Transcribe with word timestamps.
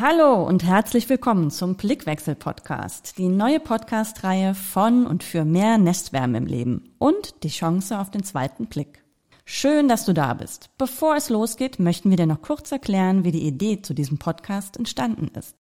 Hallo 0.00 0.44
und 0.46 0.62
herzlich 0.62 1.08
willkommen 1.08 1.50
zum 1.50 1.74
Blickwechsel-Podcast, 1.74 3.18
die 3.18 3.26
neue 3.26 3.58
Podcast-Reihe 3.58 4.54
von 4.54 5.08
und 5.08 5.24
für 5.24 5.44
mehr 5.44 5.76
Nestwärme 5.76 6.38
im 6.38 6.46
Leben 6.46 6.94
und 6.98 7.42
die 7.42 7.48
Chance 7.48 7.98
auf 7.98 8.08
den 8.08 8.22
zweiten 8.22 8.66
Blick. 8.66 9.02
Schön, 9.44 9.88
dass 9.88 10.04
du 10.04 10.12
da 10.12 10.34
bist. 10.34 10.70
Bevor 10.78 11.16
es 11.16 11.30
losgeht, 11.30 11.80
möchten 11.80 12.10
wir 12.10 12.16
dir 12.16 12.26
noch 12.26 12.42
kurz 12.42 12.70
erklären, 12.70 13.24
wie 13.24 13.32
die 13.32 13.44
Idee 13.44 13.82
zu 13.82 13.92
diesem 13.92 14.18
Podcast 14.18 14.76
entstanden 14.76 15.32
ist. 15.36 15.56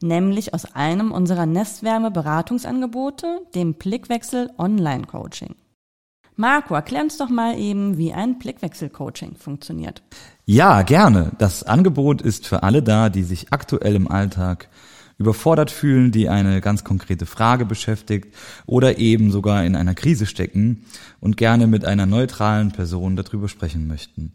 Nämlich 0.00 0.54
aus 0.54 0.72
einem 0.76 1.10
unserer 1.10 1.46
Nestwärme-Beratungsangebote, 1.46 3.40
dem 3.56 3.74
Blickwechsel 3.74 4.52
Online-Coaching. 4.56 5.56
Marco, 6.40 6.74
erklär 6.74 7.02
uns 7.02 7.18
doch 7.18 7.28
mal 7.28 7.58
eben, 7.58 7.98
wie 7.98 8.14
ein 8.14 8.38
Blickwechsel-Coaching 8.38 9.36
funktioniert. 9.36 10.02
Ja, 10.46 10.80
gerne. 10.80 11.32
Das 11.36 11.64
Angebot 11.64 12.22
ist 12.22 12.46
für 12.46 12.62
alle 12.62 12.82
da, 12.82 13.10
die 13.10 13.24
sich 13.24 13.52
aktuell 13.52 13.94
im 13.94 14.10
Alltag 14.10 14.70
überfordert 15.18 15.70
fühlen, 15.70 16.12
die 16.12 16.30
eine 16.30 16.62
ganz 16.62 16.82
konkrete 16.82 17.26
Frage 17.26 17.66
beschäftigt 17.66 18.34
oder 18.64 18.96
eben 18.96 19.30
sogar 19.30 19.66
in 19.66 19.76
einer 19.76 19.94
Krise 19.94 20.24
stecken 20.24 20.86
und 21.20 21.36
gerne 21.36 21.66
mit 21.66 21.84
einer 21.84 22.06
neutralen 22.06 22.72
Person 22.72 23.16
darüber 23.16 23.50
sprechen 23.50 23.86
möchten. 23.86 24.32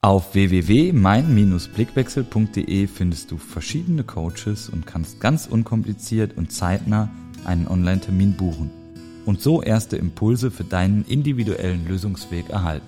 Auf 0.00 0.34
www.mein-blickwechsel.de 0.34 2.86
findest 2.86 3.32
du 3.32 3.38
verschiedene 3.38 4.04
Coaches 4.04 4.68
und 4.68 4.86
kannst 4.86 5.18
ganz 5.18 5.46
unkompliziert 5.46 6.36
und 6.36 6.52
zeitnah 6.52 7.10
einen 7.44 7.66
Online-Termin 7.66 8.36
buchen 8.36 8.81
und 9.26 9.40
so 9.40 9.62
erste 9.62 9.96
Impulse 9.96 10.50
für 10.50 10.64
deinen 10.64 11.04
individuellen 11.04 11.86
Lösungsweg 11.86 12.50
erhalten. 12.50 12.86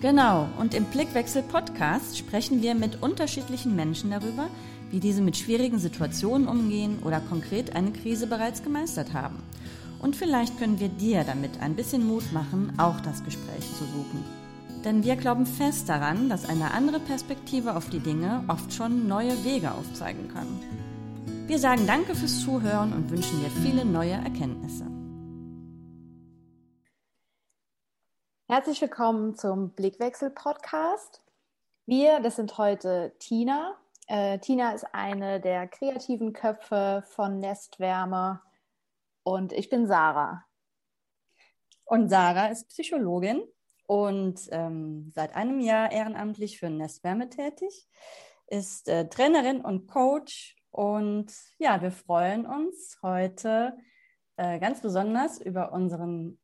Genau, 0.00 0.48
und 0.58 0.74
im 0.74 0.84
Blickwechsel 0.84 1.42
Podcast 1.42 2.18
sprechen 2.18 2.62
wir 2.62 2.74
mit 2.74 3.02
unterschiedlichen 3.02 3.74
Menschen 3.74 4.10
darüber, 4.10 4.48
wie 4.90 5.00
diese 5.00 5.22
mit 5.22 5.36
schwierigen 5.36 5.78
Situationen 5.78 6.48
umgehen 6.48 6.98
oder 7.04 7.20
konkret 7.20 7.74
eine 7.74 7.92
Krise 7.92 8.26
bereits 8.26 8.62
gemeistert 8.62 9.14
haben. 9.14 9.36
Und 9.98 10.14
vielleicht 10.14 10.58
können 10.58 10.78
wir 10.78 10.88
dir 10.88 11.24
damit 11.24 11.60
ein 11.60 11.74
bisschen 11.74 12.06
Mut 12.06 12.32
machen, 12.32 12.72
auch 12.76 13.00
das 13.00 13.24
Gespräch 13.24 13.64
zu 13.78 13.84
suchen. 13.84 14.22
Denn 14.84 15.02
wir 15.02 15.16
glauben 15.16 15.46
fest 15.46 15.88
daran, 15.88 16.28
dass 16.28 16.48
eine 16.48 16.72
andere 16.72 17.00
Perspektive 17.00 17.74
auf 17.74 17.88
die 17.88 17.98
Dinge 17.98 18.44
oft 18.46 18.72
schon 18.72 19.08
neue 19.08 19.44
Wege 19.44 19.72
aufzeigen 19.72 20.28
kann. 20.32 20.46
Wir 21.46 21.58
sagen 21.58 21.86
danke 21.86 22.14
fürs 22.14 22.40
Zuhören 22.40 22.92
und 22.92 23.10
wünschen 23.10 23.40
dir 23.40 23.50
viele 23.62 23.84
neue 23.84 24.12
Erkenntnisse. 24.12 24.84
Herzlich 28.48 28.80
willkommen 28.80 29.34
zum 29.34 29.70
Blickwechsel-Podcast. 29.70 31.20
Wir, 31.84 32.20
das 32.20 32.36
sind 32.36 32.56
heute 32.58 33.12
Tina. 33.18 33.76
Äh, 34.06 34.38
Tina 34.38 34.70
ist 34.70 34.84
eine 34.92 35.40
der 35.40 35.66
kreativen 35.66 36.32
Köpfe 36.32 37.02
von 37.08 37.40
Nestwärme 37.40 38.40
und 39.24 39.52
ich 39.52 39.68
bin 39.68 39.88
Sarah. 39.88 40.44
Und 41.86 42.08
Sarah 42.08 42.46
ist 42.46 42.68
Psychologin 42.68 43.42
und 43.88 44.38
ähm, 44.52 45.10
seit 45.12 45.34
einem 45.34 45.58
Jahr 45.58 45.90
ehrenamtlich 45.90 46.60
für 46.60 46.70
Nestwärme 46.70 47.28
tätig, 47.28 47.88
ist 48.46 48.88
äh, 48.88 49.08
Trainerin 49.08 49.60
und 49.60 49.88
Coach 49.88 50.54
und 50.70 51.34
ja, 51.58 51.82
wir 51.82 51.90
freuen 51.90 52.46
uns 52.46 53.00
heute 53.02 53.76
äh, 54.36 54.60
ganz 54.60 54.82
besonders 54.82 55.40
über 55.40 55.72
unseren 55.72 56.38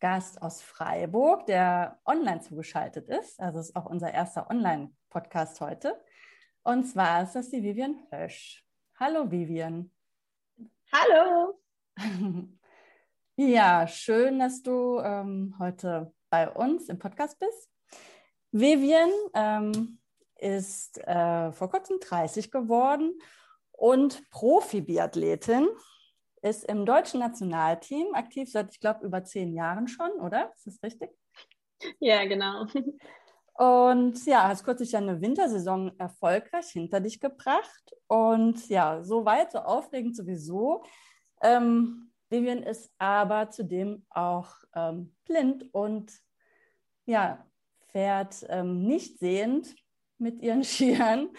Gast 0.00 0.42
aus 0.42 0.62
Freiburg, 0.62 1.46
der 1.46 1.98
online 2.04 2.40
zugeschaltet 2.40 3.08
ist. 3.08 3.40
Also 3.40 3.60
ist 3.60 3.76
auch 3.76 3.86
unser 3.86 4.12
erster 4.12 4.50
Online-Podcast 4.50 5.60
heute. 5.60 6.00
Und 6.62 6.84
zwar 6.84 7.22
ist 7.22 7.34
das 7.34 7.50
die 7.50 7.62
Vivian 7.62 7.96
Hösch. 8.10 8.64
Hallo 8.98 9.30
Vivian. 9.30 9.90
Hallo. 10.92 11.60
ja, 13.36 13.86
schön, 13.86 14.38
dass 14.38 14.62
du 14.62 15.00
ähm, 15.00 15.54
heute 15.58 16.12
bei 16.28 16.50
uns 16.50 16.88
im 16.88 16.98
Podcast 16.98 17.38
bist. 17.38 17.70
Vivian 18.52 19.10
ähm, 19.34 19.98
ist 20.36 20.98
äh, 20.98 21.52
vor 21.52 21.70
kurzem 21.70 22.00
30 22.00 22.50
geworden 22.50 23.18
und 23.72 24.28
Profi-Biathletin 24.30 25.68
ist 26.46 26.64
im 26.64 26.86
deutschen 26.86 27.20
Nationalteam 27.20 28.14
aktiv 28.14 28.50
seit, 28.50 28.70
ich 28.70 28.80
glaube, 28.80 29.04
über 29.04 29.24
zehn 29.24 29.52
Jahren 29.54 29.88
schon, 29.88 30.10
oder? 30.12 30.52
Ist 30.54 30.66
das 30.66 30.82
richtig? 30.82 31.10
Ja, 32.00 32.24
genau. 32.24 32.66
Und 33.54 34.24
ja, 34.26 34.48
hast 34.48 34.64
kürzlich 34.64 34.96
eine 34.96 35.20
Wintersaison 35.20 35.98
erfolgreich 35.98 36.68
hinter 36.68 37.00
dich 37.00 37.20
gebracht. 37.20 37.94
Und 38.06 38.68
ja, 38.68 39.02
so 39.02 39.24
weit, 39.24 39.52
so 39.52 39.58
aufregend 39.58 40.14
sowieso. 40.14 40.84
Ähm, 41.42 42.12
Vivian 42.28 42.62
ist 42.62 42.92
aber 42.98 43.50
zudem 43.50 44.04
auch 44.10 44.50
ähm, 44.74 45.14
blind 45.24 45.72
und 45.72 46.12
ja, 47.06 47.46
fährt 47.88 48.44
ähm, 48.48 48.82
nicht 48.82 49.18
sehend 49.18 49.74
mit 50.18 50.42
ihren 50.42 50.64
Skiern 50.64 51.30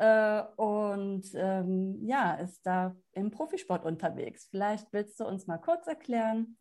äh, 0.00 0.42
und 0.56 1.26
ähm, 1.34 1.98
ja, 2.06 2.32
ist 2.36 2.62
da 2.64 2.96
im 3.12 3.30
Profisport 3.30 3.84
unterwegs. 3.84 4.48
Vielleicht 4.50 4.90
willst 4.92 5.20
du 5.20 5.26
uns 5.26 5.46
mal 5.46 5.58
kurz 5.58 5.86
erklären, 5.86 6.56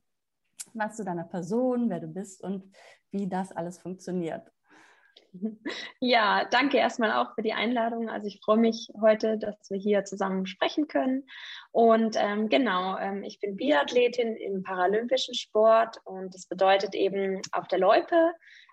was 0.73 0.97
zu 0.97 1.05
deiner 1.05 1.23
Person, 1.23 1.89
wer 1.89 2.01
du 2.01 2.07
bist 2.07 2.44
und 2.44 2.75
wie 3.11 3.29
das 3.29 3.53
alles 3.53 3.79
funktioniert. 3.79 4.51
Ja, 6.01 6.45
danke 6.50 6.77
erstmal 6.77 7.11
auch 7.11 7.35
für 7.35 7.41
die 7.41 7.53
Einladung. 7.53 8.09
Also 8.09 8.27
ich 8.27 8.39
freue 8.44 8.57
mich 8.57 8.89
heute, 9.00 9.38
dass 9.38 9.69
wir 9.69 9.77
hier 9.77 10.03
zusammen 10.03 10.45
sprechen 10.45 10.88
können. 10.88 11.25
Und 11.71 12.16
ähm, 12.17 12.50
genau, 12.50 12.97
ähm, 12.97 13.23
ich 13.23 13.39
bin 13.39 13.56
Biathletin 13.56 14.35
im 14.38 14.63
paralympischen 14.63 15.35
Sport 15.35 15.97
und 16.06 16.33
das 16.33 16.47
bedeutet 16.47 16.95
eben, 16.95 17.41
auf 17.51 17.67
der 17.67 17.79
Loipe 17.79 18.31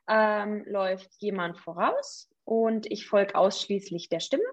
ähm, 0.08 0.64
läuft 0.66 1.10
jemand 1.18 1.58
voraus 1.58 2.30
und 2.46 2.90
ich 2.90 3.06
folge 3.06 3.34
ausschließlich 3.34 4.08
der 4.08 4.20
Stimme. 4.20 4.44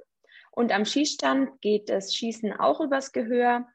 Und 0.52 0.72
am 0.74 0.84
Schießstand 0.84 1.62
geht 1.62 1.90
das 1.90 2.14
Schießen 2.14 2.52
auch 2.52 2.82
übers 2.82 3.12
Gehör. 3.12 3.66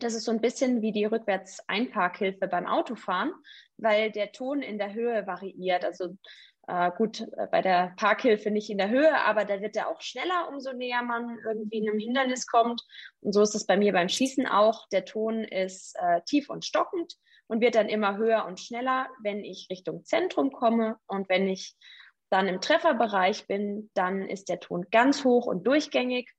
Das 0.00 0.14
ist 0.14 0.24
so 0.24 0.32
ein 0.32 0.40
bisschen 0.40 0.82
wie 0.82 0.92
die 0.92 1.04
Rückwärts-Einparkhilfe 1.04 2.48
beim 2.48 2.66
Autofahren, 2.66 3.32
weil 3.76 4.10
der 4.10 4.32
Ton 4.32 4.62
in 4.62 4.78
der 4.78 4.92
Höhe 4.92 5.26
variiert. 5.26 5.84
Also 5.84 6.16
äh, 6.66 6.90
gut, 6.96 7.20
äh, 7.20 7.46
bei 7.50 7.62
der 7.62 7.94
Parkhilfe 7.96 8.50
nicht 8.50 8.68
in 8.68 8.78
der 8.78 8.88
Höhe, 8.88 9.16
aber 9.24 9.44
da 9.44 9.60
wird 9.60 9.76
er 9.76 9.88
auch 9.88 10.00
schneller, 10.00 10.48
umso 10.48 10.72
näher 10.72 11.02
man 11.02 11.38
irgendwie 11.46 11.88
einem 11.88 12.00
Hindernis 12.00 12.48
kommt. 12.48 12.82
Und 13.20 13.32
so 13.32 13.42
ist 13.42 13.54
es 13.54 13.66
bei 13.66 13.76
mir 13.76 13.92
beim 13.92 14.08
Schießen 14.08 14.46
auch. 14.46 14.88
Der 14.88 15.04
Ton 15.04 15.44
ist 15.44 15.96
äh, 16.00 16.20
tief 16.26 16.50
und 16.50 16.64
stockend 16.64 17.14
und 17.46 17.60
wird 17.60 17.76
dann 17.76 17.88
immer 17.88 18.16
höher 18.16 18.44
und 18.44 18.58
schneller, 18.58 19.08
wenn 19.22 19.44
ich 19.44 19.68
Richtung 19.70 20.04
Zentrum 20.04 20.50
komme 20.50 20.96
und 21.06 21.28
wenn 21.28 21.48
ich 21.48 21.76
dann 22.32 22.48
im 22.48 22.62
Trefferbereich 22.62 23.46
bin, 23.46 23.90
dann 23.92 24.22
ist 24.22 24.48
der 24.48 24.58
Ton 24.58 24.86
ganz 24.90 25.22
hoch 25.22 25.46
und 25.46 25.66
durchgängig 25.66 26.34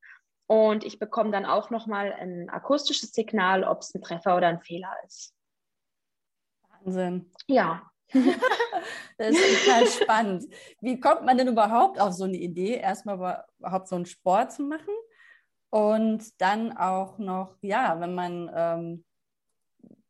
und 0.47 0.83
ich 0.83 0.97
bekomme 0.97 1.31
dann 1.31 1.45
auch 1.45 1.69
nochmal 1.69 2.11
ein 2.13 2.49
akustisches 2.49 3.11
Signal, 3.11 3.63
ob 3.63 3.81
es 3.81 3.93
ein 3.93 4.01
Treffer 4.01 4.35
oder 4.35 4.47
ein 4.47 4.61
Fehler 4.61 4.91
ist. 5.05 5.35
Wahnsinn. 6.67 7.31
Ja. 7.47 7.83
das 9.17 9.29
ist 9.35 9.65
total 9.65 9.87
spannend. 9.87 10.45
Wie 10.81 10.99
kommt 10.99 11.25
man 11.25 11.37
denn 11.37 11.47
überhaupt 11.47 11.99
auf 11.99 12.13
so 12.13 12.23
eine 12.23 12.37
Idee, 12.37 12.77
erstmal 12.77 13.45
überhaupt 13.59 13.87
so 13.87 13.95
einen 13.95 14.05
Sport 14.05 14.51
zu 14.51 14.63
machen 14.63 14.93
und 15.69 16.41
dann 16.41 16.75
auch 16.75 17.19
noch, 17.19 17.57
ja, 17.61 17.99
wenn 17.99 18.15
man 18.15 18.51
ähm, 18.53 19.05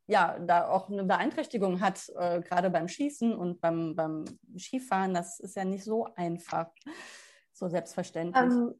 ja, 0.07 0.37
da 0.39 0.67
auch 0.67 0.89
eine 0.89 1.03
Beeinträchtigung 1.03 1.81
hat, 1.81 2.09
äh, 2.17 2.41
gerade 2.41 2.69
beim 2.69 2.87
Schießen 2.87 3.33
und 3.33 3.61
beim, 3.61 3.95
beim 3.95 4.25
Skifahren, 4.57 5.13
das 5.13 5.39
ist 5.39 5.55
ja 5.55 5.63
nicht 5.63 5.83
so 5.83 6.07
einfach, 6.15 6.67
so 7.53 7.69
selbstverständlich. 7.69 8.43
Ähm, 8.43 8.73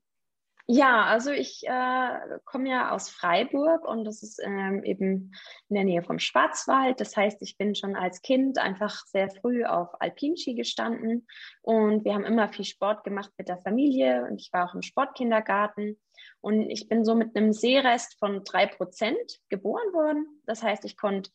ja, 0.66 1.04
also 1.04 1.32
ich 1.32 1.64
äh, 1.68 2.40
komme 2.46 2.70
ja 2.70 2.92
aus 2.92 3.10
Freiburg 3.10 3.86
und 3.86 4.06
das 4.06 4.24
ist 4.24 4.40
ähm, 4.42 4.82
eben 4.86 5.34
in 5.68 5.76
der 5.76 5.84
Nähe 5.84 6.04
vom 6.04 6.20
Schwarzwald. 6.20 7.02
Das 7.02 7.18
heißt, 7.18 7.42
ich 7.42 7.58
bin 7.58 7.76
schon 7.76 7.98
als 7.98 8.22
Kind 8.22 8.58
einfach 8.58 9.06
sehr 9.08 9.30
früh 9.30 9.66
auf 9.66 9.90
Alpinski 10.00 10.56
gestanden 10.56 11.28
und 11.62 12.06
wir 12.06 12.14
haben 12.14 12.24
immer 12.24 12.48
viel 12.48 12.64
Sport 12.64 13.04
gemacht 13.04 13.32
mit 13.38 13.50
der 13.50 13.58
Familie 13.58 14.26
und 14.30 14.40
ich 14.40 14.54
war 14.54 14.70
auch 14.70 14.74
im 14.74 14.82
Sportkindergarten 14.82 16.00
und 16.44 16.70
ich 16.70 16.90
bin 16.90 17.06
so 17.06 17.16
mit 17.16 17.38
einem 17.38 17.54
Sehrest 17.54 18.20
von 18.20 18.44
drei 18.44 18.66
Prozent 18.66 19.40
geboren 19.48 19.94
worden. 19.94 20.42
Das 20.46 20.62
heißt, 20.62 20.84
ich 20.84 20.98
konnte 20.98 21.32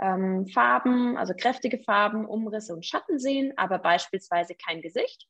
ähm, 0.00 0.46
Farben, 0.46 1.16
also 1.16 1.34
kräftige 1.36 1.78
Farben, 1.78 2.24
Umrisse 2.24 2.72
und 2.72 2.86
Schatten 2.86 3.18
sehen, 3.18 3.52
aber 3.56 3.80
beispielsweise 3.80 4.54
kein 4.54 4.80
Gesicht. 4.80 5.26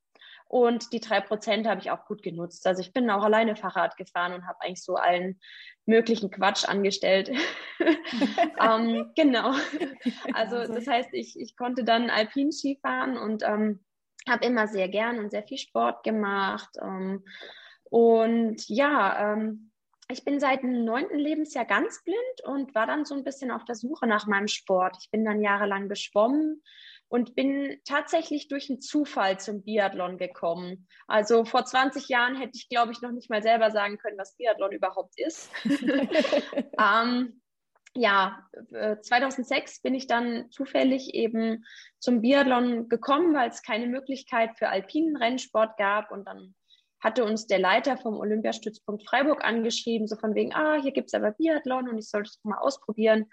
Und 0.49 0.93
die 0.93 1.00
drei 1.00 1.23
Prozent 1.23 1.67
habe 1.67 1.81
ich 1.81 1.90
auch 1.90 2.05
gut 2.05 2.23
genutzt. 2.23 2.67
Also 2.67 2.82
ich 2.82 2.93
bin 2.93 3.08
auch 3.08 3.25
alleine 3.25 3.56
Fahrrad 3.56 3.96
gefahren 3.96 4.34
und 4.34 4.46
habe 4.46 4.61
eigentlich 4.61 4.84
so 4.84 4.96
allen 4.96 5.40
möglichen 5.87 6.31
Quatsch 6.31 6.69
angestellt. 6.69 7.31
ähm, 7.81 9.12
genau. 9.17 9.55
Also 10.34 10.70
das 10.70 10.87
heißt, 10.87 11.08
ich, 11.14 11.40
ich 11.40 11.56
konnte 11.56 11.84
dann 11.84 12.11
Alpinski 12.11 12.79
fahren 12.82 13.17
und 13.17 13.44
ähm, 13.44 13.82
habe 14.29 14.44
immer 14.44 14.69
sehr 14.69 14.90
gern 14.90 15.19
und 15.20 15.31
sehr 15.31 15.43
viel 15.43 15.56
Sport 15.56 16.05
gemacht. 16.05 16.69
Ähm, 16.82 17.25
und 17.93 18.67
ja, 18.71 19.35
ähm, 19.35 19.71
ich 20.09 20.25
bin 20.25 20.41
seit 20.41 20.62
dem 20.62 20.83
neunten 20.83 21.19
Lebensjahr 21.19 21.67
ganz 21.67 22.03
blind 22.03 22.43
und 22.44 22.75
war 22.75 22.87
dann 22.87 23.05
so 23.05 23.15
ein 23.15 23.23
bisschen 23.23 23.50
auf 23.50 23.67
der 23.67 23.75
Suche 23.75 24.06
nach 24.06 24.27
meinem 24.27 24.49
Sport. 24.49 24.97
Ich 25.03 25.11
bin 25.11 25.27
dann 25.27 25.43
jahrelang 25.43 25.91
geschwommen 25.91 26.62
und 27.09 27.35
bin 27.35 27.79
tatsächlich 27.85 28.49
durch 28.49 28.71
einen 28.71 28.81
Zufall 28.81 29.39
zum 29.39 29.62
Biathlon 29.62 30.17
gekommen. 30.17 30.89
Also 31.06 31.44
vor 31.44 31.67
20 31.67 32.09
Jahren 32.09 32.35
hätte 32.35 32.53
ich, 32.55 32.71
glaube 32.71 32.93
ich, 32.93 33.03
noch 33.03 33.12
nicht 33.12 33.29
mal 33.29 33.43
selber 33.43 33.71
sagen 33.71 33.99
können, 33.99 34.17
was 34.17 34.39
Biathlon 34.39 34.73
überhaupt 34.73 35.12
ist. 35.21 35.50
ähm, 36.79 37.43
ja, 37.94 38.49
2006 39.03 39.77
äh, 39.77 39.81
bin 39.83 39.94
ich 39.94 40.06
dann 40.06 40.50
zufällig 40.50 41.12
eben 41.12 41.67
zum 41.99 42.23
Biathlon 42.23 42.89
gekommen, 42.89 43.35
weil 43.35 43.50
es 43.50 43.62
keine 43.62 43.87
Möglichkeit 43.87 44.56
für 44.56 44.71
alpinen 44.71 45.19
Rennsport 45.19 45.77
gab. 45.77 46.11
Und 46.11 46.25
dann 46.25 46.55
hatte 47.03 47.25
uns 47.25 47.47
der 47.47 47.59
Leiter 47.59 47.97
vom 47.97 48.19
Olympiastützpunkt 48.19 49.07
Freiburg 49.07 49.45
angeschrieben, 49.45 50.07
so 50.07 50.17
von 50.17 50.35
wegen, 50.35 50.55
ah, 50.55 50.81
hier 50.81 50.93
gibt 50.93 51.09
es 51.09 51.15
aber 51.15 51.33
Biathlon 51.33 51.89
und 51.89 51.99
ich 51.99 52.09
sollte 52.09 52.29
es 52.29 52.41
mal 52.45 52.59
ausprobieren. 52.59 53.27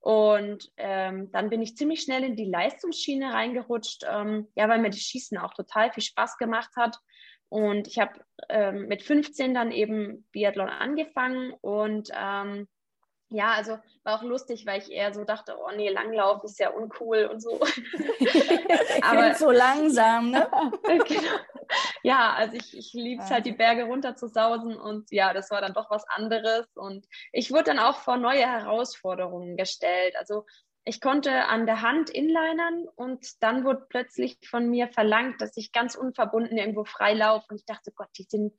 Und 0.00 0.70
ähm, 0.76 1.30
dann 1.32 1.50
bin 1.50 1.60
ich 1.60 1.76
ziemlich 1.76 2.02
schnell 2.02 2.22
in 2.22 2.36
die 2.36 2.44
Leistungsschiene 2.44 3.32
reingerutscht, 3.32 4.04
ähm, 4.08 4.46
ja, 4.54 4.68
weil 4.68 4.78
mir 4.78 4.90
das 4.90 5.00
Schießen 5.00 5.36
auch 5.36 5.52
total 5.52 5.92
viel 5.92 6.04
Spaß 6.04 6.38
gemacht 6.38 6.70
hat. 6.76 6.96
Und 7.48 7.88
ich 7.88 7.98
habe 7.98 8.20
ähm, 8.48 8.86
mit 8.86 9.02
15 9.02 9.54
dann 9.54 9.72
eben 9.72 10.26
Biathlon 10.30 10.68
angefangen 10.68 11.52
und 11.60 12.10
ähm, 12.14 12.68
ja, 13.30 13.52
also 13.52 13.78
war 14.04 14.18
auch 14.18 14.22
lustig, 14.22 14.64
weil 14.66 14.80
ich 14.80 14.90
eher 14.90 15.12
so 15.12 15.24
dachte, 15.24 15.56
oh 15.58 15.70
nee, 15.76 15.90
Langlauf 15.90 16.42
ist 16.44 16.58
ja 16.58 16.70
uncool 16.70 17.28
und 17.30 17.40
so. 17.40 17.60
Aber 19.02 19.34
so 19.34 19.50
langsam, 19.50 20.30
ne? 20.30 20.48
genau. 20.82 21.22
Ja, 22.02 22.32
also 22.32 22.56
ich, 22.56 22.76
ich 22.76 22.92
liebe 22.94 23.22
es 23.22 23.30
halt, 23.30 23.44
die 23.44 23.52
Berge 23.52 23.84
runter 23.84 24.16
zu 24.16 24.28
sausen 24.28 24.78
und 24.78 25.10
ja, 25.10 25.34
das 25.34 25.50
war 25.50 25.60
dann 25.60 25.74
doch 25.74 25.90
was 25.90 26.08
anderes. 26.08 26.66
Und 26.74 27.06
ich 27.32 27.50
wurde 27.50 27.64
dann 27.64 27.78
auch 27.78 27.98
vor 27.98 28.16
neue 28.16 28.46
Herausforderungen 28.46 29.56
gestellt. 29.58 30.14
Also 30.18 30.46
ich 30.84 31.02
konnte 31.02 31.44
an 31.44 31.66
der 31.66 31.82
Hand 31.82 32.08
inlinern 32.08 32.86
und 32.96 33.42
dann 33.42 33.64
wurde 33.64 33.84
plötzlich 33.90 34.38
von 34.48 34.70
mir 34.70 34.88
verlangt, 34.88 35.42
dass 35.42 35.54
ich 35.58 35.70
ganz 35.70 35.96
unverbunden 35.96 36.56
irgendwo 36.56 36.84
freilaufe. 36.84 37.44
Und 37.50 37.56
ich 37.56 37.66
dachte, 37.66 37.92
Gott, 37.94 38.08
die 38.16 38.26
sind 38.26 38.54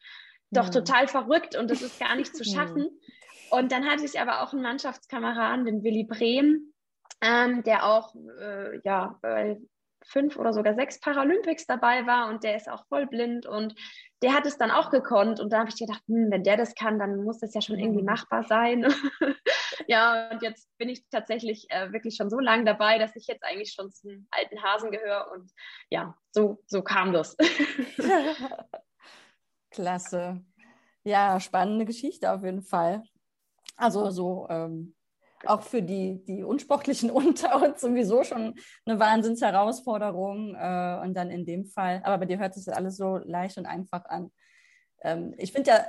doch 0.51 0.65
hm. 0.65 0.73
total 0.73 1.07
verrückt 1.07 1.55
und 1.55 1.71
das 1.71 1.81
ist 1.81 1.99
gar 1.99 2.15
nicht 2.15 2.35
zu 2.35 2.43
hm. 2.43 2.53
schaffen. 2.53 2.99
Und 3.51 3.71
dann 3.71 3.85
hatte 3.85 4.05
ich 4.05 4.19
aber 4.19 4.41
auch 4.41 4.53
einen 4.53 4.61
Mannschaftskameraden, 4.61 5.65
den 5.65 5.83
Willi 5.83 6.03
Brehm, 6.03 6.73
ähm, 7.21 7.63
der 7.63 7.85
auch 7.85 8.15
äh, 8.39 8.79
ja, 8.83 9.17
bei 9.21 9.59
fünf 10.05 10.37
oder 10.37 10.53
sogar 10.53 10.73
sechs 10.73 10.99
Paralympics 10.99 11.65
dabei 11.65 12.05
war 12.05 12.29
und 12.29 12.43
der 12.43 12.55
ist 12.55 12.69
auch 12.69 12.85
voll 12.87 13.05
blind 13.07 13.45
und 13.45 13.75
der 14.21 14.33
hat 14.33 14.45
es 14.45 14.57
dann 14.57 14.71
auch 14.71 14.89
gekonnt 14.89 15.39
und 15.39 15.51
da 15.51 15.59
habe 15.59 15.69
ich 15.69 15.77
gedacht, 15.77 16.01
hm, 16.07 16.31
wenn 16.31 16.43
der 16.43 16.57
das 16.57 16.75
kann, 16.75 16.99
dann 16.99 17.23
muss 17.23 17.39
das 17.39 17.53
ja 17.53 17.61
schon 17.61 17.79
irgendwie 17.79 18.01
mhm. 18.01 18.07
machbar 18.07 18.43
sein. 18.43 18.85
ja, 19.87 20.29
und 20.31 20.41
jetzt 20.41 20.69
bin 20.77 20.89
ich 20.89 21.07
tatsächlich 21.09 21.67
äh, 21.69 21.91
wirklich 21.91 22.15
schon 22.15 22.29
so 22.29 22.39
lange 22.39 22.65
dabei, 22.65 22.97
dass 22.97 23.15
ich 23.15 23.27
jetzt 23.27 23.43
eigentlich 23.43 23.73
schon 23.73 23.91
zum 23.91 24.27
alten 24.31 24.61
Hasen 24.61 24.91
gehöre 24.91 25.31
und 25.33 25.51
ja, 25.89 26.17
so, 26.31 26.61
so 26.67 26.81
kam 26.81 27.13
das. 27.13 27.37
Klasse. 29.71 30.43
Ja, 31.03 31.39
spannende 31.39 31.85
Geschichte 31.85 32.31
auf 32.31 32.43
jeden 32.43 32.61
Fall. 32.61 33.03
Also 33.79 34.09
so 34.11 34.45
ähm, 34.49 34.93
auch 35.45 35.61
für 35.61 35.81
die, 35.81 36.23
die 36.25 36.43
Unsportlichen 36.43 37.09
unter 37.11 37.61
uns 37.61 37.81
sowieso 37.81 38.23
schon 38.23 38.55
eine 38.85 38.99
Wahnsinnsherausforderung. 38.99 40.55
Äh, 40.55 40.99
und 41.03 41.13
dann 41.13 41.29
in 41.29 41.45
dem 41.45 41.65
Fall, 41.65 42.01
aber 42.03 42.19
bei 42.19 42.25
dir 42.25 42.39
hört 42.39 42.53
sich 42.53 42.65
das 42.65 42.75
alles 42.75 42.97
so 42.97 43.17
leicht 43.17 43.57
und 43.57 43.65
einfach 43.65 44.05
an. 44.05 44.31
Ähm, 45.01 45.33
ich 45.37 45.51
finde 45.51 45.71
ja 45.71 45.85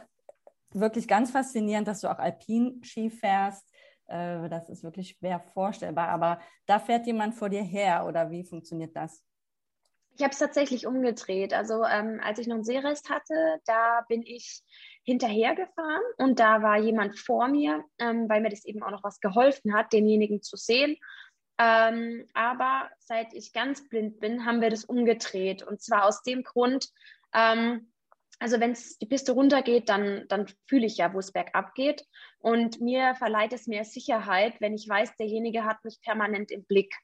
wirklich 0.73 1.09
ganz 1.09 1.33
faszinierend, 1.33 1.89
dass 1.89 2.01
du 2.01 2.11
auch 2.11 2.19
Alpin-Ski 2.19 3.11
fährst. 3.11 3.67
Äh, 4.07 4.49
das 4.49 4.69
ist 4.69 4.85
wirklich 4.85 5.17
schwer 5.19 5.41
vorstellbar. 5.41 6.09
Aber 6.09 6.39
da 6.67 6.79
fährt 6.79 7.07
jemand 7.07 7.35
vor 7.35 7.49
dir 7.49 7.63
her 7.63 8.07
oder 8.07 8.31
wie 8.31 8.45
funktioniert 8.45 8.95
das? 8.95 9.25
Ich 10.21 10.23
habe 10.23 10.33
es 10.35 10.39
tatsächlich 10.39 10.87
umgedreht. 10.87 11.55
Also 11.55 11.83
ähm, 11.83 12.21
als 12.23 12.39
ich 12.39 12.47
noch 12.47 12.57
einen 12.57 12.65
Seerest 12.65 13.09
hatte, 13.09 13.59
da 13.65 14.05
bin 14.07 14.23
ich 14.23 14.61
hinterhergefahren 15.03 16.03
und 16.19 16.39
da 16.39 16.63
war 16.63 16.77
jemand 16.77 17.19
vor 17.19 17.49
mir, 17.49 17.83
ähm, 17.99 18.29
weil 18.29 18.43
mir 18.43 18.51
das 18.51 18.67
eben 18.67 18.83
auch 18.83 18.91
noch 18.91 19.03
was 19.03 19.21
geholfen 19.21 19.73
hat, 19.73 19.95
denjenigen 19.95 20.43
zu 20.43 20.59
sehen. 20.59 20.99
Ähm, 21.59 22.27
aber 22.35 22.91
seit 22.99 23.33
ich 23.33 23.55
ganz 23.55 23.89
blind 23.89 24.21
bin, 24.21 24.45
haben 24.45 24.61
wir 24.61 24.69
das 24.69 24.85
umgedreht. 24.85 25.63
Und 25.63 25.81
zwar 25.81 26.05
aus 26.05 26.23
dem 26.23 26.43
Grund, 26.43 26.91
ähm, 27.33 27.91
also 28.41 28.61
wenn 28.61 28.77
die 29.01 29.07
Piste 29.07 29.33
runtergeht, 29.33 29.89
dann, 29.89 30.27
dann 30.29 30.49
fühle 30.67 30.85
ich 30.85 30.99
ja, 30.99 31.15
wo 31.15 31.19
es 31.21 31.33
bergab 31.33 31.75
geht. 31.75 32.05
Und 32.41 32.79
mir 32.83 33.15
verleiht 33.15 33.55
es 33.55 33.67
mehr 33.67 33.85
Sicherheit, 33.85 34.61
wenn 34.61 34.75
ich 34.75 34.87
weiß, 34.87 35.17
derjenige 35.17 35.65
hat 35.65 35.83
mich 35.83 35.99
permanent 36.03 36.51
im 36.51 36.67
Blick, 36.67 36.95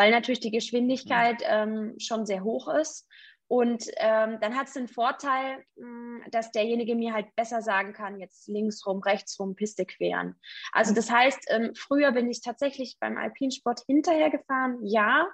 weil 0.00 0.12
natürlich 0.12 0.40
die 0.40 0.50
Geschwindigkeit 0.50 1.42
ähm, 1.46 1.94
schon 1.98 2.24
sehr 2.24 2.42
hoch 2.42 2.68
ist. 2.74 3.06
Und 3.48 3.84
ähm, 3.98 4.38
dann 4.40 4.56
hat 4.56 4.68
es 4.68 4.72
den 4.72 4.88
Vorteil, 4.88 5.62
mh, 5.76 5.84
hm, 5.84 6.22
dass 6.30 6.52
derjenige 6.52 6.94
mir 6.94 7.12
halt 7.12 7.26
besser 7.36 7.60
sagen 7.60 7.92
kann, 7.92 8.18
jetzt 8.18 8.48
links 8.48 8.86
rum, 8.86 9.02
rechts 9.02 9.38
rum, 9.38 9.56
Piste 9.56 9.84
queren. 9.84 10.36
Also 10.72 10.94
das 10.94 11.10
heißt, 11.10 11.48
ähm, 11.48 11.74
früher 11.74 12.12
bin 12.12 12.30
ich 12.30 12.40
tatsächlich 12.40 12.96
beim 12.98 13.18
Alpinsport 13.18 13.82
hinterher 13.86 14.30
gefahren, 14.30 14.78
ja. 14.86 15.28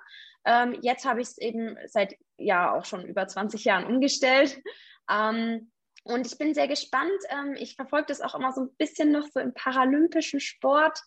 Ähm, 0.45 0.77
jetzt 0.83 1.05
habe 1.05 1.21
ich 1.21 1.29
es 1.29 1.39
eben 1.39 1.77
seit 1.87 2.17
ja 2.37 2.75
auch 2.75 2.87
schon 2.87 3.05
über 3.05 3.29
20 3.29 3.65
Jahren 3.65 3.85
umgestellt. 3.85 4.61
Ähm, 5.09 5.71
und 6.07 6.27
ich 6.27 6.39
bin 6.39 6.55
sehr 6.55 6.69
gespannt. 6.69 7.11
Ähm, 7.29 7.55
ich 7.59 7.77
verfolge 7.77 8.07
das 8.09 8.21
auch 8.21 8.35
immer 8.35 8.53
so 8.53 8.63
ein 8.63 8.75
bisschen 8.77 9.13
noch 9.13 9.27
so 9.33 9.41
im 9.41 9.55
paralympischen 9.55 10.41
Sport. 10.41 11.01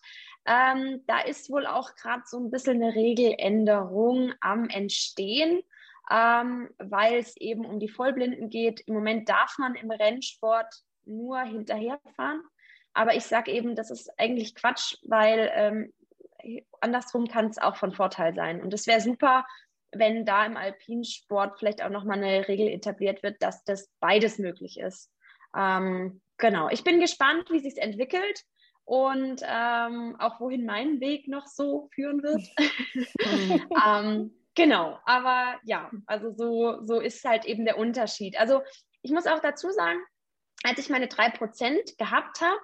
Ähm, 0.46 1.02
da 1.06 1.20
ist 1.20 1.50
wohl 1.50 1.66
auch 1.66 1.94
gerade 1.96 2.22
so 2.26 2.38
ein 2.38 2.50
bisschen 2.50 2.82
eine 2.82 2.94
Regeländerung 2.94 4.32
am 4.40 4.68
Entstehen 4.68 5.62
ähm, 6.10 6.68
weil 6.78 7.20
es 7.20 7.36
eben 7.36 7.64
um 7.64 7.78
die 7.78 7.88
Vollblinden 7.88 8.50
geht. 8.50 8.80
Im 8.80 8.94
Moment 8.94 9.28
darf 9.28 9.56
man 9.58 9.76
im 9.76 9.90
Rennsport 9.90 10.74
nur 11.06 11.40
hinterherfahren. 11.40 12.42
Aber 12.92 13.14
ich 13.14 13.24
sage 13.24 13.52
eben, 13.52 13.76
das 13.76 13.92
ist 13.92 14.10
eigentlich 14.18 14.56
Quatsch, 14.56 14.96
weil 15.04 15.88
andersrum 16.80 17.28
kann 17.28 17.46
es 17.46 17.58
auch 17.58 17.76
von 17.76 17.92
Vorteil 17.92 18.34
sein. 18.34 18.60
Und 18.60 18.74
es 18.74 18.86
wäre 18.86 19.00
super, 19.00 19.44
wenn 19.92 20.24
da 20.24 20.46
im 20.46 20.56
Alpinsport 20.56 21.58
vielleicht 21.58 21.82
auch 21.82 21.90
nochmal 21.90 22.22
eine 22.22 22.48
Regel 22.48 22.68
etabliert 22.68 23.22
wird, 23.22 23.42
dass 23.42 23.64
das 23.64 23.90
beides 24.00 24.38
möglich 24.38 24.78
ist. 24.78 25.10
Ähm, 25.56 26.20
genau, 26.38 26.68
ich 26.68 26.84
bin 26.84 27.00
gespannt, 27.00 27.50
wie 27.50 27.60
sich 27.60 27.78
entwickelt 27.78 28.44
und 28.84 29.42
ähm, 29.44 30.16
auch 30.18 30.40
wohin 30.40 30.64
mein 30.64 31.00
Weg 31.00 31.28
noch 31.28 31.46
so 31.46 31.88
führen 31.92 32.22
wird. 32.22 32.42
ähm, 33.86 34.32
Genau, 34.56 34.98
aber 35.04 35.58
ja, 35.64 35.90
also 36.06 36.32
so, 36.32 36.84
so 36.84 37.00
ist 37.00 37.24
halt 37.24 37.44
eben 37.44 37.64
der 37.64 37.78
Unterschied. 37.78 38.38
Also 38.38 38.62
ich 39.02 39.12
muss 39.12 39.26
auch 39.26 39.38
dazu 39.38 39.70
sagen, 39.70 40.00
als 40.62 40.78
ich 40.78 40.90
meine 40.90 41.08
drei 41.08 41.30
Prozent 41.30 41.96
gehabt 41.98 42.40
habe, 42.40 42.60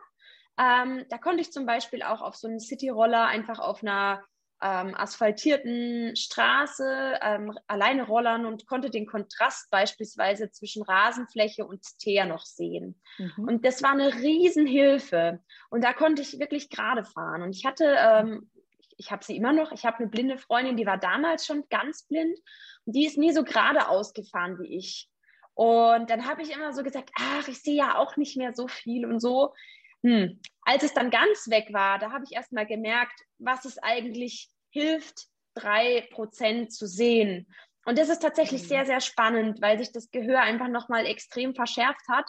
ähm, 0.59 1.07
da 1.09 1.19
konnte 1.19 1.41
ich 1.41 1.53
zum 1.53 1.65
Beispiel 1.65 2.03
auch 2.03 2.23
auf 2.23 2.35
so 2.35 2.49
einem 2.49 2.59
City-Roller 2.59 3.27
einfach 3.27 3.61
auf 3.61 3.83
einer 3.83 4.25
ähm, 4.63 4.95
asphaltierten 4.95 6.17
Straße 6.17 7.19
ähm, 7.21 7.57
alleine 7.67 8.07
rollern 8.07 8.47
und 8.47 8.67
konnte 8.67 8.91
den 8.91 9.07
Kontrast 9.07 9.71
beispielsweise 9.71 10.51
zwischen 10.51 10.83
Rasenfläche 10.83 11.67
und 11.67 11.83
Teer 11.99 12.25
noch 12.25 12.45
sehen. 12.45 13.01
Mhm. 13.19 13.49
Und 13.49 13.65
das 13.65 13.83
war 13.83 13.93
eine 13.93 14.15
Riesenhilfe. 14.15 15.41
Und 15.69 15.85
da 15.85 15.93
konnte 15.93 16.23
ich 16.23 16.39
wirklich 16.39 16.71
gerade 16.71 17.05
fahren. 17.05 17.43
Und 17.43 17.55
ich 17.55 17.67
hatte 17.67 17.97
ähm, 17.99 18.51
ich 18.99 19.11
habe 19.11 19.25
sie 19.25 19.37
immer 19.37 19.53
noch. 19.53 19.73
Ich 19.73 19.85
habe 19.85 19.99
eine 19.99 20.09
blinde 20.09 20.39
Freundin, 20.39 20.77
die 20.77 20.87
war 20.87 20.99
damals 20.99 21.47
schon 21.47 21.69
ganz 21.69 22.05
blind 22.05 22.39
und 22.85 22.97
die 22.97 23.07
ist 23.07 23.19
nie 23.19 23.33
so 23.33 23.45
geradeaus 23.45 24.13
gefahren 24.15 24.59
wie 24.59 24.77
ich. 24.77 25.11
Und 25.55 26.11
dann 26.11 26.27
habe 26.27 26.43
ich 26.43 26.53
immer 26.53 26.73
so 26.73 26.83
gesagt, 26.83 27.11
ach, 27.19 27.49
ich 27.49 27.63
sehe 27.63 27.77
ja 27.77 27.97
auch 27.97 28.17
nicht 28.17 28.37
mehr 28.37 28.55
so 28.55 28.69
viel 28.69 29.07
und 29.07 29.21
so. 29.21 29.55
Hm. 30.03 30.41
Als 30.67 30.83
es 30.83 30.93
dann 30.93 31.11
ganz 31.11 31.49
weg 31.49 31.69
war, 31.73 32.01
da 32.01 32.11
habe 32.11 32.25
ich 32.25 32.35
erst 32.35 32.53
mal 32.53 32.67
gemerkt, 32.67 33.23
was 33.39 33.65
es 33.65 33.79
eigentlich 33.79 34.49
hilft, 34.71 35.27
drei 35.55 36.07
Prozent 36.11 36.73
zu 36.73 36.89
sehen. 36.89 37.47
Und 37.85 37.99
das 37.99 38.09
ist 38.09 38.21
tatsächlich 38.21 38.65
mhm. 38.65 38.67
sehr, 38.67 38.85
sehr 38.85 39.01
spannend, 39.01 39.63
weil 39.63 39.79
sich 39.79 39.93
das 39.93 40.11
Gehör 40.11 40.41
einfach 40.41 40.67
nochmal 40.67 41.07
extrem 41.07 41.55
verschärft 41.55 42.03
hat 42.09 42.27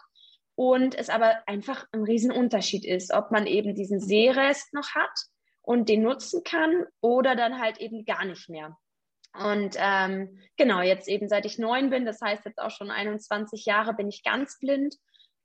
und 0.53 0.93
es 0.93 1.09
aber 1.09 1.41
einfach 1.47 1.85
ein 1.91 2.03
Riesenunterschied 2.03 2.85
ist, 2.85 3.11
ob 3.11 3.31
man 3.31 3.47
eben 3.47 3.73
diesen 3.73 3.99
Sehrest 3.99 4.71
noch 4.71 4.93
hat 4.93 5.19
und 5.63 5.89
den 5.89 6.03
nutzen 6.03 6.43
kann 6.43 6.85
oder 7.01 7.35
dann 7.35 7.59
halt 7.59 7.79
eben 7.79 8.05
gar 8.05 8.23
nicht 8.23 8.49
mehr. 8.49 8.77
Und 9.33 9.75
ähm, 9.79 10.39
genau, 10.57 10.81
jetzt 10.81 11.07
eben 11.07 11.27
seit 11.27 11.45
ich 11.45 11.57
neun 11.57 11.89
bin, 11.89 12.05
das 12.05 12.21
heißt 12.21 12.45
jetzt 12.45 12.59
auch 12.59 12.71
schon 12.71 12.91
21 12.91 13.65
Jahre, 13.65 13.95
bin 13.95 14.07
ich 14.07 14.23
ganz 14.23 14.59
blind. 14.59 14.95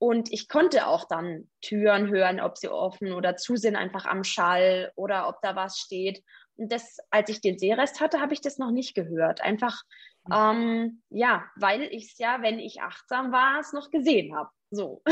Und 0.02 0.32
ich 0.32 0.48
konnte 0.48 0.88
auch 0.88 1.06
dann 1.06 1.48
Türen 1.60 2.08
hören, 2.10 2.40
ob 2.40 2.58
sie 2.58 2.68
offen 2.68 3.12
oder 3.12 3.36
zu 3.36 3.54
sind, 3.54 3.76
einfach 3.76 4.04
am 4.04 4.24
Schall 4.24 4.90
oder 4.96 5.28
ob 5.28 5.40
da 5.42 5.54
was 5.54 5.78
steht. 5.78 6.24
Und 6.56 6.72
das, 6.72 6.96
als 7.12 7.28
ich 7.28 7.40
den 7.40 7.56
Sehrest 7.56 8.00
hatte, 8.00 8.20
habe 8.20 8.34
ich 8.34 8.40
das 8.40 8.58
noch 8.58 8.72
nicht 8.72 8.96
gehört. 8.96 9.42
Einfach, 9.42 9.80
mhm. 10.24 10.34
ähm, 10.34 11.02
ja, 11.08 11.44
weil 11.54 11.82
ich 11.82 12.10
es 12.10 12.18
ja, 12.18 12.42
wenn 12.42 12.58
ich 12.58 12.82
achtsam 12.82 13.30
war, 13.30 13.60
es 13.60 13.72
noch 13.72 13.92
gesehen 13.92 14.34
habe. 14.34 14.50
So. 14.72 15.04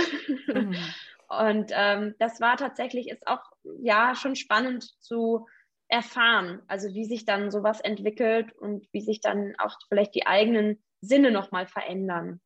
Mhm. 0.48 0.74
Und 1.28 1.70
ähm, 1.72 2.16
das 2.18 2.40
war 2.40 2.56
tatsächlich, 2.56 3.10
ist 3.10 3.28
auch 3.28 3.44
ja 3.78 4.16
schon 4.16 4.34
spannend 4.34 4.82
zu 5.00 5.46
erfahren, 5.86 6.62
also 6.66 6.92
wie 6.94 7.04
sich 7.04 7.24
dann 7.24 7.52
sowas 7.52 7.80
entwickelt 7.80 8.52
und 8.58 8.88
wie 8.90 9.02
sich 9.02 9.20
dann 9.20 9.54
auch 9.58 9.76
vielleicht 9.88 10.16
die 10.16 10.26
eigenen 10.26 10.82
Sinne 11.00 11.30
nochmal 11.30 11.68
verändern. 11.68 12.40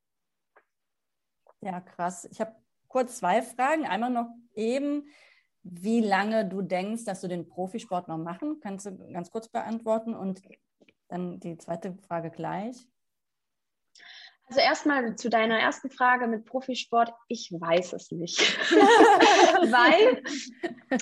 Ja, 1.65 1.81
krass. 1.81 2.29
Ich 2.31 2.43
habe 2.43 2.55
kurz 2.89 3.17
zwei 3.17 3.41
Fragen. 3.41 3.87
Einmal 3.87 4.11
noch 4.11 4.29
eben, 4.55 5.09
wie 5.63 6.03
lange 6.03 6.47
du 6.47 6.61
denkst, 6.61 7.07
dass 7.07 7.23
du 7.23 7.29
den 7.29 7.49
Profisport 7.49 8.07
noch 8.07 8.19
machen? 8.19 8.61
Kannst 8.61 8.85
du 8.85 8.99
ganz 9.13 9.31
kurz 9.31 9.49
beantworten 9.49 10.15
und 10.15 10.43
dann 11.09 11.41
die 11.41 11.57
zweite 11.57 11.97
Frage 12.07 12.31
gleich. 12.31 12.87
Also 14.47 14.61
erstmal 14.61 15.17
zu 15.17 15.31
deiner 15.31 15.59
ersten 15.59 15.89
Frage 15.91 16.27
mit 16.27 16.45
Profisport. 16.45 17.15
Ich 17.29 17.51
weiß 17.51 17.95
es 17.95 18.11
nicht, 18.11 18.39
weil 19.73 20.23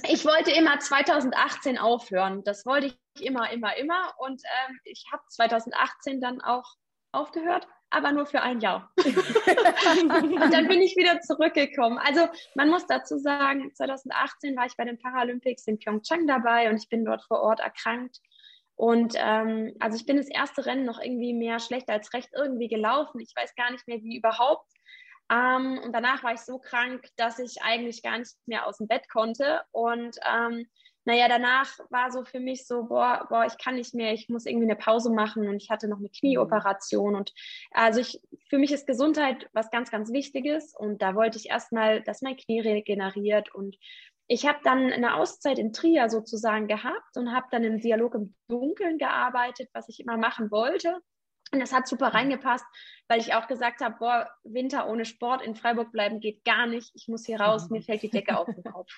ich 0.09 0.25
wollte 0.25 0.52
immer 0.52 0.78
2018 0.78 1.76
aufhören. 1.76 2.45
Das 2.45 2.64
wollte 2.64 2.87
ich 2.87 3.26
immer, 3.26 3.50
immer, 3.50 3.76
immer. 3.76 4.14
Und 4.19 4.40
ähm, 4.69 4.78
ich 4.85 5.07
habe 5.12 5.25
2018 5.28 6.21
dann 6.21 6.40
auch 6.40 6.76
aufgehört, 7.11 7.66
aber 7.93 8.13
nur 8.13 8.27
für 8.27 8.43
ein 8.43 8.61
Jahr. 8.61 8.91
und 8.97 10.53
dann 10.53 10.69
bin 10.69 10.81
ich 10.81 10.97
wieder 10.97 11.21
zurückgekommen. 11.21 11.99
Also 11.99 12.29
man 12.55 12.69
muss 12.69 12.87
dazu 12.87 13.19
sagen, 13.19 13.73
2018 13.75 14.57
war 14.57 14.67
ich 14.67 14.77
bei 14.77 14.85
den 14.85 14.99
Paralympics 14.99 15.67
in 15.67 15.79
Pyeongchang 15.79 16.27
dabei 16.27 16.71
und 16.71 16.77
ich 16.77 16.89
bin 16.89 17.05
dort 17.05 17.23
vor 17.25 17.41
Ort 17.41 17.61
erkrankt 17.61 18.19
und 18.77 19.15
ähm, 19.17 19.77
also 19.81 19.97
ich 19.97 20.07
bin 20.07 20.17
das 20.17 20.29
erste 20.29 20.67
Rennen 20.67 20.85
noch 20.85 21.01
irgendwie 21.01 21.35
mehr 21.35 21.59
schlecht 21.59 21.89
als 21.89 22.13
recht 22.15 22.31
irgendwie 22.35 22.69
gelaufen. 22.69 23.21
Ich 23.21 23.33
weiß 23.37 23.55
gar 23.55 23.71
nicht 23.71 23.87
mehr, 23.87 24.03
wie 24.03 24.17
überhaupt. 24.17 24.69
Ähm, 25.31 25.79
und 25.85 25.93
danach 25.93 26.23
war 26.25 26.33
ich 26.33 26.41
so 26.41 26.59
krank, 26.59 27.05
dass 27.17 27.39
ich 27.39 27.63
eigentlich 27.63 28.03
gar 28.03 28.19
nicht 28.19 28.35
mehr 28.47 28.67
aus 28.67 28.79
dem 28.79 28.89
Bett 28.89 29.09
konnte. 29.09 29.63
Und 29.71 30.17
ähm, 30.29 30.67
naja, 31.04 31.28
danach 31.28 31.68
war 31.90 32.11
so 32.11 32.25
für 32.25 32.40
mich 32.40 32.66
so, 32.66 32.85
boah, 32.85 33.26
boah, 33.28 33.44
ich 33.44 33.59
kann 33.59 33.75
nicht 33.75 33.94
mehr, 33.94 34.12
ich 34.12 34.28
muss 34.28 34.47
irgendwie 34.47 34.66
eine 34.66 34.76
Pause 34.76 35.12
machen 35.12 35.49
und 35.49 35.56
ich 35.56 35.71
hatte 35.71 35.88
noch 35.88 35.99
eine 35.99 36.09
Knieoperation 36.09 37.16
und 37.16 37.32
also 37.73 38.00
ich, 38.00 38.21
für 38.49 38.59
mich 38.59 38.73
ist 38.73 38.87
Gesundheit 38.87 39.49
was 39.52 39.71
ganz, 39.71 39.90
ganz 39.90 40.12
Wichtiges 40.12 40.75
und 40.76 41.02
da 41.02 41.14
wollte 41.14 41.38
ich 41.38 41.49
erstmal, 41.49 42.02
dass 42.02 42.23
mein 42.23 42.37
Knie 42.37 42.61
regeneriert 42.61 43.54
und 43.54 43.76
ich 44.28 44.47
habe 44.47 44.61
dann 44.62 44.92
eine 44.92 45.16
Auszeit 45.16 45.59
in 45.59 45.73
Trier 45.73 46.09
sozusagen 46.09 46.68
gehabt 46.68 47.16
und 47.16 47.32
habe 47.32 47.49
dann 47.50 47.64
im 47.64 47.80
Dialog 47.80 48.14
im 48.14 48.35
Dunkeln 48.49 48.99
gearbeitet, 48.99 49.68
was 49.75 49.88
ich 49.88 50.00
immer 50.00 50.16
machen 50.16 50.50
wollte. 50.50 51.00
Und 51.52 51.61
das 51.61 51.73
hat 51.73 51.87
super 51.87 52.09
reingepasst, 52.14 52.64
weil 53.09 53.21
ich 53.21 53.35
auch 53.35 53.47
gesagt 53.47 53.82
habe, 53.82 53.97
boah, 53.99 54.30
Winter 54.42 54.88
ohne 54.88 55.04
Sport 55.04 55.42
in 55.42 55.54
Freiburg 55.54 55.92
bleiben 55.92 56.18
geht 56.18 56.44
gar 56.44 56.66
nicht. 56.66 56.92
Ich 56.94 57.09
muss 57.09 57.26
hier 57.26 57.40
raus, 57.40 57.68
mir 57.68 57.82
fällt 57.82 58.02
die 58.02 58.09
Decke 58.09 58.38
auf 58.38 58.47
den 58.47 58.64
Kopf. 58.64 58.90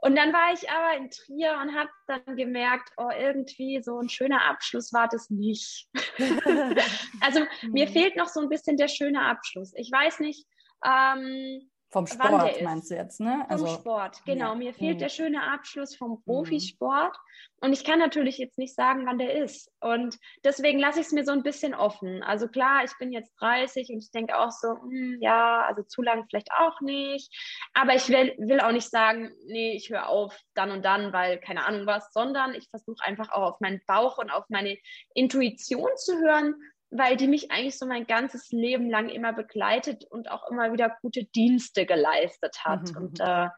Und 0.00 0.14
dann 0.14 0.32
war 0.32 0.52
ich 0.52 0.70
aber 0.70 0.96
in 0.96 1.10
Trier 1.10 1.58
und 1.60 1.74
habe 1.74 1.90
dann 2.06 2.36
gemerkt, 2.36 2.90
oh, 2.96 3.10
irgendwie 3.10 3.82
so 3.82 3.98
ein 3.98 4.08
schöner 4.08 4.44
Abschluss 4.44 4.92
war 4.92 5.08
das 5.08 5.28
nicht. 5.28 5.88
also 7.20 7.40
mir 7.62 7.86
mhm. 7.86 7.92
fehlt 7.92 8.16
noch 8.16 8.28
so 8.28 8.40
ein 8.40 8.48
bisschen 8.48 8.76
der 8.76 8.88
schöne 8.88 9.22
Abschluss. 9.22 9.72
Ich 9.74 9.90
weiß 9.90 10.20
nicht, 10.20 10.46
ähm, 10.84 11.68
vom 11.90 12.06
Sport 12.06 12.60
meinst 12.62 12.90
du 12.90 12.96
jetzt, 12.96 13.18
ne? 13.18 13.46
Also, 13.48 13.66
vom 13.66 13.76
Sport, 13.76 14.22
genau. 14.26 14.50
Ja. 14.50 14.54
Mir 14.54 14.74
fehlt 14.74 15.00
der 15.00 15.08
schöne 15.08 15.42
Abschluss 15.42 15.96
vom 15.96 16.12
mhm. 16.12 16.22
Profisport. 16.24 17.16
Und 17.60 17.72
ich 17.72 17.82
kann 17.82 17.98
natürlich 17.98 18.36
jetzt 18.38 18.58
nicht 18.58 18.74
sagen, 18.74 19.06
wann 19.06 19.18
der 19.18 19.42
ist. 19.42 19.70
Und 19.80 20.18
deswegen 20.44 20.78
lasse 20.78 21.00
ich 21.00 21.06
es 21.06 21.12
mir 21.12 21.24
so 21.24 21.32
ein 21.32 21.42
bisschen 21.42 21.74
offen. 21.74 22.22
Also 22.22 22.46
klar, 22.46 22.84
ich 22.84 22.92
bin 22.98 23.10
jetzt 23.10 23.32
30 23.40 23.88
und 23.88 23.98
ich 23.98 24.10
denke 24.10 24.38
auch 24.38 24.50
so, 24.50 24.68
hm, 24.68 25.16
ja, 25.20 25.62
also 25.62 25.82
zu 25.82 26.02
lang 26.02 26.26
vielleicht 26.28 26.50
auch 26.52 26.80
nicht. 26.82 27.34
Aber 27.72 27.94
ich 27.94 28.08
will, 28.10 28.34
will 28.38 28.60
auch 28.60 28.72
nicht 28.72 28.90
sagen, 28.90 29.32
nee, 29.46 29.74
ich 29.74 29.88
höre 29.88 30.08
auf 30.08 30.38
dann 30.54 30.70
und 30.70 30.84
dann, 30.84 31.12
weil 31.12 31.38
keine 31.38 31.64
Ahnung 31.64 31.86
was, 31.86 32.12
sondern 32.12 32.54
ich 32.54 32.68
versuche 32.68 33.02
einfach 33.04 33.30
auch 33.30 33.54
auf 33.54 33.60
meinen 33.60 33.80
Bauch 33.86 34.18
und 34.18 34.30
auf 34.30 34.44
meine 34.50 34.76
Intuition 35.14 35.90
zu 35.96 36.18
hören 36.18 36.54
weil 36.90 37.16
die 37.16 37.28
mich 37.28 37.50
eigentlich 37.50 37.78
so 37.78 37.86
mein 37.86 38.06
ganzes 38.06 38.50
Leben 38.50 38.88
lang 38.88 39.08
immer 39.08 39.32
begleitet 39.32 40.04
und 40.04 40.30
auch 40.30 40.50
immer 40.50 40.72
wieder 40.72 40.96
gute 41.02 41.24
Dienste 41.24 41.86
geleistet 41.86 42.64
hat. 42.64 42.90
Mhm. 42.92 42.96
Und 42.96 43.20
äh, 43.20 43.48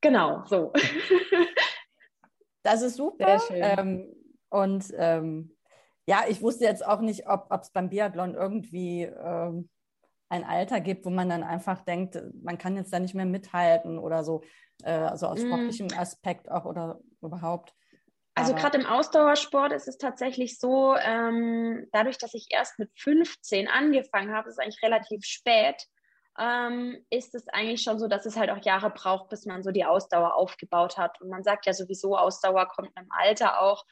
genau, 0.00 0.44
so. 0.46 0.72
Das 2.64 2.82
ist 2.82 2.96
super. 2.96 3.40
Ähm, 3.50 4.12
und 4.50 4.92
ähm, 4.98 5.56
ja, 6.06 6.24
ich 6.28 6.42
wusste 6.42 6.64
jetzt 6.64 6.84
auch 6.84 7.00
nicht, 7.00 7.26
ob 7.26 7.50
es 7.50 7.70
beim 7.70 7.88
Biathlon 7.88 8.34
irgendwie 8.34 9.04
ähm, 9.04 9.70
ein 10.28 10.44
Alter 10.44 10.80
gibt, 10.80 11.06
wo 11.06 11.10
man 11.10 11.28
dann 11.28 11.42
einfach 11.42 11.82
denkt, 11.82 12.18
man 12.42 12.58
kann 12.58 12.76
jetzt 12.76 12.92
da 12.92 12.98
nicht 12.98 13.14
mehr 13.14 13.26
mithalten 13.26 13.98
oder 13.98 14.24
so, 14.24 14.42
äh, 14.82 14.90
also 14.90 15.28
aus 15.28 15.42
mhm. 15.42 15.46
sportlichem 15.46 15.88
Aspekt 15.96 16.50
auch 16.50 16.64
oder 16.64 17.00
überhaupt. 17.22 17.74
Also 18.38 18.54
gerade 18.54 18.78
im 18.78 18.86
Ausdauersport 18.86 19.72
ist 19.72 19.88
es 19.88 19.98
tatsächlich 19.98 20.58
so, 20.58 20.94
ähm, 20.96 21.88
dadurch, 21.92 22.18
dass 22.18 22.34
ich 22.34 22.46
erst 22.50 22.78
mit 22.78 22.90
15 22.96 23.68
angefangen 23.68 24.32
habe, 24.32 24.48
ist 24.48 24.60
eigentlich 24.60 24.82
relativ 24.82 25.24
spät, 25.24 25.86
ähm, 26.38 27.04
ist 27.10 27.34
es 27.34 27.48
eigentlich 27.48 27.82
schon 27.82 27.98
so, 27.98 28.06
dass 28.06 28.26
es 28.26 28.36
halt 28.36 28.50
auch 28.50 28.64
Jahre 28.64 28.90
braucht, 28.90 29.28
bis 29.28 29.44
man 29.44 29.62
so 29.62 29.72
die 29.72 29.84
Ausdauer 29.84 30.36
aufgebaut 30.36 30.96
hat. 30.96 31.20
Und 31.20 31.28
man 31.30 31.42
sagt 31.42 31.66
ja 31.66 31.72
sowieso, 31.72 32.16
Ausdauer 32.16 32.68
kommt 32.68 32.92
im 32.96 33.08
Alter 33.10 33.60
auch. 33.60 33.84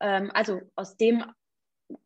Ähm, 0.00 0.30
also 0.34 0.60
aus 0.74 0.96
dem 0.96 1.24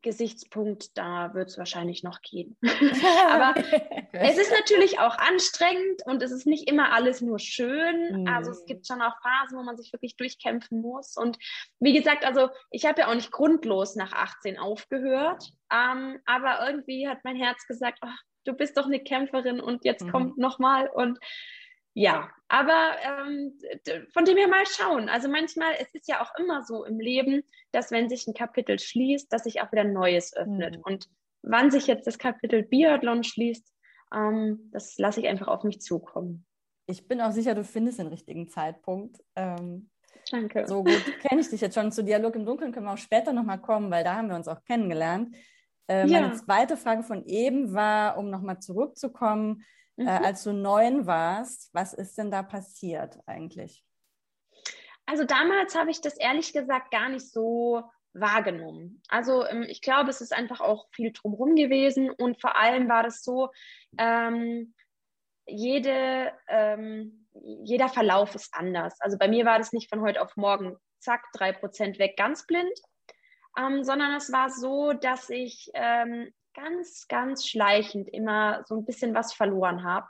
Gesichtspunkt, 0.03 0.97
da 0.97 1.35
wird 1.35 1.49
es 1.49 1.59
wahrscheinlich 1.59 2.03
noch 2.03 2.21
gehen. 2.23 2.57
Aber 3.29 3.55
es 4.13 4.39
ist 4.39 4.53
natürlich 4.53 4.99
auch 4.99 5.17
anstrengend 5.19 6.03
und 6.05 6.23
es 6.23 6.31
ist 6.33 6.47
nicht 6.47 6.69
immer 6.69 6.93
alles 6.93 7.21
nur 7.21 7.39
schön. 7.39 8.23
Mhm. 8.23 8.29
Also 8.29 8.51
es 8.51 8.65
gibt 8.67 8.87
schon 8.87 9.03
auch 9.03 9.15
Phasen, 9.23 9.59
wo 9.59 9.63
man 9.63 9.77
sich 9.77 9.93
wirklich 9.93 10.17
durchkämpfen 10.17 10.81
muss. 10.81 11.17
Und 11.17 11.39
wie 11.81 11.93
gesagt, 11.93 12.25
also 12.25 12.51
ich 12.71 12.87
habe 12.87 13.03
ja 13.03 13.09
auch 13.09 13.15
nicht 13.15 13.31
grundlos 13.31 13.97
nach 13.97 14.13
18 14.13 14.59
aufgehört. 14.59 15.51
Ähm, 15.73 16.21
aber 16.27 16.69
irgendwie 16.69 17.09
hat 17.09 17.19
mein 17.25 17.37
Herz 17.37 17.67
gesagt, 17.67 17.99
ach, 18.03 18.19
du 18.45 18.53
bist 18.53 18.77
doch 18.77 18.87
eine 18.87 19.01
Kämpferin 19.01 19.61
und 19.61 19.85
jetzt 19.85 20.05
mhm. 20.05 20.13
kommt 20.13 20.39
nochmal 20.39 20.89
und 20.89 21.19
ja, 21.99 22.29
aber 22.49 22.95
ähm, 23.03 23.59
von 24.13 24.27
dem 24.27 24.37
her 24.37 24.49
mal 24.49 24.67
schauen. 24.67 25.09
Also 25.09 25.31
manchmal, 25.31 25.73
es 25.81 25.95
ist 25.95 26.07
ja 26.09 26.21
auch 26.21 26.31
immer 26.39 26.63
so 26.63 26.85
im 26.85 27.01
Leben, 27.01 27.43
dass 27.73 27.91
wenn 27.91 28.11
sich 28.11 28.27
ein 28.27 28.35
Kapitel 28.35 28.79
schließt, 28.79 29.33
dass 29.33 29.45
sich 29.45 29.63
auch 29.63 29.73
wieder 29.73 29.81
ein 29.81 29.95
neues 29.95 30.37
öffnet. 30.37 30.77
Mhm. 30.77 30.83
Und 30.83 31.09
wann 31.41 31.71
sich 31.71 31.87
jetzt 31.87 32.07
das 32.07 32.19
Kapitel 32.19 32.65
Biathlon 32.65 33.25
schließt, 33.25 33.73
ähm, 34.15 34.69
das 34.73 34.99
lasse 34.99 35.21
ich 35.21 35.27
einfach 35.27 35.49
auf 35.49 35.65
mich 35.65 35.81
zukommen. 35.81 36.45
Ich 36.87 37.09
bin 37.09 37.23
auch 37.23 37.33
sicher, 37.33 37.55
du 37.55 37.65
findest 37.65 37.99
den 37.99 38.09
richtigen 38.09 38.51
Zeitpunkt. 38.51 39.17
Ähm, 39.35 39.89
Danke. 40.31 40.67
So 40.69 40.85
gut 40.85 41.03
kenne 41.23 41.41
ich 41.41 41.49
dich 41.49 41.63
jetzt 41.63 41.77
schon. 41.77 41.91
Zu 41.93 42.05
Dialog 42.05 42.37
im 42.37 42.45
Dunkeln 42.45 42.73
können 42.73 42.85
wir 42.85 42.93
auch 42.93 42.99
später 42.99 43.33
nochmal 43.33 43.63
kommen, 43.63 43.91
weil 43.91 44.05
da 44.05 44.17
haben 44.17 44.29
wir 44.29 44.37
uns 44.37 44.49
auch 44.49 44.63
kennengelernt. 44.65 45.35
Äh, 45.89 46.07
ja. 46.07 46.21
Meine 46.21 46.35
zweite 46.35 46.77
Frage 46.77 47.05
von 47.05 47.25
eben 47.25 47.73
war, 47.73 48.19
um 48.19 48.29
nochmal 48.29 48.59
zurückzukommen, 48.59 49.65
mhm. 49.97 50.07
Äh, 50.07 50.11
als 50.11 50.45
du 50.45 50.53
neun 50.53 51.07
warst, 51.07 51.73
was 51.73 51.93
ist 51.93 52.17
denn 52.19 52.31
da 52.31 52.43
passiert 52.43 53.19
eigentlich? 53.27 53.85
Also 55.07 55.25
damals 55.25 55.77
habe 55.77 55.91
ich 55.91 56.01
das 56.01 56.17
ehrlich 56.17 56.53
gesagt 56.53 56.91
gar 56.91 57.09
nicht 57.09 57.31
so 57.31 57.85
wahrgenommen. 58.13 59.03
Also 59.09 59.47
ähm, 59.47 59.65
ich 59.69 59.81
glaube, 59.81 60.11
es 60.11 60.21
ist 60.21 60.33
einfach 60.33 60.61
auch 60.61 60.89
viel 60.93 61.13
drumherum 61.13 61.55
gewesen 61.55 62.11
und 62.11 62.41
vor 62.41 62.57
allem 62.57 62.89
war 62.89 63.03
das 63.03 63.23
so, 63.23 63.51
ähm, 63.99 64.75
jede, 65.47 66.33
ähm, 66.49 67.29
jeder 67.33 67.89
Verlauf 67.89 68.35
ist 68.35 68.53
anders. 68.55 69.01
Also 69.01 69.17
bei 69.17 69.29
mir 69.29 69.45
war 69.45 69.59
das 69.59 69.73
nicht 69.73 69.89
von 69.89 70.01
heute 70.01 70.21
auf 70.21 70.37
morgen, 70.37 70.77
zack, 70.99 71.25
drei 71.33 71.53
Prozent 71.53 71.99
weg, 71.99 72.17
ganz 72.17 72.47
blind, 72.47 72.73
ähm, 73.57 73.85
sondern 73.85 74.15
es 74.15 74.33
war 74.33 74.51
so, 74.51 74.93
dass 74.93 75.31
ich 75.31 75.71
ähm, 75.75 76.33
ganz, 76.57 77.07
ganz 77.09 77.47
schleichend 77.47 78.09
immer 78.09 78.65
so 78.67 78.75
ein 78.75 78.85
bisschen 78.85 79.15
was 79.15 79.33
verloren 79.33 79.85
habe 79.85 80.09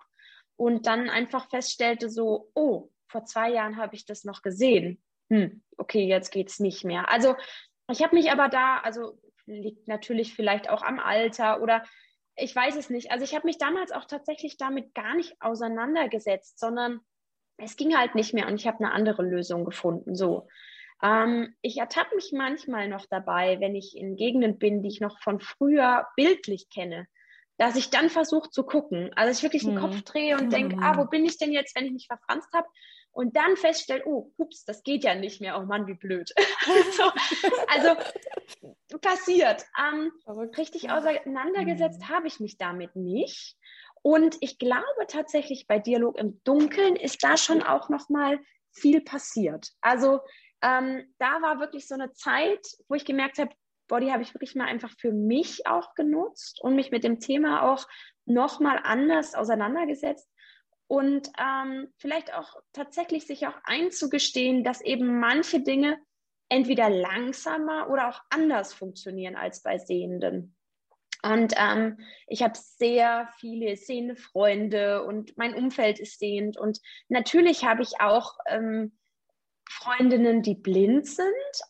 und 0.57 0.87
dann 0.87 1.11
einfach 1.11 1.49
feststellte 1.51 2.09
so, 2.09 2.51
oh, 2.55 2.91
vor 3.09 3.25
zwei 3.25 3.51
Jahren 3.51 3.77
habe 3.77 3.95
ich 3.95 4.07
das 4.07 4.25
noch 4.25 4.43
gesehen. 4.43 5.03
Hm, 5.31 5.63
okay, 5.77 6.07
jetzt 6.07 6.31
geht 6.31 6.49
es 6.49 6.61
nicht 6.61 6.85
mehr. 6.85 7.11
Also 7.11 7.35
ich 7.91 8.03
habe 8.03 8.17
mich 8.17 8.31
aber 8.31 8.49
da, 8.49 8.79
also 8.79 9.19
liegt 9.47 9.89
natürlich 9.89 10.35
vielleicht 10.35 10.71
auch 10.71 10.83
am 10.83 10.99
Alter 10.99 11.63
oder 11.63 11.85
ich 12.37 12.55
weiß 12.55 12.77
es 12.77 12.91
nicht. 12.91 13.11
Also 13.11 13.25
ich 13.25 13.35
habe 13.35 13.47
mich 13.47 13.59
damals 13.59 13.93
auch 13.93 14.05
tatsächlich 14.05 14.57
damit 14.57 14.95
gar 14.95 15.15
nicht 15.15 15.41
auseinandergesetzt, 15.41 16.59
sondern 16.59 17.01
es 17.57 17.77
ging 17.77 17.97
halt 17.97 18.15
nicht 18.15 18.35
mehr 18.35 18.47
und 18.47 18.57
ich 18.57 18.67
habe 18.67 18.79
eine 18.79 18.93
andere 18.93 19.23
Lösung 19.23 19.65
gefunden. 19.65 20.15
So. 20.15 20.47
Ähm, 21.03 21.55
ich 21.63 21.79
ertappe 21.79 22.15
mich 22.15 22.33
manchmal 22.33 22.89
noch 22.89 23.07
dabei, 23.07 23.61
wenn 23.61 23.75
ich 23.75 23.97
in 23.97 24.17
Gegenden 24.17 24.59
bin, 24.59 24.83
die 24.83 24.89
ich 24.89 25.01
noch 25.01 25.21
von 25.21 25.41
früher 25.41 26.07
bildlich 26.17 26.69
kenne, 26.71 27.07
dass 27.59 27.77
ich 27.77 27.91
dann 27.91 28.11
versuche 28.11 28.51
zu 28.51 28.65
gucken. 28.65 29.11
Also 29.17 29.33
ich 29.33 29.43
wirklich 29.43 29.65
den 29.65 29.79
Kopf 29.79 29.95
mhm. 29.95 30.05
drehe 30.05 30.37
und 30.37 30.53
denke, 30.53 30.77
ah, 30.81 30.97
wo 30.99 31.07
bin 31.07 31.25
ich 31.25 31.39
denn 31.39 31.53
jetzt, 31.53 31.75
wenn 31.77 31.87
ich 31.87 31.93
mich 31.93 32.07
verfranst 32.07 32.53
habe? 32.53 32.67
Und 33.13 33.35
dann 33.35 33.57
feststelle, 33.57 34.03
oh, 34.05 34.31
ups, 34.37 34.67
das 34.67 34.83
geht 34.83 35.03
ja 35.03 35.15
nicht 35.15 35.41
mehr. 35.41 35.59
Oh 35.59 35.65
Mann, 35.65 35.87
wie 35.87 35.95
blöd. 35.95 36.35
so, 36.97 37.05
also 37.69 37.97
passiert. 39.01 39.65
Ähm, 39.79 40.13
richtig 40.59 40.91
auseinandergesetzt 40.91 42.01
mhm. 42.01 42.09
habe 42.11 42.27
ich 42.27 42.41
mich 42.41 42.59
damit 42.59 42.95
nicht. 42.95 43.57
Und 44.03 44.37
ich 44.41 44.59
glaube 44.59 45.07
tatsächlich 45.09 45.67
bei 45.67 45.79
Dialog 45.79 46.19
im 46.19 46.41
Dunkeln 46.45 46.95
ist 46.95 47.25
da 47.25 47.37
schon 47.37 47.63
auch 47.63 47.89
noch 47.89 48.09
mal 48.09 48.39
viel 48.71 49.01
passiert. 49.01 49.71
Also 49.81 50.21
ähm, 50.67 51.15
da 51.19 51.41
war 51.43 51.61
wirklich 51.61 51.87
so 51.87 51.95
eine 51.95 52.13
Zeit, 52.13 52.67
wo 52.89 52.95
ich 52.95 53.05
gemerkt 53.05 53.39
habe, 53.39 53.55
Body 53.87 54.09
habe 54.09 54.23
ich 54.25 54.35
wirklich 54.35 54.57
mal 54.57 54.67
einfach 54.67 54.91
für 54.99 55.13
mich 55.13 55.67
auch 55.67 55.95
genutzt 55.95 56.61
und 56.61 56.75
mich 56.75 56.91
mit 56.91 57.05
dem 57.05 57.21
Thema 57.21 57.71
auch 57.71 57.87
noch 58.25 58.59
mal 58.59 58.81
anders 58.83 59.37
auseinandergesetzt 59.37 60.29
und 60.89 61.31
ähm, 61.39 61.89
vielleicht 61.99 62.35
auch 62.35 62.57
tatsächlich 62.73 63.27
sich 63.27 63.47
auch 63.47 63.57
einzugestehen, 63.63 64.65
dass 64.65 64.81
eben 64.81 65.21
manche 65.21 65.61
Dinge 65.61 65.99
entweder 66.49 66.91
langsamer 66.91 67.89
oder 67.89 68.09
auch 68.09 68.21
anders 68.31 68.75
funktionieren 68.75 69.37
als 69.37 69.63
bei 69.63 69.79
Sehenden. 69.79 70.57
Und 71.23 71.55
ähm, 71.57 71.99
ich 72.27 72.43
habe 72.43 72.55
sehr 72.57 73.29
viele 73.39 73.77
sehende 73.77 74.17
Freunde 74.17 75.05
und 75.05 75.37
mein 75.37 75.55
Umfeld 75.55 75.99
ist 75.99 76.19
sehend. 76.19 76.57
Und 76.57 76.81
natürlich 77.09 77.65
habe 77.65 77.83
ich 77.83 78.01
auch 78.01 78.37
ähm, 78.47 78.97
Freundinnen, 79.69 80.43
die 80.43 80.55
blind 80.55 81.07
sind, 81.07 81.27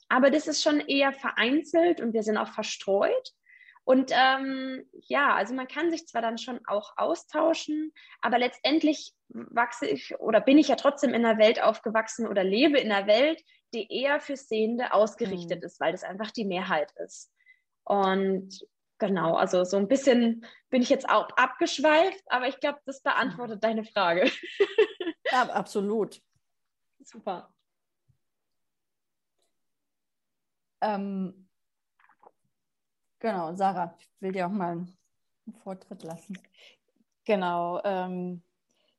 aber 0.09 0.31
das 0.31 0.47
ist 0.47 0.63
schon 0.63 0.81
eher 0.81 1.13
vereinzelt 1.13 2.01
und 2.01 2.13
wir 2.13 2.23
sind 2.23 2.37
auch 2.37 2.49
verstreut. 2.49 3.33
Und 3.85 4.11
ähm, 4.13 4.85
ja, 4.93 5.35
also 5.35 5.55
man 5.55 5.69
kann 5.69 5.91
sich 5.91 6.09
zwar 6.09 6.21
dann 6.21 6.39
schon 6.39 6.61
auch 6.67 6.95
austauschen, 6.97 7.93
aber 8.21 8.39
letztendlich 8.39 9.13
wachse 9.29 9.87
ich 9.87 10.19
oder 10.19 10.41
bin 10.41 10.59
ich 10.59 10.69
ja 10.69 10.75
trotzdem 10.75 11.15
in 11.15 11.25
einer 11.25 11.39
Welt 11.39 11.63
aufgewachsen 11.63 12.27
oder 12.27 12.43
lebe 12.43 12.79
in 12.79 12.91
einer 12.91 13.07
Welt, 13.07 13.41
die 13.73 13.87
eher 13.89 14.19
für 14.19 14.37
Sehende 14.37 14.93
ausgerichtet 14.93 15.61
mhm. 15.61 15.67
ist, 15.67 15.79
weil 15.79 15.93
das 15.93 16.03
einfach 16.03 16.33
die 16.33 16.45
Mehrheit 16.45 16.93
ist. 16.97 17.33
Und 17.85 18.67
genau, 18.99 19.37
also 19.37 19.63
so 19.63 19.77
ein 19.77 19.87
bisschen 19.87 20.45
bin 20.69 20.83
ich 20.83 20.89
jetzt 20.89 21.09
auch 21.09 21.29
abgeschweift, 21.37 22.25
aber 22.27 22.49
ich 22.49 22.59
glaube, 22.59 22.81
das 22.87 23.03
beantwortet 23.03 23.63
deine 23.63 23.85
Frage. 23.85 24.31
Ja, 25.33 25.43
absolut. 25.51 26.21
Super. 27.03 27.53
Ähm, 30.81 31.49
genau, 33.19 33.55
Sarah, 33.55 33.95
ich 33.99 34.09
will 34.21 34.33
dir 34.33 34.47
auch 34.47 34.53
mal 34.53 34.73
einen 34.73 35.55
Vortritt 35.63 36.03
lassen. 36.03 36.39
Genau. 37.25 37.81
Ähm, 37.85 38.43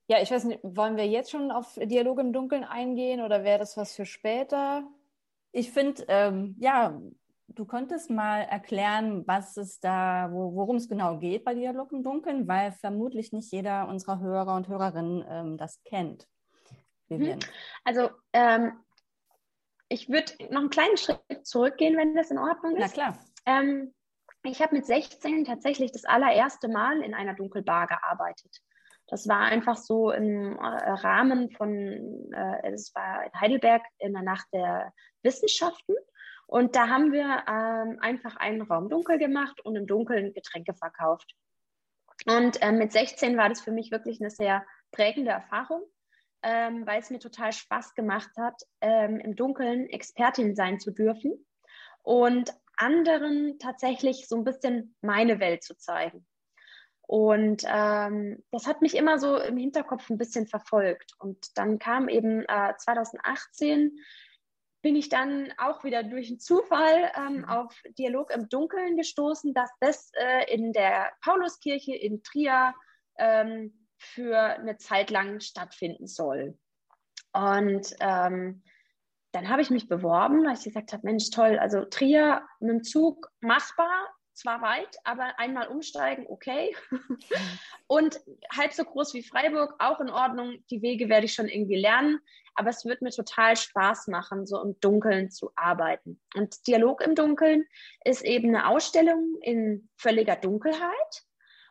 ja, 0.08 0.22
ich 0.22 0.32
weiß 0.32 0.46
nicht, 0.46 0.60
wollen 0.64 0.96
wir 0.98 1.08
jetzt 1.08 1.32
schon 1.32 1.52
auf 1.52 1.78
Dialog 1.82 2.20
im 2.20 2.34
Dunkeln 2.34 2.64
eingehen 2.64 3.22
oder 3.22 3.44
wäre 3.44 3.60
das 3.60 3.76
was 3.78 3.96
für 3.96 4.06
später? 4.06 4.84
Ich 5.52 5.72
finde, 5.72 6.06
ähm, 6.08 6.56
ja, 6.60 7.00
du 7.48 7.66
könntest 7.66 8.10
mal 8.10 8.42
erklären, 8.42 9.26
was 9.28 9.58
es 9.58 9.80
da, 9.80 10.30
wo, 10.32 10.56
worum 10.56 10.78
es 10.78 10.88
genau 10.88 11.18
geht 11.18 11.44
bei 11.44 11.54
Dialog 11.54 11.92
im 11.92 12.04
Dunkeln, 12.04 12.48
weil 12.48 12.72
vermutlich 12.72 13.34
nicht 13.34 13.52
jeder 13.52 13.88
unserer 13.88 14.20
Hörer 14.20 14.56
und 14.56 14.68
Hörerinnen 14.68 15.26
ähm, 15.28 15.58
das 15.58 15.82
kennt. 15.84 16.28
Vivian. 17.10 17.40
Also 17.84 18.10
ähm, 18.34 18.74
ich 19.90 20.10
würde 20.10 20.34
noch 20.50 20.62
einen 20.62 20.70
kleinen 20.70 20.98
Schritt 20.98 21.22
zurückgehen, 21.44 21.98
wenn 21.98 22.16
das 22.16 22.32
in 22.32 22.38
Ordnung 22.38 22.76
ist. 22.76 22.96
Na 22.96 23.12
klar. 23.12 23.20
Ähm, 23.46 23.94
ich 24.44 24.62
habe 24.62 24.76
mit 24.76 24.86
16 24.86 25.46
tatsächlich 25.46 25.92
das 25.92 26.06
allererste 26.06 26.68
Mal 26.68 27.02
in 27.02 27.14
einer 27.14 27.34
Dunkelbar 27.34 27.88
gearbeitet. 27.88 28.62
Das 29.08 29.28
war 29.28 29.42
einfach 29.42 29.78
so 29.78 30.12
im 30.12 30.58
äh, 30.58 30.62
Rahmen 30.62 31.50
von, 31.52 31.74
äh, 32.34 32.72
es 32.72 32.94
war 32.94 33.24
in 33.24 33.32
Heidelberg 33.40 33.84
in 34.00 34.14
der 34.14 34.22
Nacht 34.22 34.48
der 34.54 34.94
Wissenschaften. 35.24 35.96
Und 36.46 36.76
da 36.76 36.88
haben 36.88 37.12
wir 37.12 37.44
ähm, 37.48 38.00
einfach 38.00 38.38
einen 38.38 38.62
Raum 38.62 38.90
dunkel 38.90 39.18
gemacht 39.18 39.60
und 39.66 39.76
im 39.76 39.88
Dunkeln 39.88 40.34
Getränke 40.34 40.74
verkauft. 40.74 41.34
Und 42.26 42.62
äh, 42.62 42.72
mit 42.72 42.92
16 42.92 43.38
war 43.38 43.50
das 43.50 43.62
für 43.62 43.72
mich 43.72 43.92
wirklich 43.92 44.20
eine 44.20 44.30
sehr 44.30 44.66
prägende 44.92 45.32
Erfahrung 45.32 45.84
ähm, 46.44 46.86
weil 46.86 47.00
es 47.00 47.10
mir 47.10 47.20
total 47.20 47.52
Spaß 47.52 47.96
gemacht 47.96 48.32
hat, 48.38 48.62
ähm, 48.82 49.20
im 49.20 49.36
Dunkeln 49.36 49.88
Expertin 49.90 50.56
sein 50.56 50.80
zu 50.80 50.92
dürfen 50.92 51.46
und 52.04 52.54
anderen 52.78 53.58
tatsächlich 53.60 54.28
so 54.28 54.38
ein 54.38 54.44
bisschen 54.44 54.96
meine 55.02 55.40
Welt 55.40 55.64
zu 55.64 55.76
zeigen. 55.78 56.26
Und 57.02 57.64
ähm, 57.66 58.44
das 58.52 58.68
hat 58.68 58.82
mich 58.82 58.96
immer 58.96 59.18
so 59.18 59.38
im 59.38 59.58
Hinterkopf 59.58 60.10
ein 60.10 60.18
bisschen 60.18 60.46
verfolgt. 60.46 61.14
Und 61.20 61.58
dann 61.58 61.80
kam 61.80 62.10
eben 62.10 62.44
äh, 62.48 62.74
2018, 62.78 63.98
bin 64.82 64.96
ich 64.96 65.10
dann 65.10 65.54
auch 65.58 65.84
wieder 65.86 66.04
durch 66.04 66.28
einen 66.28 66.40
Zufall 66.40 67.12
ähm, 67.16 67.38
mhm. 67.38 67.46
auf 67.46 67.82
Dialog 67.98 68.32
im 68.32 68.50
Dunkeln 68.50 68.98
gestoßen, 68.98 69.54
dass 69.54 69.72
das 69.80 70.12
äh, 70.14 70.54
in 70.54 70.74
der 70.74 71.12
Pauluskirche 71.24 71.96
in 71.96 72.24
Trier 72.24 72.76
ähm, 73.18 73.87
für 73.98 74.38
eine 74.38 74.78
Zeit 74.78 75.10
lang 75.10 75.40
stattfinden 75.40 76.08
soll. 76.08 76.58
Und 77.34 77.96
ähm, 78.00 78.64
dann 79.32 79.50
habe 79.50 79.62
ich 79.62 79.70
mich 79.70 79.88
beworben, 79.88 80.46
weil 80.46 80.56
ich 80.56 80.64
gesagt 80.64 80.94
habe, 80.94 81.06
Mensch, 81.06 81.30
toll, 81.30 81.60
also 81.60 81.86
Trier 81.86 82.42
mit 82.60 82.70
dem 82.70 82.84
Zug 82.84 83.30
machbar, 83.40 84.08
zwar 84.34 84.62
weit, 84.62 84.98
aber 85.04 85.38
einmal 85.40 85.68
umsteigen, 85.68 86.26
okay. 86.28 86.76
Und 87.88 88.20
halb 88.56 88.72
so 88.72 88.84
groß 88.84 89.14
wie 89.16 89.24
Freiburg, 89.24 89.76
auch 89.80 90.00
in 90.00 90.10
Ordnung. 90.10 90.64
Die 90.70 90.82
Wege 90.82 91.10
werde 91.10 91.26
ich 91.26 91.34
schon 91.34 91.48
irgendwie 91.48 91.80
lernen, 91.80 92.20
aber 92.56 92.70
es 92.70 92.86
wird 92.86 93.02
mir 93.02 93.10
total 93.10 93.58
Spaß 93.58 94.08
machen, 94.08 94.46
so 94.46 94.62
im 94.62 94.80
Dunkeln 94.80 95.32
zu 95.32 95.52
arbeiten. 95.56 96.22
Und 96.36 96.68
Dialog 96.68 97.02
im 97.02 97.16
Dunkeln 97.16 97.66
ist 98.06 98.24
eben 98.24 98.50
eine 98.50 98.68
Ausstellung 98.68 99.38
in 99.42 99.90
völliger 99.98 100.36
Dunkelheit. 100.36 101.27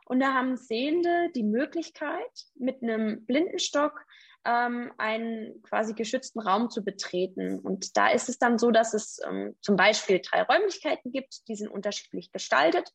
Und 0.07 0.21
da 0.21 0.35
haben 0.35 0.57
Sehende 0.57 1.31
die 1.35 1.43
Möglichkeit, 1.43 2.31
mit 2.55 2.81
einem 2.81 3.27
Blindenstock 3.27 4.07
ähm, 4.45 4.93
einen 4.99 5.61
quasi 5.63 5.95
geschützten 5.95 6.39
Raum 6.41 6.71
zu 6.71 6.85
betreten. 6.85 7.59
Und 7.59 7.97
da 7.97 8.09
ist 8.09 8.29
es 8.29 8.39
dann 8.39 8.59
so, 8.59 8.71
dass 8.71 8.95
es 8.95 9.21
ähm, 9.27 9.57
zum 9.61 9.75
Beispiel 9.75 10.21
drei 10.21 10.43
Räumlichkeiten 10.43 11.11
gibt, 11.11 11.49
die 11.49 11.57
sind 11.57 11.69
unterschiedlich 11.69 12.31
gestaltet. 12.31 12.93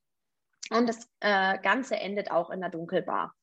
Und 0.69 0.87
das 0.87 1.09
äh, 1.19 1.59
Ganze 1.59 1.97
endet 1.97 2.31
auch 2.31 2.49
in 2.49 2.61
der 2.61 2.69
Dunkelbar. 2.69 3.35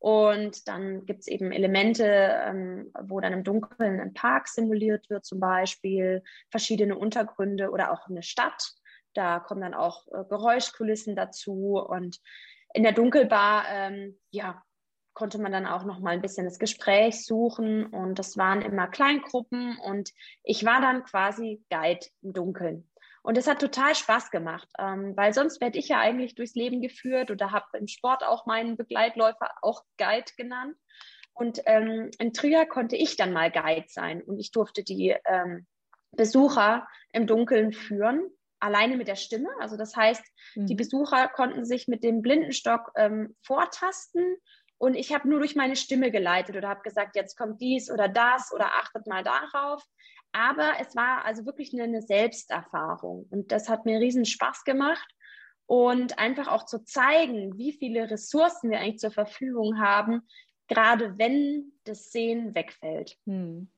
Und 0.00 0.68
dann 0.68 1.06
gibt 1.06 1.20
es 1.20 1.28
eben 1.28 1.50
Elemente, 1.50 2.04
ähm, 2.04 2.92
wo 3.00 3.20
dann 3.20 3.32
im 3.32 3.42
Dunkeln 3.42 4.00
ein 4.00 4.12
Park 4.12 4.48
simuliert 4.48 5.08
wird, 5.08 5.24
zum 5.24 5.40
Beispiel 5.40 6.22
verschiedene 6.50 6.96
Untergründe 6.96 7.70
oder 7.70 7.90
auch 7.90 8.06
eine 8.06 8.22
Stadt. 8.22 8.74
Da 9.14 9.40
kommen 9.40 9.62
dann 9.62 9.74
auch 9.74 10.06
äh, 10.08 10.24
Geräuschkulissen 10.28 11.16
dazu. 11.16 11.78
Und 11.78 12.20
in 12.74 12.82
der 12.82 12.92
Dunkelbar, 12.92 13.64
ähm, 13.70 14.18
ja, 14.30 14.62
konnte 15.14 15.38
man 15.38 15.50
dann 15.50 15.66
auch 15.66 15.84
noch 15.84 15.98
mal 15.98 16.10
ein 16.10 16.22
bisschen 16.22 16.44
das 16.44 16.60
Gespräch 16.60 17.24
suchen 17.24 17.86
und 17.86 18.20
das 18.20 18.36
waren 18.36 18.62
immer 18.62 18.86
Kleingruppen 18.86 19.76
und 19.78 20.10
ich 20.44 20.64
war 20.64 20.80
dann 20.80 21.02
quasi 21.02 21.64
Guide 21.70 22.06
im 22.22 22.32
Dunkeln. 22.32 22.88
Und 23.22 23.36
es 23.36 23.48
hat 23.48 23.60
total 23.60 23.96
Spaß 23.96 24.30
gemacht, 24.30 24.68
ähm, 24.78 25.16
weil 25.16 25.34
sonst 25.34 25.60
werde 25.60 25.78
ich 25.78 25.88
ja 25.88 25.98
eigentlich 25.98 26.36
durchs 26.36 26.54
Leben 26.54 26.80
geführt 26.80 27.32
oder 27.32 27.50
habe 27.50 27.66
im 27.78 27.88
Sport 27.88 28.22
auch 28.22 28.46
meinen 28.46 28.76
Begleitläufer 28.76 29.50
auch 29.60 29.82
Guide 29.98 30.30
genannt. 30.36 30.76
Und 31.34 31.60
ähm, 31.66 32.10
in 32.18 32.32
Trier 32.32 32.66
konnte 32.66 32.96
ich 32.96 33.16
dann 33.16 33.32
mal 33.32 33.50
Guide 33.50 33.86
sein 33.88 34.22
und 34.22 34.38
ich 34.38 34.52
durfte 34.52 34.84
die 34.84 35.16
ähm, 35.24 35.66
Besucher 36.12 36.86
im 37.12 37.26
Dunkeln 37.26 37.72
führen 37.72 38.30
alleine 38.60 38.96
mit 38.96 39.08
der 39.08 39.16
Stimme. 39.16 39.48
Also 39.60 39.76
das 39.76 39.96
heißt, 39.96 40.22
mhm. 40.56 40.66
die 40.66 40.74
Besucher 40.74 41.28
konnten 41.28 41.64
sich 41.64 41.88
mit 41.88 42.02
dem 42.04 42.22
Blindenstock 42.22 42.92
ähm, 42.96 43.36
vortasten 43.42 44.36
und 44.78 44.94
ich 44.94 45.12
habe 45.12 45.28
nur 45.28 45.40
durch 45.40 45.56
meine 45.56 45.76
Stimme 45.76 46.10
geleitet 46.10 46.56
oder 46.56 46.68
habe 46.68 46.82
gesagt, 46.82 47.16
jetzt 47.16 47.36
kommt 47.36 47.60
dies 47.60 47.90
oder 47.90 48.08
das 48.08 48.52
oder 48.52 48.66
achtet 48.74 49.06
mal 49.06 49.24
darauf. 49.24 49.82
Aber 50.32 50.74
es 50.80 50.94
war 50.94 51.24
also 51.24 51.46
wirklich 51.46 51.72
eine, 51.72 51.84
eine 51.84 52.02
Selbsterfahrung 52.02 53.26
und 53.30 53.50
das 53.50 53.68
hat 53.68 53.86
mir 53.86 53.98
riesen 53.98 54.24
Spaß 54.24 54.64
gemacht 54.64 55.08
und 55.66 56.18
einfach 56.18 56.48
auch 56.48 56.64
zu 56.64 56.84
zeigen, 56.84 57.58
wie 57.58 57.72
viele 57.72 58.10
Ressourcen 58.10 58.70
wir 58.70 58.78
eigentlich 58.78 58.98
zur 58.98 59.10
Verfügung 59.10 59.80
haben, 59.80 60.22
gerade 60.68 61.18
wenn 61.18 61.72
das 61.84 62.10
Sehen 62.12 62.54
wegfällt. 62.54 63.18
Hm. 63.26 63.70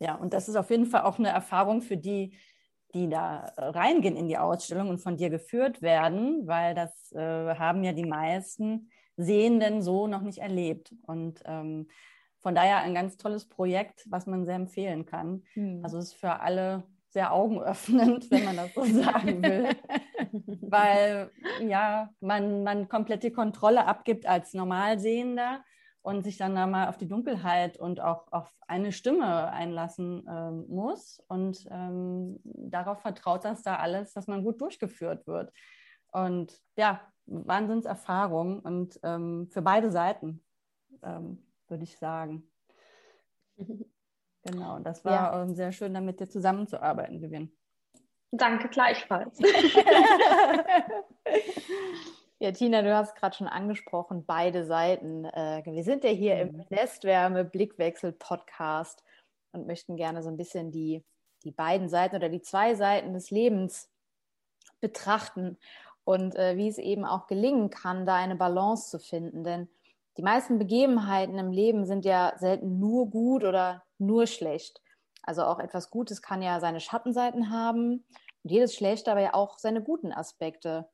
Ja, 0.00 0.14
und 0.14 0.32
das 0.32 0.48
ist 0.48 0.56
auf 0.56 0.70
jeden 0.70 0.86
Fall 0.86 1.02
auch 1.02 1.18
eine 1.18 1.28
Erfahrung 1.28 1.82
für 1.82 1.96
die, 1.96 2.36
die 2.94 3.08
da 3.08 3.52
äh, 3.56 3.64
reingehen 3.64 4.16
in 4.16 4.28
die 4.28 4.38
Ausstellung 4.38 4.88
und 4.88 4.98
von 4.98 5.16
dir 5.16 5.30
geführt 5.30 5.82
werden, 5.82 6.46
weil 6.46 6.74
das 6.74 7.12
äh, 7.12 7.54
haben 7.54 7.84
ja 7.84 7.92
die 7.92 8.06
meisten 8.06 8.90
Sehenden 9.16 9.82
so 9.82 10.06
noch 10.06 10.22
nicht 10.22 10.38
erlebt. 10.38 10.94
Und 11.06 11.42
ähm, 11.44 11.88
von 12.40 12.54
daher 12.54 12.78
ein 12.78 12.94
ganz 12.94 13.16
tolles 13.16 13.48
Projekt, 13.48 14.06
was 14.08 14.26
man 14.26 14.44
sehr 14.44 14.54
empfehlen 14.54 15.06
kann. 15.06 15.42
Hm. 15.54 15.80
Also 15.82 15.98
es 15.98 16.06
ist 16.06 16.20
für 16.20 16.40
alle 16.40 16.84
sehr 17.10 17.32
augenöffnend, 17.32 18.30
wenn 18.30 18.44
man 18.44 18.56
das 18.56 18.74
so 18.74 18.84
sagen 19.02 19.42
will, 19.42 19.68
weil 20.60 21.30
ja 21.66 22.10
man, 22.20 22.62
man 22.62 22.88
komplett 22.88 23.22
die 23.22 23.32
Kontrolle 23.32 23.86
abgibt 23.86 24.26
als 24.26 24.54
Normalsehender 24.54 25.64
und 26.08 26.22
sich 26.22 26.38
dann 26.38 26.54
da 26.54 26.66
mal 26.66 26.88
auf 26.88 26.96
die 26.96 27.06
Dunkelheit 27.06 27.76
und 27.76 28.00
auch 28.00 28.32
auf 28.32 28.50
eine 28.66 28.92
Stimme 28.92 29.52
einlassen 29.52 30.26
ähm, 30.26 30.64
muss 30.66 31.22
und 31.28 31.68
ähm, 31.70 32.40
darauf 32.44 33.02
vertraut, 33.02 33.44
dass 33.44 33.62
da 33.62 33.76
alles, 33.76 34.14
dass 34.14 34.26
man 34.26 34.42
gut 34.42 34.58
durchgeführt 34.62 35.26
wird. 35.26 35.52
Und 36.10 36.58
ja, 36.78 37.02
Wahnsinnserfahrung 37.26 38.60
und 38.60 38.98
ähm, 39.02 39.48
für 39.50 39.60
beide 39.60 39.90
Seiten, 39.90 40.42
ähm, 41.02 41.46
würde 41.68 41.84
ich 41.84 41.98
sagen. 41.98 42.50
Genau, 44.44 44.78
das 44.78 45.04
war 45.04 45.12
ja. 45.12 45.42
Ähm, 45.42 45.54
sehr 45.54 45.72
schön, 45.72 45.92
damit 45.92 46.20
dir 46.20 46.28
zusammenzuarbeiten, 46.28 47.20
Vivian. 47.20 47.50
Danke, 48.30 48.68
gleichfalls. 48.68 49.38
ja, 52.40 52.52
Tina, 52.52 52.82
du 52.82 52.94
hast 52.94 53.16
gerade 53.16 53.36
schon 53.36 53.48
angesprochen, 53.48 54.24
beide 54.24 54.64
Seiten. 54.64 55.24
Äh, 55.24 55.62
wir 55.64 55.82
sind 55.82 56.04
ja 56.04 56.10
hier 56.10 56.40
im 56.40 56.52
mhm. 56.52 56.64
Nestwärme 56.70 57.44
Blickwechsel 57.44 58.12
Podcast 58.12 59.02
und 59.52 59.66
möchten 59.66 59.96
gerne 59.96 60.22
so 60.22 60.28
ein 60.28 60.36
bisschen 60.36 60.70
die, 60.70 61.04
die 61.44 61.50
beiden 61.50 61.88
Seiten 61.88 62.16
oder 62.16 62.28
die 62.28 62.42
zwei 62.42 62.74
Seiten 62.74 63.12
des 63.12 63.30
Lebens 63.30 63.90
betrachten 64.80 65.58
und 66.04 66.36
äh, 66.36 66.56
wie 66.56 66.68
es 66.68 66.78
eben 66.78 67.04
auch 67.04 67.26
gelingen 67.26 67.70
kann, 67.70 68.06
da 68.06 68.14
eine 68.14 68.36
Balance 68.36 68.90
zu 68.90 68.98
finden. 69.00 69.42
Denn 69.42 69.68
die 70.16 70.22
meisten 70.22 70.58
Begebenheiten 70.58 71.38
im 71.38 71.50
Leben 71.50 71.86
sind 71.86 72.04
ja 72.04 72.34
selten 72.38 72.78
nur 72.78 73.10
gut 73.10 73.42
oder 73.42 73.82
nur 73.98 74.26
schlecht. 74.28 74.80
Also 75.22 75.42
auch 75.42 75.58
etwas 75.58 75.90
Gutes 75.90 76.22
kann 76.22 76.40
ja 76.40 76.60
seine 76.60 76.80
Schattenseiten 76.80 77.50
haben 77.50 78.04
und 78.44 78.50
jedes 78.50 78.74
Schlechte 78.74 79.10
aber 79.10 79.20
ja 79.20 79.34
auch 79.34 79.58
seine 79.58 79.82
guten 79.82 80.12
Aspekte. 80.12 80.88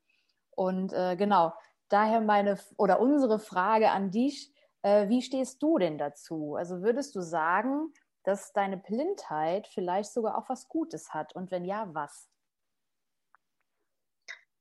Und 0.55 0.93
äh, 0.93 1.15
genau, 1.15 1.53
daher 1.89 2.21
meine 2.21 2.57
oder 2.77 2.99
unsere 2.99 3.39
Frage 3.39 3.91
an 3.91 4.11
dich, 4.11 4.51
äh, 4.81 5.09
wie 5.09 5.21
stehst 5.21 5.61
du 5.61 5.77
denn 5.77 5.97
dazu? 5.97 6.55
Also 6.55 6.81
würdest 6.81 7.15
du 7.15 7.21
sagen, 7.21 7.93
dass 8.23 8.53
deine 8.53 8.77
Blindheit 8.77 9.67
vielleicht 9.67 10.11
sogar 10.11 10.37
auch 10.37 10.49
was 10.49 10.67
Gutes 10.67 11.13
hat? 11.13 11.35
Und 11.35 11.51
wenn 11.51 11.65
ja, 11.65 11.87
was? 11.93 12.29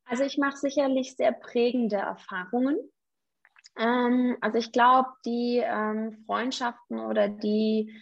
Also 0.04 0.24
ich 0.24 0.36
mache 0.36 0.56
sicherlich 0.56 1.16
sehr 1.16 1.32
prägende 1.32 1.96
Erfahrungen. 1.96 2.78
Ähm, 3.76 4.36
also 4.40 4.58
ich 4.58 4.72
glaube, 4.72 5.08
die 5.24 5.62
ähm, 5.64 6.24
Freundschaften 6.26 7.00
oder 7.00 7.28
die 7.28 7.92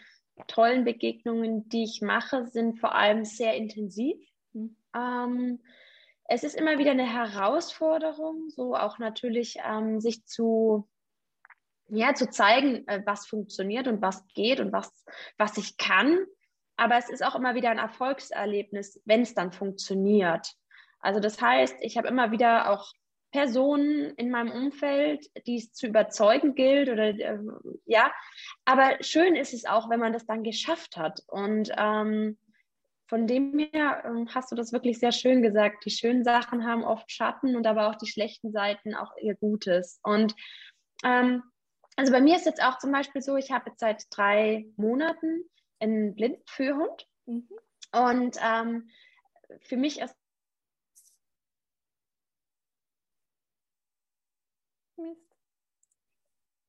tollen 0.49 0.85
Begegnungen, 0.85 1.69
die 1.69 1.85
ich 1.85 2.03
mache, 2.03 2.47
sind 2.47 2.81
vor 2.81 2.95
allem 2.95 3.25
sehr 3.25 3.55
intensiv. 3.55 4.17
Mhm. 4.53 4.77
Ähm, 4.95 5.61
es 6.25 6.45
ist 6.45 6.55
immer 6.55 6.79
wieder 6.79 6.93
eine 6.93 7.07
Herausforderung, 7.07 8.49
so 8.49 8.75
auch 8.75 8.99
natürlich 8.99 9.59
ähm, 9.65 10.01
sich 10.01 10.25
zu 10.25 10.89
ja, 11.89 12.15
zu 12.15 12.31
zeigen, 12.31 12.87
äh, 12.89 13.03
was 13.05 13.27
funktioniert 13.27 13.87
und 13.87 14.01
was 14.01 14.27
geht 14.29 14.61
und 14.61 14.73
was, 14.73 15.05
was 15.37 15.59
ich 15.59 15.77
kann. 15.77 16.19
Aber 16.77 16.97
es 16.97 17.11
ist 17.11 17.25
auch 17.25 17.35
immer 17.35 17.55
wieder 17.55 17.71
ein 17.71 17.79
Erfolgserlebnis, 17.79 19.01
wenn 19.05 19.23
es 19.23 19.35
dann 19.35 19.53
funktioniert. 19.53 20.55
Also 21.01 21.21
das 21.21 21.41
heißt, 21.41 21.77
ich 21.81 21.99
habe 21.99 22.09
immer 22.09 22.31
wieder 22.31 22.71
auch 22.71 22.93
Personen 23.31 24.15
in 24.17 24.31
meinem 24.31 24.53
Umfeld, 24.53 25.27
die 25.47 25.57
es 25.57 25.73
zu 25.73 25.87
überzeugen 25.87 26.55
gilt 26.55 26.89
oder 26.89 27.09
äh, 27.09 27.39
ja. 27.87 28.13
Aber 28.65 28.97
schön 29.01 29.37
ist 29.37 29.55
es 29.55 29.65
auch, 29.65 29.91
wenn 29.91 30.01
man 30.01 30.13
das 30.13 30.27
dann 30.27 30.43
geschafft 30.43 30.97
hat. 30.97 31.21
Und 31.27 31.71
ähm, 31.77 32.39
von 33.13 33.27
dem 33.27 33.59
her 33.59 34.05
ähm, 34.07 34.27
hast 34.35 34.51
du 34.51 34.57
das 34.57 34.73
wirklich 34.73 34.99
sehr 34.99 35.13
schön 35.13 35.43
gesagt. 35.43 35.85
Die 35.85 35.91
schönen 35.91 36.25
Sachen 36.25 36.67
haben 36.67 36.83
oft 36.83 37.13
Schatten 37.13 37.57
und 37.57 37.67
aber 37.67 37.91
auch 37.91 37.97
die 37.97 38.07
schlechten 38.07 38.53
Seiten 38.53 38.95
auch 38.95 39.15
ihr 39.21 39.35
Gutes. 39.35 40.01
Und 40.03 40.35
ähm, 41.05 41.43
also 41.97 42.11
bei 42.11 42.23
mir 42.23 42.37
ist 42.37 42.47
jetzt 42.47 42.63
auch 42.63 42.79
zum 42.79 42.91
Beispiel 42.91 43.21
so, 43.21 43.37
ich 43.37 43.51
habe 43.51 43.69
jetzt 43.69 43.81
seit 43.81 44.05
drei 44.09 44.65
Monaten 44.77 45.45
einen 45.79 46.15
Blindenführhund. 46.15 47.07
Mhm. 47.27 47.51
Und 47.93 48.39
ähm, 48.43 48.89
für 49.61 49.77
mich 49.77 50.01
ist 50.01 50.17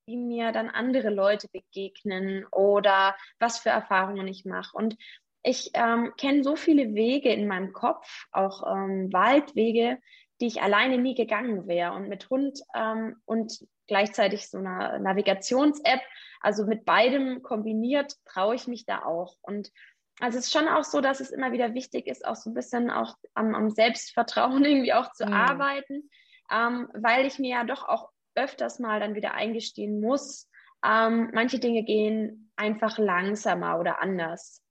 wie 0.06 0.18
mir 0.18 0.52
dann 0.52 0.70
andere 0.70 1.10
Leute 1.10 1.48
begegnen 1.48 2.46
oder 2.52 3.16
was 3.40 3.60
für 3.60 3.70
Erfahrungen 3.70 4.28
ich 4.28 4.44
mache. 4.44 4.76
Und 4.76 4.98
ich 5.44 5.72
ähm, 5.74 6.14
kenne 6.18 6.44
so 6.44 6.56
viele 6.56 6.96
Wege 6.96 7.32
in 7.32 7.48
meinem 7.48 7.74
Kopf, 7.74 8.26
auch 8.32 8.64
ähm, 8.66 9.12
Waldwege, 9.12 10.00
die 10.40 10.48
ich 10.48 10.62
alleine 10.62 10.98
nie 10.98 11.16
gegangen 11.16 11.68
wäre. 11.68 11.94
Und 11.94 12.08
mit 12.08 12.30
Hund 12.30 12.60
ähm, 12.74 13.18
und 13.26 13.66
gleichzeitig 13.88 14.50
so 14.50 14.58
einer 14.58 15.00
Navigations-App, 15.00 16.02
also 16.40 16.66
mit 16.66 16.86
beidem 16.86 17.44
kombiniert, 17.44 18.16
traue 18.26 18.56
ich 18.56 18.68
mich 18.68 18.86
da 18.86 19.04
auch. 19.04 19.36
Und 19.42 19.72
also 20.20 20.38
es 20.38 20.46
ist 20.46 20.54
schon 20.54 20.68
auch 20.68 20.86
so, 20.86 21.02
dass 21.02 21.20
es 21.20 21.32
immer 21.32 21.52
wieder 21.52 21.74
wichtig 21.74 22.08
ist, 22.08 22.26
auch 22.26 22.36
so 22.36 22.50
ein 22.50 22.54
bisschen 22.54 22.90
auch 22.90 23.16
am, 23.34 23.54
am 23.54 23.70
Selbstvertrauen 23.70 24.64
irgendwie 24.66 24.94
auch 24.94 25.12
zu 25.12 25.26
mhm. 25.26 25.34
arbeiten, 25.34 26.10
ähm, 26.52 26.88
weil 26.94 27.26
ich 27.26 27.38
mir 27.38 27.50
ja 27.50 27.64
doch 27.66 27.88
auch 27.88 28.10
öfters 28.36 28.80
mal 28.80 29.00
dann 29.00 29.16
wieder 29.16 29.34
eingestehen 29.34 30.00
muss, 30.00 30.50
ähm, 30.86 31.30
manche 31.34 31.60
Dinge 31.60 31.84
gehen 31.84 32.52
einfach 32.56 32.98
langsamer 32.98 33.80
oder 33.80 34.02
anders. 34.02 34.63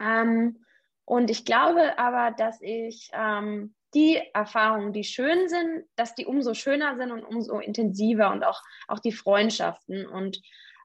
Ähm, 0.00 0.64
und 1.04 1.30
ich 1.30 1.44
glaube 1.44 1.98
aber, 1.98 2.30
dass 2.30 2.60
ich 2.60 3.10
ähm, 3.12 3.74
die 3.94 4.16
Erfahrungen, 4.32 4.92
die 4.92 5.04
schön 5.04 5.48
sind, 5.48 5.84
dass 5.96 6.14
die 6.14 6.26
umso 6.26 6.54
schöner 6.54 6.96
sind 6.96 7.10
und 7.10 7.24
umso 7.24 7.58
intensiver 7.58 8.30
und 8.30 8.44
auch, 8.44 8.62
auch 8.88 9.00
die 9.00 9.12
Freundschaften. 9.12 10.06
Und 10.06 10.40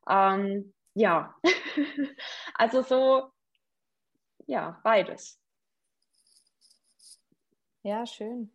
ähm, 0.10 0.73
ja, 0.95 1.36
also 2.56 2.82
so, 2.82 3.32
ja, 4.47 4.80
beides. 4.84 5.39
Ja, 7.84 8.06
schön. 8.08 8.51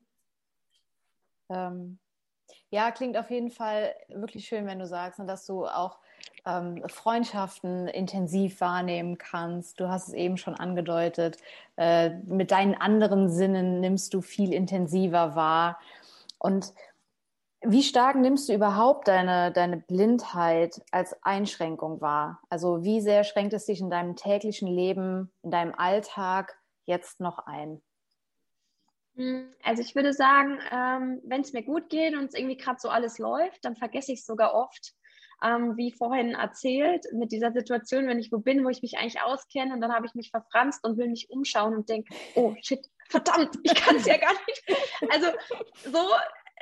Ähm, 1.49 2.01
ja, 2.71 2.91
klingt 2.91 3.17
auf 3.17 3.31
jeden 3.31 3.51
Fall 3.51 3.95
wirklich 4.09 4.47
schön, 4.47 4.67
wenn 4.67 4.79
du 4.79 4.87
sagst, 4.87 5.21
und 5.21 5.27
dass 5.27 5.47
du 5.47 5.67
auch 5.67 6.01
ähm, 6.45 6.83
Freundschaften 6.89 7.89
intensiv 7.89 8.61
wahrnehmen 8.61 9.19
kannst. 9.19 9.81
Du 9.81 9.89
hast 9.89 10.09
es 10.09 10.15
eben 10.15 10.37
schon 10.37 10.55
angedeutet. 10.55 11.39
Äh, 11.77 12.11
mit 12.27 12.51
deinen 12.51 12.75
anderen 12.75 13.29
Sinnen 13.29 13.81
nimmst 13.81 14.15
du 14.15 14.21
viel 14.21 14.53
intensiver 14.53 15.35
wahr. 15.35 15.79
Und 16.39 16.73
wie 17.63 17.83
stark 17.83 18.17
nimmst 18.17 18.49
du 18.49 18.55
überhaupt 18.55 19.09
deine, 19.09 19.53
deine 19.53 19.77
Blindheit 19.77 20.81
als 20.91 21.15
Einschränkung 21.23 22.01
wahr? 22.01 22.41
Also 22.49 22.83
wie 22.83 23.01
sehr 23.01 23.23
schränkt 23.25 23.53
es 23.53 23.67
dich 23.67 23.81
in 23.81 23.91
deinem 23.91 24.17
täglichen 24.17 24.69
Leben, 24.69 25.31
in 25.43 25.51
deinem 25.51 25.75
Alltag 25.75 26.59
jetzt 26.87 27.21
noch 27.21 27.47
ein? 27.47 27.83
Hm, 29.17 29.51
also 29.63 29.83
ich 29.83 29.95
würde 29.95 30.15
sagen, 30.15 30.59
ähm, 30.73 31.21
wenn 31.25 31.43
es 31.43 31.53
mir 31.53 31.63
gut 31.63 31.91
geht 31.91 32.15
und 32.15 32.25
es 32.25 32.35
irgendwie 32.35 32.57
gerade 32.57 32.81
so 32.81 32.89
alles 32.89 33.19
läuft, 33.19 33.65
dann 33.65 33.77
vergesse 33.77 34.13
ich 34.13 34.21
es 34.21 34.27
sogar 34.27 34.55
oft 34.55 34.95
ähm, 35.43 35.77
wie 35.77 35.93
vorhin 35.93 36.35
erzählt, 36.35 37.07
mit 37.13 37.33
dieser 37.33 37.53
Situation, 37.53 38.07
wenn 38.07 38.19
ich 38.19 38.31
wo 38.33 38.39
bin, 38.39 38.65
wo 38.65 38.69
ich 38.69 38.83
mich 38.83 38.99
eigentlich 38.99 39.21
auskenne 39.23 39.75
und 39.75 39.81
dann 39.81 39.93
habe 39.93 40.07
ich 40.07 40.15
mich 40.15 40.31
verfranst 40.31 40.85
und 40.85 40.99
will 40.99 41.09
mich 41.09 41.31
umschauen 41.31 41.75
und 41.75 41.89
denke, 41.89 42.15
oh 42.35 42.55
shit, 42.63 42.87
verdammt, 43.09 43.57
ich 43.63 43.75
kann 43.75 43.97
es 43.97 44.07
ja 44.07 44.17
gar 44.19 44.33
nicht. 44.33 44.63
Also 45.11 45.27
so, 45.85 46.07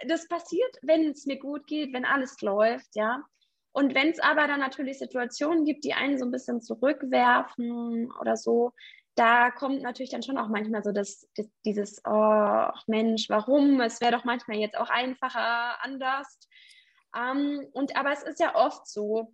das 0.06 0.28
passiert, 0.28 0.76
wenn 0.82 1.10
es 1.10 1.26
mir 1.26 1.38
gut 1.38 1.66
geht, 1.66 1.92
wenn 1.92 2.04
alles 2.04 2.40
läuft, 2.40 2.94
ja. 2.94 3.22
Und 3.72 3.94
wenn 3.94 4.08
es 4.08 4.18
aber 4.18 4.46
dann 4.48 4.60
natürlich 4.60 4.98
Situationen 4.98 5.64
gibt, 5.64 5.84
die 5.84 5.94
einen 5.94 6.18
so 6.18 6.24
ein 6.24 6.30
bisschen 6.30 6.62
zurückwerfen 6.62 8.10
oder 8.20 8.36
so, 8.36 8.72
da 9.14 9.50
kommt 9.50 9.82
natürlich 9.82 10.10
dann 10.10 10.22
schon 10.22 10.38
auch 10.38 10.48
manchmal 10.48 10.84
so 10.84 10.92
das, 10.92 11.28
das 11.36 11.46
dieses, 11.64 12.00
oh 12.04 12.68
Mensch, 12.86 13.28
warum? 13.28 13.80
Es 13.80 14.00
wäre 14.00 14.12
doch 14.12 14.24
manchmal 14.24 14.58
jetzt 14.58 14.78
auch 14.78 14.90
einfacher 14.90 15.82
anders. 15.82 16.38
Ähm, 17.16 17.66
und 17.72 17.96
aber 17.96 18.12
es 18.12 18.22
ist 18.22 18.40
ja 18.40 18.54
oft 18.54 18.86
so, 18.86 19.32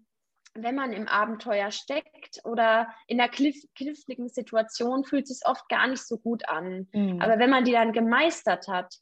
wenn 0.55 0.75
man 0.75 0.93
im 0.93 1.09
Abenteuer 1.09 1.71
steckt 1.71 2.41
oder 2.45 2.89
in 3.09 3.21
einer 3.21 3.31
kniffligen 3.31 4.29
Situation, 4.29 5.05
fühlt 5.05 5.25
es 5.25 5.39
sich 5.39 5.49
oft 5.49 5.69
gar 5.69 5.87
nicht 5.89 6.07
so 6.07 6.19
gut 6.19 6.49
an. 6.49 6.89
Mhm. 6.93 7.21
Aber 7.21 7.39
wenn 7.39 7.51
man 7.51 7.65
die 7.65 7.73
dann 7.73 7.93
gemeistert 7.93 8.69
hat 8.69 8.95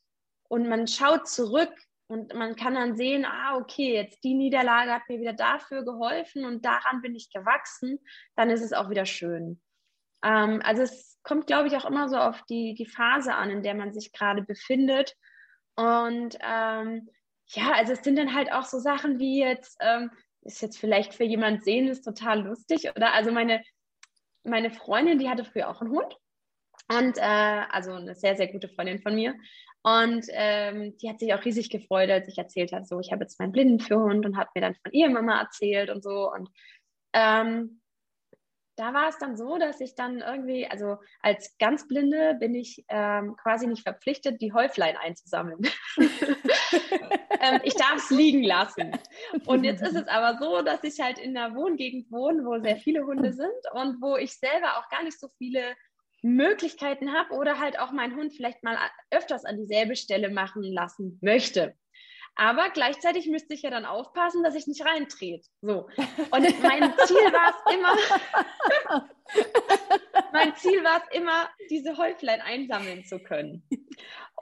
und 0.48 0.68
man 0.68 0.86
schaut 0.86 1.28
zurück 1.28 1.72
und 2.08 2.34
man 2.34 2.56
kann 2.56 2.74
dann 2.74 2.96
sehen, 2.96 3.26
ah, 3.26 3.56
okay, 3.56 3.94
jetzt 3.94 4.24
die 4.24 4.34
Niederlage 4.34 4.92
hat 4.92 5.08
mir 5.08 5.20
wieder 5.20 5.34
dafür 5.34 5.84
geholfen 5.84 6.44
und 6.44 6.64
daran 6.64 7.02
bin 7.02 7.14
ich 7.14 7.30
gewachsen, 7.30 7.98
dann 8.34 8.50
ist 8.50 8.62
es 8.62 8.72
auch 8.72 8.88
wieder 8.88 9.06
schön. 9.06 9.60
Ähm, 10.24 10.62
also 10.64 10.82
es 10.82 11.18
kommt, 11.22 11.46
glaube 11.46 11.68
ich, 11.68 11.76
auch 11.76 11.84
immer 11.84 12.08
so 12.08 12.16
auf 12.16 12.42
die, 12.44 12.74
die 12.74 12.86
Phase 12.86 13.34
an, 13.34 13.50
in 13.50 13.62
der 13.62 13.74
man 13.74 13.92
sich 13.92 14.12
gerade 14.12 14.42
befindet. 14.42 15.16
Und 15.74 16.36
ähm, 16.40 17.08
ja, 17.54 17.72
also 17.72 17.92
es 17.92 18.02
sind 18.02 18.16
dann 18.16 18.34
halt 18.34 18.52
auch 18.52 18.64
so 18.64 18.78
Sachen 18.78 19.18
wie 19.18 19.40
jetzt, 19.40 19.76
ähm, 19.80 20.10
ist 20.42 20.62
jetzt 20.62 20.78
vielleicht 20.78 21.14
für 21.14 21.24
jemand 21.24 21.64
sehen, 21.64 21.88
ist 21.88 22.02
total 22.02 22.42
lustig. 22.42 22.90
Oder 22.94 23.12
also 23.12 23.30
meine, 23.30 23.62
meine 24.44 24.70
Freundin, 24.70 25.18
die 25.18 25.28
hatte 25.28 25.44
früher 25.44 25.68
auch 25.68 25.80
einen 25.80 25.90
Hund. 25.90 26.16
Und 26.88 27.16
äh, 27.18 27.20
also 27.70 27.92
eine 27.92 28.14
sehr, 28.14 28.36
sehr 28.36 28.48
gute 28.48 28.68
Freundin 28.68 29.00
von 29.00 29.14
mir. 29.14 29.34
Und 29.82 30.26
ähm, 30.30 30.96
die 30.98 31.08
hat 31.08 31.18
sich 31.18 31.34
auch 31.34 31.44
riesig 31.44 31.70
gefreut, 31.70 32.10
als 32.10 32.28
ich 32.28 32.38
erzählt 32.38 32.72
habe, 32.72 32.84
so, 32.84 33.00
ich 33.00 33.10
habe 33.12 33.22
jetzt 33.22 33.38
meinen 33.40 33.52
Blinden 33.52 33.80
für 33.80 33.98
Hund 33.98 34.24
und 34.24 34.36
hat 34.36 34.48
mir 34.54 34.60
dann 34.60 34.76
von 34.76 34.92
ihrer 34.92 35.10
Mama 35.10 35.40
erzählt 35.40 35.90
und 35.90 36.02
so. 36.02 36.30
Und 36.32 36.48
ähm, 37.12 37.80
da 38.76 38.94
war 38.94 39.08
es 39.08 39.18
dann 39.18 39.36
so, 39.36 39.58
dass 39.58 39.80
ich 39.80 39.94
dann 39.94 40.20
irgendwie, 40.20 40.66
also 40.66 40.98
als 41.20 41.56
ganz 41.58 41.88
Blinde 41.88 42.36
bin 42.38 42.54
ich 42.54 42.84
ähm, 42.88 43.36
quasi 43.36 43.66
nicht 43.66 43.82
verpflichtet, 43.82 44.40
die 44.40 44.52
Häuflein 44.52 44.96
einzusammeln. 44.96 45.60
ähm, 47.40 47.60
ich 47.64 47.74
darf 47.74 47.96
es 47.96 48.10
liegen 48.10 48.42
lassen. 48.42 48.92
Und 49.46 49.64
jetzt 49.64 49.82
ist 49.82 49.96
es 49.96 50.08
aber 50.08 50.38
so, 50.38 50.62
dass 50.62 50.82
ich 50.84 51.00
halt 51.00 51.18
in 51.18 51.36
einer 51.36 51.54
Wohngegend 51.54 52.10
wohne, 52.10 52.44
wo 52.44 52.60
sehr 52.60 52.76
viele 52.76 53.04
Hunde 53.04 53.32
sind 53.32 53.50
und 53.72 54.00
wo 54.00 54.16
ich 54.16 54.36
selber 54.38 54.78
auch 54.78 54.88
gar 54.88 55.02
nicht 55.02 55.18
so 55.18 55.28
viele 55.38 55.74
Möglichkeiten 56.22 57.12
habe 57.12 57.34
oder 57.34 57.58
halt 57.58 57.78
auch 57.78 57.90
meinen 57.90 58.16
Hund 58.16 58.32
vielleicht 58.32 58.62
mal 58.62 58.78
öfters 59.10 59.44
an 59.44 59.58
dieselbe 59.58 59.96
Stelle 59.96 60.30
machen 60.30 60.62
lassen 60.62 61.18
möchte. 61.20 61.74
Aber 62.34 62.70
gleichzeitig 62.70 63.26
müsste 63.26 63.52
ich 63.54 63.62
ja 63.62 63.70
dann 63.70 63.84
aufpassen, 63.84 64.42
dass 64.42 64.54
ich 64.54 64.66
nicht 64.66 64.84
reintrete. 64.84 65.46
So. 65.60 65.88
Und 66.30 66.62
mein 66.62 66.94
Ziel 67.04 67.32
war 67.32 67.50
es 67.50 67.74
immer, 67.74 69.08
mein 70.32 70.56
Ziel 70.56 70.82
war 70.82 71.02
es 71.02 71.16
immer, 71.16 71.50
diese 71.68 71.96
Häuflein 71.98 72.40
einsammeln 72.40 73.04
zu 73.04 73.18
können. 73.18 73.68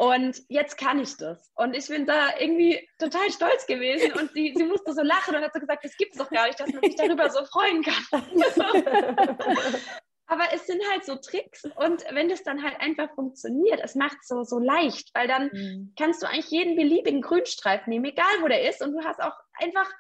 Und 0.01 0.43
jetzt 0.49 0.79
kann 0.79 0.99
ich 0.99 1.19
das. 1.19 1.53
Und 1.57 1.77
ich 1.77 1.87
bin 1.89 2.07
da 2.07 2.31
irgendwie 2.39 2.89
total 2.99 3.31
stolz 3.31 3.67
gewesen. 3.67 4.15
Und 4.15 4.33
sie, 4.33 4.55
sie 4.57 4.65
musste 4.65 4.95
so 4.95 5.03
lachen 5.03 5.37
und 5.37 5.43
hat 5.43 5.53
so 5.53 5.61
gesagt, 5.61 5.85
das 5.85 5.95
gibt 5.99 6.13
es 6.13 6.19
doch 6.19 6.31
gar 6.31 6.47
nicht, 6.47 6.59
dass 6.59 6.73
man 6.73 6.83
sich 6.83 6.97
darüber 6.97 7.29
so 7.29 7.45
freuen 7.45 7.83
kann. 7.83 8.23
Aber 10.27 10.45
es 10.55 10.67
sind 10.67 10.81
halt 10.91 11.05
so 11.05 11.17
Tricks 11.17 11.65
und 11.65 12.03
wenn 12.13 12.31
das 12.31 12.45
dann 12.45 12.63
halt 12.63 12.81
einfach 12.81 13.13
funktioniert, 13.15 13.81
es 13.83 13.97
macht 13.97 14.25
so 14.25 14.45
so 14.45 14.59
leicht, 14.61 15.11
weil 15.13 15.27
dann 15.27 15.51
mhm. 15.53 15.93
kannst 15.99 16.23
du 16.23 16.29
eigentlich 16.29 16.51
jeden 16.51 16.77
beliebigen 16.77 17.21
Grünstreifen 17.21 17.91
nehmen, 17.91 18.05
egal 18.05 18.41
wo 18.41 18.47
der 18.47 18.71
ist 18.71 18.81
und 18.81 18.93
du 18.93 19.05
hast 19.05 19.21
auch 19.21 19.35
einfach 19.55 19.91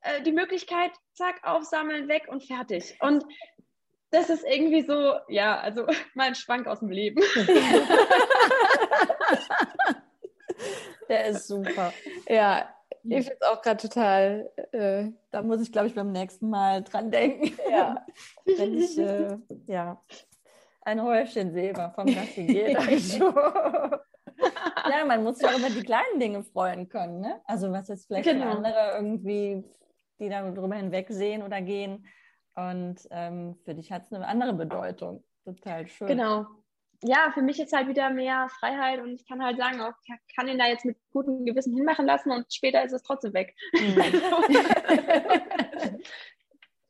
äh, 0.00 0.22
die 0.22 0.32
Möglichkeit, 0.32 0.90
zack, 1.12 1.44
aufsammeln, 1.44 2.08
weg 2.08 2.28
und 2.28 2.42
fertig. 2.44 2.96
Und 3.00 3.24
das 4.10 4.30
ist 4.30 4.44
irgendwie 4.44 4.82
so, 4.82 5.16
ja, 5.28 5.60
also 5.60 5.86
mein 6.14 6.34
Schwank 6.34 6.66
aus 6.66 6.80
dem 6.80 6.90
Leben. 6.90 7.22
der 11.08 11.26
ist 11.26 11.46
super. 11.46 11.92
Ja, 12.28 12.68
ich 13.02 13.26
finde 13.26 13.36
es 13.40 13.42
auch 13.42 13.60
gerade 13.60 13.76
total. 13.76 14.50
Äh, 14.72 15.10
da 15.30 15.42
muss 15.42 15.60
ich, 15.60 15.70
glaube 15.72 15.88
ich, 15.88 15.94
beim 15.94 16.12
nächsten 16.12 16.48
Mal 16.48 16.82
dran 16.82 17.10
denken. 17.10 17.52
Ja. 17.70 18.04
Wenn 18.44 18.78
ich 18.78 18.98
äh, 18.98 19.36
ja, 19.66 20.02
ein 20.82 21.02
Häufchen 21.02 21.52
sehe 21.52 21.74
vom 21.74 22.06
Gassi 22.06 22.46
geht. 22.46 22.78
ja, 24.90 25.04
man 25.06 25.22
muss 25.22 25.38
sich 25.38 25.46
auch 25.48 25.58
über 25.58 25.70
die 25.70 25.82
kleinen 25.82 26.18
Dinge 26.18 26.42
freuen 26.42 26.88
können. 26.88 27.20
Ne? 27.20 27.40
Also, 27.44 27.70
was 27.70 27.88
jetzt 27.88 28.06
vielleicht 28.06 28.28
genau. 28.28 28.52
andere 28.56 28.92
irgendwie, 28.96 29.64
die 30.18 30.28
darüber 30.28 30.74
hinwegsehen 30.74 31.42
oder 31.42 31.60
gehen. 31.60 32.06
Und 32.54 32.96
ähm, 33.10 33.56
für 33.64 33.74
dich 33.74 33.92
hat 33.92 34.04
es 34.04 34.12
eine 34.12 34.26
andere 34.26 34.54
Bedeutung. 34.54 35.24
Total 35.44 35.86
schön. 35.86 36.06
Genau 36.06 36.46
ja, 37.06 37.30
für 37.34 37.42
mich 37.42 37.60
ist 37.60 37.74
halt 37.74 37.86
wieder 37.86 38.08
mehr 38.08 38.48
Freiheit 38.48 39.00
und 39.00 39.12
ich 39.12 39.26
kann 39.26 39.44
halt 39.44 39.58
sagen, 39.58 39.80
auch, 39.82 39.92
ich 40.02 40.34
kann 40.34 40.48
ihn 40.48 40.58
da 40.58 40.66
jetzt 40.66 40.86
mit 40.86 40.96
gutem 41.12 41.44
Gewissen 41.44 41.76
hinmachen 41.76 42.06
lassen 42.06 42.30
und 42.30 42.52
später 42.52 42.82
ist 42.82 42.92
es 42.92 43.02
trotzdem 43.02 43.34
weg. 43.34 43.54
Mhm. 43.74 44.22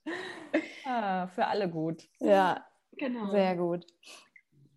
ah, 0.85 1.27
für 1.27 1.46
alle 1.46 1.68
gut. 1.68 2.05
Ja, 2.20 2.64
genau. 2.92 3.31
Sehr 3.33 3.57
gut. 3.57 3.85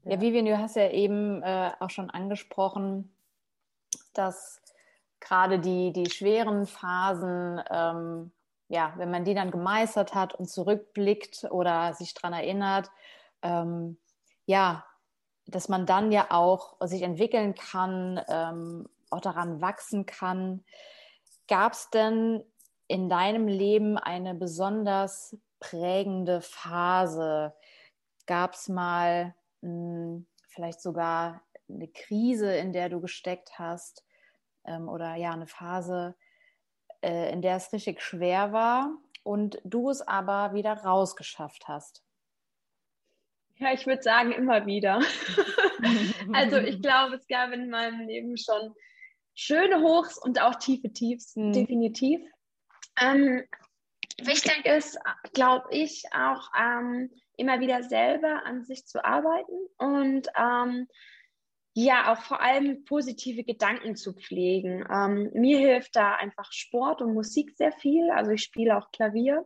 Ja, 0.04 0.14
ja 0.14 0.22
Vivian, 0.22 0.46
du 0.46 0.58
hast 0.58 0.76
ja 0.76 0.90
eben 0.90 1.44
äh, 1.44 1.72
auch 1.80 1.92
schon 1.92 2.10
angesprochen, 2.10 3.16
dass 4.16 4.60
gerade 5.20 5.60
die, 5.60 5.94
die 5.94 6.10
schweren 6.10 6.66
Phasen, 6.66 7.62
ähm, 7.70 8.32
ja, 8.70 8.94
wenn 8.98 9.12
man 9.12 9.24
die 9.24 9.36
dann 9.36 9.52
gemeistert 9.52 10.16
hat 10.16 10.34
und 10.34 10.50
zurückblickt 10.50 11.46
oder 11.52 11.94
sich 11.94 12.16
daran 12.16 12.34
erinnert, 12.34 12.90
ähm, 13.44 14.00
ja, 14.48 14.84
dass 15.48 15.70
man 15.70 15.86
dann 15.86 16.12
ja 16.12 16.28
auch 16.30 16.76
sich 16.82 17.02
entwickeln 17.02 17.56
kann, 17.56 18.22
ähm, 18.28 18.90
auch 19.10 19.22
daran 19.22 19.62
wachsen 19.62 20.06
kann. 20.06 20.64
Gab 21.48 21.74
es 21.74 21.90
denn 21.90 22.44
in 22.88 23.10
deinem 23.10 23.48
Leben 23.48 23.98
eine 23.98 24.36
besonders 24.36 25.38
prägende 25.60 26.42
Phase? 26.42 27.54
Gab 28.26 28.54
es 28.54 28.68
mal 28.68 29.36
mh, 29.62 29.70
hm, 29.70 30.28
vielleicht 30.50 30.82
sogar 30.82 31.42
eine 31.70 31.88
Krise, 31.88 32.56
in 32.56 32.74
der 32.74 32.90
du 32.90 33.00
gesteckt 33.00 33.58
hast? 33.58 34.06
Ähm, 34.66 34.90
oder 34.90 35.16
ja, 35.16 35.32
eine 35.32 35.48
Phase, 35.48 36.16
äh, 37.02 37.32
in 37.32 37.42
der 37.42 37.56
es 37.56 37.72
richtig 37.72 38.02
schwer 38.02 38.52
war 38.52 38.90
und 39.24 39.60
du 39.64 39.90
es 39.90 40.02
aber 40.02 40.54
wieder 40.54 40.74
rausgeschafft 40.74 41.68
hast? 41.70 42.04
Ja, 43.60 43.74
ich 43.74 43.88
würde 43.88 44.04
sagen, 44.04 44.32
immer 44.32 44.66
wieder. 44.66 45.00
also 46.34 46.58
ich 46.58 46.82
glaube, 46.82 47.16
es 47.16 47.28
gab 47.28 47.52
in 47.52 47.70
meinem 47.70 48.08
Leben 48.08 48.38
schon 48.38 48.74
schöne 49.34 49.82
Hochs 49.82 50.18
und 50.18 50.42
auch 50.42 50.56
tiefe 50.56 50.92
Tiefs, 50.92 51.36
mhm. 51.36 51.54
definitiv. 51.54 52.22
Ähm, 53.00 53.44
wichtig 54.20 54.66
ist, 54.66 54.98
glaube 55.34 55.68
ich, 55.72 56.04
auch 56.14 56.50
ähm, 56.60 57.12
immer 57.36 57.60
wieder 57.60 57.84
selber 57.84 58.44
an 58.46 58.64
sich 58.64 58.86
zu 58.86 59.04
arbeiten 59.04 59.68
und 59.78 60.28
ähm, 60.36 60.88
ja, 61.80 62.12
auch 62.12 62.22
vor 62.24 62.42
allem 62.42 62.86
positive 62.86 63.44
Gedanken 63.44 63.96
zu 63.96 64.14
pflegen. 64.14 64.84
Ähm, 64.92 65.30
mir 65.34 65.60
hilft 65.60 65.96
da 65.96 66.16
einfach 66.16 66.52
Sport 66.52 67.04
und 67.04 67.14
Musik 67.14 67.52
sehr 67.56 67.72
viel. 67.72 68.10
Also 68.10 68.32
ich 68.32 68.42
spiele 68.42 68.76
auch 68.76 68.90
Klavier. 68.92 69.46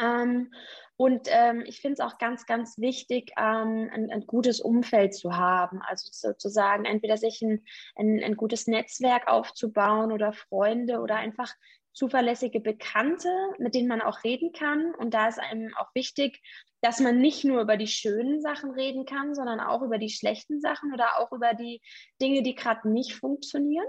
Ähm, 0.00 0.52
und 0.98 1.28
ähm, 1.30 1.62
ich 1.64 1.80
finde 1.80 1.92
es 1.92 2.00
auch 2.00 2.18
ganz, 2.18 2.44
ganz 2.44 2.76
wichtig, 2.76 3.30
ähm, 3.38 3.88
ein, 3.92 4.10
ein, 4.10 4.26
gutes 4.26 4.60
Umfeld 4.60 5.14
zu 5.14 5.36
haben. 5.36 5.80
Also 5.80 6.08
sozusagen 6.10 6.86
entweder 6.86 7.16
sich 7.16 7.40
ein, 7.40 7.64
ein, 7.94 8.20
ein, 8.20 8.36
gutes 8.36 8.66
Netzwerk 8.66 9.28
aufzubauen 9.28 10.10
oder 10.10 10.32
Freunde 10.32 10.98
oder 10.98 11.14
einfach 11.14 11.54
zuverlässige 11.92 12.58
Bekannte, 12.58 13.28
mit 13.58 13.76
denen 13.76 13.86
man 13.86 14.02
auch 14.02 14.24
reden 14.24 14.50
kann. 14.50 14.92
Und 14.96 15.14
da 15.14 15.28
ist 15.28 15.38
einem 15.38 15.72
auch 15.76 15.94
wichtig, 15.94 16.42
dass 16.80 16.98
man 16.98 17.20
nicht 17.20 17.44
nur 17.44 17.60
über 17.60 17.76
die 17.76 17.86
schönen 17.86 18.40
Sachen 18.40 18.72
reden 18.72 19.04
kann, 19.04 19.36
sondern 19.36 19.60
auch 19.60 19.82
über 19.82 19.98
die 19.98 20.10
schlechten 20.10 20.60
Sachen 20.60 20.92
oder 20.92 21.20
auch 21.20 21.30
über 21.30 21.54
die 21.54 21.80
Dinge, 22.20 22.42
die 22.42 22.56
gerade 22.56 22.90
nicht 22.90 23.14
funktionieren. 23.14 23.86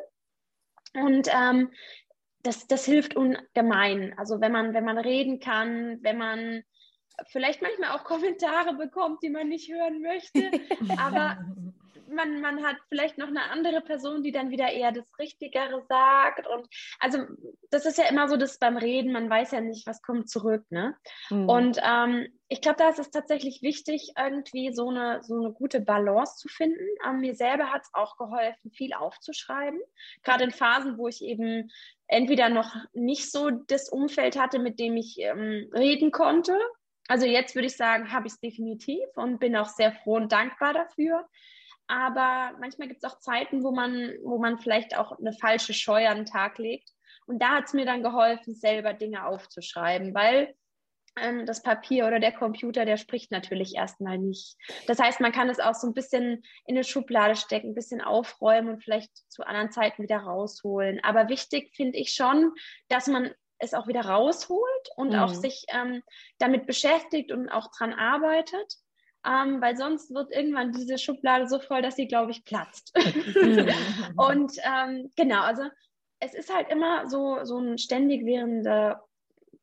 Und 0.93 1.28
ähm, 1.34 1.72
das, 2.43 2.67
das 2.67 2.86
hilft 2.86 3.15
ungemein. 3.15 4.13
Also 4.15 4.41
wenn 4.41 4.52
man, 4.52 4.76
wenn 4.76 4.86
man 4.86 5.00
reden 5.00 5.39
kann, 5.39 5.98
wenn 6.04 6.19
man 6.19 6.62
vielleicht 7.27 7.62
manchmal 7.62 7.91
auch 7.91 8.03
Kommentare 8.03 8.73
bekommt, 8.75 9.23
die 9.23 9.29
man 9.29 9.49
nicht 9.49 9.71
hören 9.71 10.01
möchte, 10.01 10.51
aber 10.97 11.38
man, 12.12 12.41
man 12.41 12.63
hat 12.63 12.77
vielleicht 12.89 13.17
noch 13.17 13.27
eine 13.27 13.49
andere 13.49 13.82
Person, 13.82 14.23
die 14.23 14.32
dann 14.32 14.49
wieder 14.49 14.71
eher 14.71 14.91
das 14.91 15.08
Richtigere 15.19 15.84
sagt. 15.88 16.47
Und 16.47 16.67
also 16.99 17.19
das 17.69 17.86
ist 17.86 17.97
ja 17.97 18.05
immer 18.10 18.27
so, 18.27 18.38
dass 18.38 18.60
beim 18.60 18.77
Reden, 18.77 19.12
man 19.12 19.29
weiß 19.29 19.51
ja 19.51 19.62
nicht, 19.62 19.88
was 19.88 20.01
kommt 20.01 20.29
zurück. 20.29 20.63
Ne? 20.69 20.95
Mhm. 21.29 21.49
Und 21.49 21.79
ähm, 21.84 22.27
ich 22.47 22.62
glaube, 22.62 22.77
da 22.77 22.89
ist 22.89 22.99
es 22.99 23.12
tatsächlich 23.12 23.62
wichtig, 23.62 24.13
irgendwie 24.17 24.73
so 24.73 24.89
eine, 24.89 25.21
so 25.23 25.36
eine 25.36 25.51
gute 25.53 25.82
Balance 25.82 26.38
zu 26.38 26.47
finden. 26.47 26.86
Ähm, 27.08 27.19
mir 27.19 27.36
selber 27.36 27.71
hat 27.71 27.84
es 27.84 27.89
auch 27.93 28.17
geholfen, 28.17 28.71
viel 28.71 28.93
aufzuschreiben. 28.93 29.79
Gerade 30.23 30.45
in 30.45 30.51
Phasen, 30.51 30.97
wo 30.97 31.08
ich 31.08 31.23
eben 31.23 31.71
entweder 32.08 32.49
noch 32.49 32.75
nicht 32.93 33.32
so 33.32 33.51
das 33.51 33.89
Umfeld 33.89 34.38
hatte, 34.39 34.60
mit 34.60 34.79
dem 34.79 34.97
ich 34.97 35.17
ähm, 35.19 35.69
reden 35.73 36.12
konnte 36.12 36.58
also 37.10 37.26
jetzt 37.26 37.56
würde 37.56 37.65
ich 37.65 37.76
sagen, 37.76 38.13
habe 38.13 38.28
ich 38.28 38.34
es 38.34 38.39
definitiv 38.39 39.06
und 39.15 39.39
bin 39.39 39.56
auch 39.56 39.67
sehr 39.67 39.91
froh 39.91 40.15
und 40.15 40.32
dankbar 40.32 40.74
dafür. 40.74 41.28
Aber 41.88 42.56
manchmal 42.60 42.88
gibt 42.88 43.04
es 43.04 43.12
auch 43.12 43.19
Zeiten, 43.19 43.63
wo 43.63 43.72
man, 43.72 44.13
wo 44.24 44.38
man 44.38 44.60
vielleicht 44.60 44.95
auch 44.95 45.17
eine 45.17 45.34
falsche 45.34 45.74
Scheu 45.74 46.08
an 46.08 46.17
den 46.17 46.26
Tag 46.28 46.60
legt. 46.60 46.88
Und 47.26 47.41
da 47.41 47.56
hat 47.56 47.65
es 47.65 47.74
mir 47.74 47.86
dann 47.86 48.04
geholfen, 48.04 48.54
selber 48.54 48.93
Dinge 48.93 49.26
aufzuschreiben, 49.26 50.13
weil 50.13 50.54
ähm, 51.15 51.48
das 51.48 51.63
Papier 51.63 52.06
oder 52.06 52.19
der 52.19 52.32
Computer, 52.32 52.86
der 52.86 52.98
spricht 52.98 53.32
natürlich 53.32 53.76
erstmal 53.76 54.19
nicht. 54.19 54.56
Das 54.86 55.00
heißt, 55.00 55.19
man 55.19 55.32
kann 55.32 55.50
es 55.50 55.60
auch 55.60 55.74
so 55.74 55.88
ein 55.88 55.95
bisschen 55.95 56.43
in 56.67 56.76
eine 56.76 56.84
Schublade 56.84 57.36
stecken, 57.36 57.69
ein 57.69 57.76
bisschen 57.76 58.02
aufräumen 58.02 58.69
und 58.69 58.84
vielleicht 58.84 59.12
zu 59.32 59.41
anderen 59.48 59.72
Zeiten 59.72 60.04
wieder 60.04 60.17
rausholen. 60.17 61.00
Aber 61.04 61.28
wichtig 61.28 61.74
finde 61.76 61.98
ich 61.98 62.13
schon, 62.13 62.54
dass 62.88 63.08
man 63.08 63.32
es 63.60 63.74
auch 63.74 63.88
wieder 63.88 64.02
rausholt 64.02 64.89
und 64.95 65.10
mhm. 65.10 65.19
auch 65.19 65.34
sich 65.34 65.65
ähm, 65.69 66.02
damit 66.38 66.65
beschäftigt 66.65 67.32
und 67.32 67.50
auch 67.50 67.69
dran 67.72 67.93
arbeitet. 67.93 68.76
Ähm, 69.26 69.62
weil 69.62 69.76
sonst 69.76 70.13
wird 70.13 70.34
irgendwann 70.34 70.72
diese 70.72 70.98
Schublade 70.98 71.48
so 71.48 71.60
voll, 71.60 71.82
dass 71.82 71.98
sie, 71.98 72.08
glaube 72.08 72.32
ich, 72.32 72.45
platzt. 72.45 72.93
und 74.15 74.54
ähm, 74.63 75.12
genau, 75.17 75.41
also 75.41 75.63
es 76.19 76.34
ist 76.34 76.54
halt 76.54 76.69
immer 76.69 77.08
so, 77.10 77.43
so 77.43 77.60
ein 77.60 77.78
ständig 77.78 78.26
währender 78.26 79.06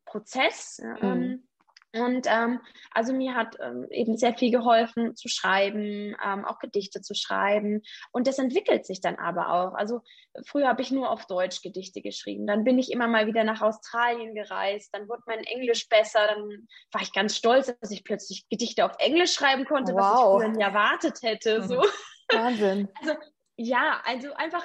Prozess. 0.05 0.79
Mhm. 1.01 1.46
Und 1.93 2.27
ähm, 2.29 2.59
also 2.91 3.13
mir 3.13 3.33
hat 3.33 3.55
ähm, 3.59 3.87
eben 3.91 4.17
sehr 4.17 4.33
viel 4.33 4.51
geholfen 4.51 5.15
zu 5.15 5.29
schreiben, 5.29 6.15
ähm, 6.23 6.45
auch 6.45 6.59
Gedichte 6.59 7.01
zu 7.01 7.15
schreiben. 7.15 7.81
Und 8.11 8.27
das 8.27 8.39
entwickelt 8.39 8.85
sich 8.85 8.99
dann 8.99 9.15
aber 9.15 9.53
auch. 9.53 9.73
Also 9.73 10.01
früher 10.45 10.67
habe 10.67 10.81
ich 10.81 10.91
nur 10.91 11.09
auf 11.09 11.25
Deutsch 11.27 11.61
Gedichte 11.61 12.01
geschrieben. 12.01 12.45
Dann 12.45 12.63
bin 12.63 12.77
ich 12.77 12.91
immer 12.91 13.07
mal 13.07 13.25
wieder 13.27 13.43
nach 13.43 13.61
Australien 13.61 14.35
gereist. 14.35 14.89
Dann 14.93 15.07
wurde 15.07 15.23
mein 15.25 15.43
Englisch 15.43 15.87
besser. 15.87 16.27
Dann 16.27 16.67
war 16.91 17.01
ich 17.01 17.13
ganz 17.13 17.35
stolz, 17.35 17.73
dass 17.79 17.91
ich 17.91 18.03
plötzlich 18.03 18.47
Gedichte 18.49 18.85
auf 18.85 18.95
Englisch 18.99 19.33
schreiben 19.33 19.65
konnte, 19.65 19.93
wow. 19.93 20.01
was 20.01 20.11
ich 20.11 20.45
früher 20.45 20.57
nie 20.57 20.63
erwartet 20.63 21.19
hätte. 21.21 21.63
So. 21.63 21.83
Wahnsinn. 22.31 22.89
Also 23.01 23.13
ja, 23.55 24.01
also 24.05 24.33
einfach 24.33 24.63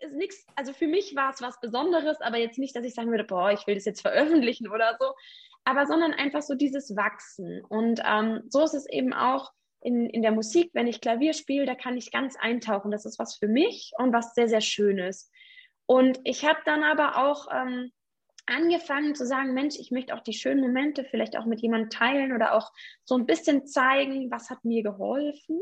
ist 0.00 0.14
nichts, 0.14 0.44
also 0.54 0.72
für 0.72 0.86
mich 0.86 1.14
war 1.16 1.32
es 1.32 1.40
was 1.40 1.60
Besonderes, 1.60 2.20
aber 2.20 2.36
jetzt 2.36 2.58
nicht, 2.58 2.76
dass 2.76 2.84
ich 2.84 2.94
sagen 2.94 3.10
würde, 3.10 3.24
boah, 3.24 3.52
ich 3.52 3.66
will 3.66 3.74
das 3.74 3.84
jetzt 3.84 4.02
veröffentlichen 4.02 4.68
oder 4.68 4.96
so, 5.00 5.14
aber 5.64 5.86
sondern 5.86 6.12
einfach 6.12 6.42
so 6.42 6.54
dieses 6.54 6.96
Wachsen. 6.96 7.62
Und 7.68 8.00
ähm, 8.04 8.42
so 8.48 8.62
ist 8.62 8.74
es 8.74 8.88
eben 8.88 9.12
auch 9.12 9.52
in, 9.80 10.08
in 10.08 10.22
der 10.22 10.32
Musik, 10.32 10.70
wenn 10.72 10.86
ich 10.86 11.00
Klavier 11.00 11.34
spiele, 11.34 11.66
da 11.66 11.74
kann 11.74 11.96
ich 11.96 12.10
ganz 12.10 12.36
eintauchen. 12.36 12.90
Das 12.90 13.04
ist 13.04 13.18
was 13.18 13.36
für 13.36 13.48
mich 13.48 13.92
und 13.98 14.12
was 14.12 14.34
sehr, 14.34 14.48
sehr 14.48 14.60
Schönes. 14.60 15.30
Und 15.86 16.20
ich 16.24 16.44
habe 16.44 16.60
dann 16.64 16.82
aber 16.82 17.18
auch 17.18 17.48
ähm, 17.52 17.92
angefangen 18.46 19.14
zu 19.14 19.26
sagen, 19.26 19.54
Mensch, 19.54 19.76
ich 19.78 19.90
möchte 19.90 20.14
auch 20.14 20.20
die 20.22 20.32
schönen 20.32 20.60
Momente 20.60 21.04
vielleicht 21.04 21.36
auch 21.36 21.44
mit 21.44 21.60
jemandem 21.60 21.90
teilen 21.90 22.32
oder 22.32 22.54
auch 22.54 22.72
so 23.04 23.16
ein 23.16 23.26
bisschen 23.26 23.66
zeigen, 23.66 24.30
was 24.30 24.50
hat 24.50 24.64
mir 24.64 24.82
geholfen. 24.82 25.60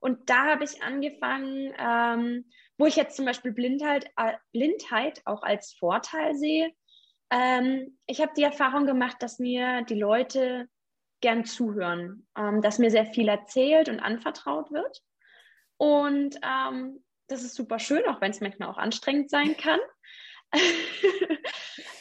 Und 0.00 0.30
da 0.30 0.46
habe 0.46 0.64
ich 0.64 0.82
angefangen, 0.82 1.74
ähm, 1.78 2.50
wo 2.76 2.86
ich 2.86 2.96
jetzt 2.96 3.16
zum 3.16 3.24
Beispiel 3.24 3.52
Blindheit, 3.52 4.06
äh, 4.16 4.34
Blindheit 4.52 5.20
auch 5.24 5.42
als 5.42 5.74
Vorteil 5.74 6.34
sehe. 6.36 6.70
Ähm, 7.30 7.98
ich 8.06 8.20
habe 8.20 8.32
die 8.36 8.42
Erfahrung 8.42 8.86
gemacht, 8.86 9.16
dass 9.20 9.38
mir 9.38 9.82
die 9.82 9.98
Leute 9.98 10.68
gern 11.20 11.44
zuhören, 11.44 12.26
ähm, 12.36 12.62
dass 12.62 12.78
mir 12.78 12.90
sehr 12.90 13.06
viel 13.06 13.28
erzählt 13.28 13.88
und 13.88 14.00
anvertraut 14.00 14.70
wird. 14.70 15.02
Und 15.76 16.36
ähm, 16.42 17.04
das 17.28 17.42
ist 17.42 17.54
super 17.54 17.78
schön, 17.78 18.06
auch 18.06 18.20
wenn 18.20 18.30
es 18.30 18.40
manchmal 18.40 18.68
auch 18.68 18.78
anstrengend 18.78 19.30
sein 19.30 19.56
kann. 19.56 19.80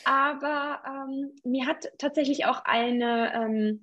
Aber 0.05 0.81
ähm, 0.85 1.35
mir 1.43 1.67
hat 1.67 1.87
tatsächlich 1.97 2.45
auch 2.45 2.63
eine 2.63 3.79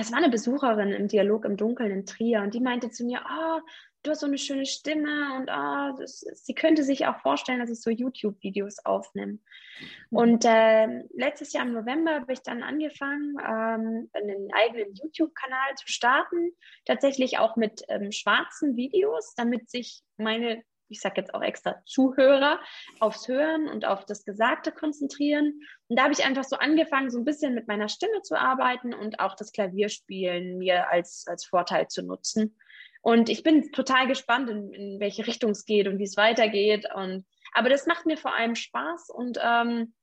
das 0.00 0.12
war 0.12 0.18
eine 0.18 0.30
Besucherin 0.30 0.92
im 0.92 1.08
Dialog 1.08 1.44
im 1.44 1.56
Dunkeln 1.56 1.90
in 1.90 2.06
Trier 2.06 2.40
und 2.40 2.54
die 2.54 2.60
meinte 2.60 2.90
zu 2.90 3.04
mir, 3.04 3.20
oh, 3.28 3.60
du 4.02 4.10
hast 4.10 4.20
so 4.20 4.26
eine 4.26 4.38
schöne 4.38 4.64
Stimme 4.64 5.36
und 5.36 5.50
oh, 5.50 5.98
das, 6.00 6.20
sie 6.20 6.54
könnte 6.54 6.82
sich 6.82 7.06
auch 7.06 7.20
vorstellen, 7.20 7.60
dass 7.60 7.70
ich 7.70 7.80
so 7.80 7.90
YouTube-Videos 7.90 8.84
aufnehme. 8.84 9.32
Mhm. 9.32 10.16
Und 10.16 10.44
äh, 10.46 10.86
letztes 11.14 11.52
Jahr 11.52 11.66
im 11.66 11.74
November 11.74 12.14
habe 12.14 12.32
ich 12.32 12.40
dann 12.40 12.62
angefangen, 12.62 13.36
ähm, 13.40 14.10
einen 14.12 14.48
eigenen 14.54 14.94
YouTube-Kanal 14.94 15.74
zu 15.76 15.86
starten, 15.86 16.52
tatsächlich 16.86 17.38
auch 17.38 17.56
mit 17.56 17.82
ähm, 17.88 18.10
schwarzen 18.10 18.76
Videos, 18.76 19.34
damit 19.36 19.68
sich 19.68 20.02
meine 20.16 20.62
ich 20.90 21.00
sage 21.00 21.20
jetzt 21.20 21.34
auch 21.34 21.42
extra 21.42 21.82
Zuhörer, 21.86 22.60
aufs 22.98 23.28
Hören 23.28 23.68
und 23.68 23.84
auf 23.84 24.04
das 24.04 24.24
Gesagte 24.24 24.72
konzentrieren. 24.72 25.60
Und 25.88 25.98
da 25.98 26.04
habe 26.04 26.12
ich 26.12 26.24
einfach 26.24 26.44
so 26.44 26.56
angefangen, 26.56 27.10
so 27.10 27.18
ein 27.18 27.24
bisschen 27.24 27.54
mit 27.54 27.68
meiner 27.68 27.88
Stimme 27.88 28.22
zu 28.22 28.38
arbeiten 28.38 28.92
und 28.92 29.20
auch 29.20 29.34
das 29.34 29.52
Klavierspielen 29.52 30.58
mir 30.58 30.90
als, 30.90 31.24
als 31.26 31.44
Vorteil 31.44 31.88
zu 31.88 32.02
nutzen. 32.02 32.56
Und 33.02 33.28
ich 33.28 33.42
bin 33.42 33.72
total 33.72 34.06
gespannt, 34.06 34.50
in, 34.50 34.72
in 34.72 35.00
welche 35.00 35.26
Richtung 35.26 35.52
es 35.52 35.64
geht 35.64 35.88
und 35.88 35.98
wie 35.98 36.04
es 36.04 36.16
weitergeht. 36.16 36.86
Und, 36.94 37.24
aber 37.54 37.70
das 37.70 37.86
macht 37.86 38.06
mir 38.06 38.18
vor 38.18 38.34
allem 38.34 38.54
Spaß 38.54 39.10
und 39.10 39.38
ähm, 39.42 39.94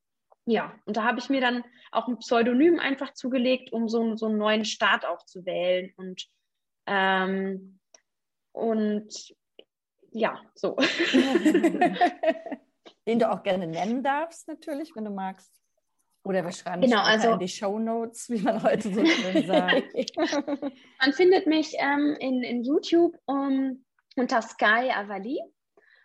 ja, 0.50 0.74
und 0.86 0.96
da 0.96 1.04
habe 1.04 1.20
ich 1.20 1.30
mir 1.30 1.42
dann 1.42 1.64
auch 1.92 2.08
ein 2.08 2.20
Pseudonym 2.20 2.80
einfach 2.80 3.14
zugelegt, 3.14 3.74
um 3.74 3.90
so, 3.90 4.16
so 4.16 4.28
einen 4.28 4.38
neuen 4.38 4.64
Start 4.64 5.06
auch 5.06 5.26
zu 5.26 5.46
wählen. 5.46 5.92
Und, 5.98 6.26
ähm, 6.86 7.80
und 8.54 9.36
ja, 10.18 10.42
so. 10.56 10.76
Den 13.08 13.20
du 13.20 13.30
auch 13.32 13.44
gerne 13.44 13.68
nennen 13.68 14.02
darfst, 14.04 14.48
natürlich, 14.48 14.96
wenn 14.96 15.06
du 15.06 15.12
magst. 15.12 15.54
Oder 16.24 16.44
wir 16.44 16.52
schreiben 16.52 16.82
genau, 16.82 17.02
also, 17.02 17.32
in 17.34 17.40
die 17.40 17.48
Show 17.48 17.80
Notes, 17.80 18.30
wie 18.30 18.42
man 18.42 18.62
heute 18.62 18.94
so 18.94 19.06
schön 19.06 19.48
sagt. 19.48 19.96
man 21.00 21.14
findet 21.14 21.48
mich 21.48 21.74
ähm, 21.80 22.18
in, 22.20 22.44
in 22.44 22.64
YouTube 22.66 23.16
um, 23.26 23.86
unter 24.18 24.42
Sky 24.42 24.92
Avali. 24.94 25.40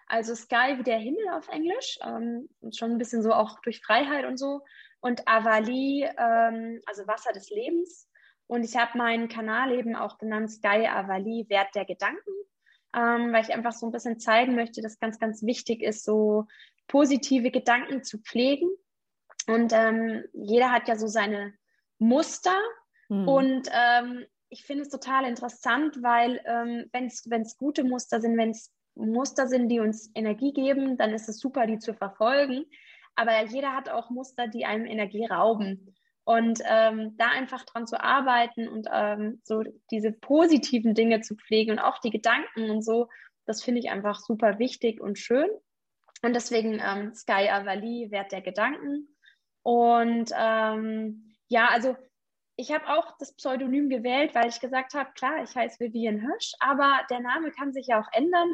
Also 0.06 0.34
Sky 0.36 0.76
wie 0.76 0.84
der 0.84 0.98
Himmel 0.98 1.28
auf 1.32 1.48
Englisch. 1.48 1.98
Ähm, 2.04 2.48
schon 2.72 2.92
ein 2.92 2.98
bisschen 2.98 3.22
so 3.22 3.32
auch 3.32 3.58
durch 3.62 3.80
Freiheit 3.80 4.26
und 4.26 4.36
so. 4.36 4.60
Und 5.00 5.26
Avali, 5.26 6.08
ähm, 6.16 6.80
also 6.86 7.06
Wasser 7.08 7.32
des 7.32 7.50
Lebens. 7.50 8.08
Und 8.46 8.64
ich 8.64 8.76
habe 8.76 8.96
meinen 8.98 9.28
Kanal 9.28 9.72
eben 9.72 9.96
auch 9.96 10.18
genannt 10.18 10.52
Sky 10.52 10.86
Avali, 10.86 11.46
Wert 11.48 11.74
der 11.74 11.86
Gedanken 11.86 12.30
ähm, 12.94 13.32
weil 13.32 13.42
ich 13.42 13.52
einfach 13.52 13.72
so 13.72 13.86
ein 13.86 13.92
bisschen 13.92 14.18
zeigen 14.18 14.54
möchte, 14.54 14.82
dass 14.82 14.98
ganz, 14.98 15.18
ganz 15.18 15.42
wichtig 15.42 15.82
ist, 15.82 16.04
so 16.04 16.46
positive 16.88 17.50
Gedanken 17.50 18.02
zu 18.02 18.18
pflegen. 18.18 18.68
Und 19.46 19.72
ähm, 19.72 20.24
jeder 20.32 20.70
hat 20.70 20.88
ja 20.88 20.96
so 20.96 21.06
seine 21.06 21.54
Muster. 21.98 22.56
Mhm. 23.08 23.28
Und 23.28 23.68
ähm, 23.72 24.24
ich 24.48 24.64
finde 24.64 24.82
es 24.82 24.90
total 24.90 25.24
interessant, 25.24 26.02
weil 26.02 26.40
ähm, 26.44 26.86
wenn 26.92 27.42
es 27.42 27.56
gute 27.56 27.84
Muster 27.84 28.20
sind, 28.20 28.36
wenn 28.36 28.50
es 28.50 28.70
Muster 28.94 29.48
sind, 29.48 29.68
die 29.68 29.80
uns 29.80 30.10
Energie 30.14 30.52
geben, 30.52 30.98
dann 30.98 31.14
ist 31.14 31.28
es 31.28 31.38
super, 31.38 31.66
die 31.66 31.78
zu 31.78 31.94
verfolgen. 31.94 32.66
Aber 33.14 33.44
jeder 33.46 33.72
hat 33.72 33.88
auch 33.88 34.10
Muster, 34.10 34.48
die 34.48 34.64
einem 34.64 34.86
Energie 34.86 35.26
rauben. 35.26 35.94
Und 36.24 36.60
ähm, 36.64 37.16
da 37.16 37.28
einfach 37.28 37.64
dran 37.64 37.86
zu 37.86 38.00
arbeiten 38.00 38.68
und 38.68 38.86
ähm, 38.92 39.40
so 39.44 39.62
diese 39.90 40.12
positiven 40.12 40.94
Dinge 40.94 41.20
zu 41.20 41.34
pflegen 41.34 41.72
und 41.72 41.78
auch 41.80 41.98
die 41.98 42.10
Gedanken 42.10 42.70
und 42.70 42.82
so, 42.82 43.08
das 43.44 43.62
finde 43.62 43.80
ich 43.80 43.90
einfach 43.90 44.20
super 44.20 44.58
wichtig 44.60 45.00
und 45.00 45.18
schön. 45.18 45.48
Und 46.22 46.34
deswegen 46.34 46.80
ähm, 46.80 47.12
Sky 47.14 47.48
Avali, 47.50 48.10
Wert 48.10 48.30
der 48.30 48.40
Gedanken. 48.40 49.08
Und 49.62 50.30
ähm, 50.38 51.34
ja, 51.48 51.68
also 51.68 51.96
ich 52.56 52.70
habe 52.72 52.86
auch 52.88 53.16
das 53.18 53.34
Pseudonym 53.34 53.88
gewählt, 53.88 54.34
weil 54.34 54.48
ich 54.48 54.60
gesagt 54.60 54.94
habe, 54.94 55.10
klar, 55.14 55.42
ich 55.42 55.54
heiße 55.54 55.80
Vivian 55.80 56.20
Hirsch, 56.20 56.52
aber 56.60 57.00
der 57.10 57.20
Name 57.20 57.50
kann 57.50 57.72
sich 57.72 57.88
ja 57.88 58.00
auch 58.00 58.08
ändern. 58.12 58.52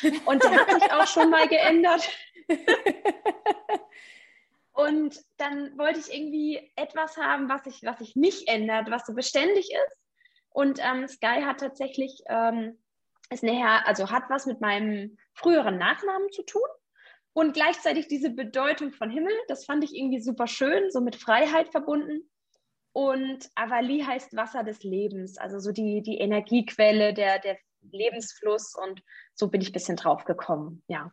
Und 0.26 0.42
der 0.42 0.50
hat 0.52 0.70
sich 0.70 0.92
auch 0.92 1.06
schon 1.06 1.30
mal 1.30 1.48
geändert. 1.48 2.08
Und 4.78 5.18
dann 5.38 5.76
wollte 5.76 5.98
ich 5.98 6.14
irgendwie 6.14 6.70
etwas 6.76 7.16
haben, 7.16 7.48
was 7.48 7.64
sich 7.64 7.80
was 7.82 7.98
sich 7.98 8.14
nicht 8.14 8.46
ändert, 8.46 8.88
was 8.92 9.04
so 9.04 9.12
beständig 9.12 9.72
ist. 9.72 9.96
Und 10.50 10.78
ähm, 10.80 11.08
Sky 11.08 11.42
hat 11.42 11.58
tatsächlich 11.58 12.22
ähm, 12.28 12.78
ist 13.28 13.42
näher, 13.42 13.88
also 13.88 14.12
hat 14.12 14.30
was 14.30 14.46
mit 14.46 14.60
meinem 14.60 15.18
früheren 15.34 15.78
Nachnamen 15.78 16.30
zu 16.30 16.44
tun 16.44 16.68
und 17.32 17.54
gleichzeitig 17.54 18.06
diese 18.06 18.30
Bedeutung 18.30 18.92
von 18.92 19.10
Himmel. 19.10 19.32
Das 19.48 19.64
fand 19.64 19.82
ich 19.82 19.96
irgendwie 19.96 20.20
super 20.20 20.46
schön, 20.46 20.92
so 20.92 21.00
mit 21.00 21.16
Freiheit 21.16 21.70
verbunden. 21.70 22.30
Und 22.92 23.50
Avali 23.56 24.04
heißt 24.06 24.36
Wasser 24.36 24.62
des 24.62 24.84
Lebens, 24.84 25.38
also 25.38 25.58
so 25.58 25.72
die, 25.72 26.02
die 26.02 26.18
Energiequelle, 26.18 27.14
der, 27.14 27.40
der 27.40 27.58
Lebensfluss. 27.80 28.76
Und 28.76 29.02
so 29.34 29.48
bin 29.48 29.60
ich 29.60 29.70
ein 29.70 29.72
bisschen 29.72 29.96
drauf 29.96 30.24
gekommen, 30.24 30.84
ja. 30.86 31.10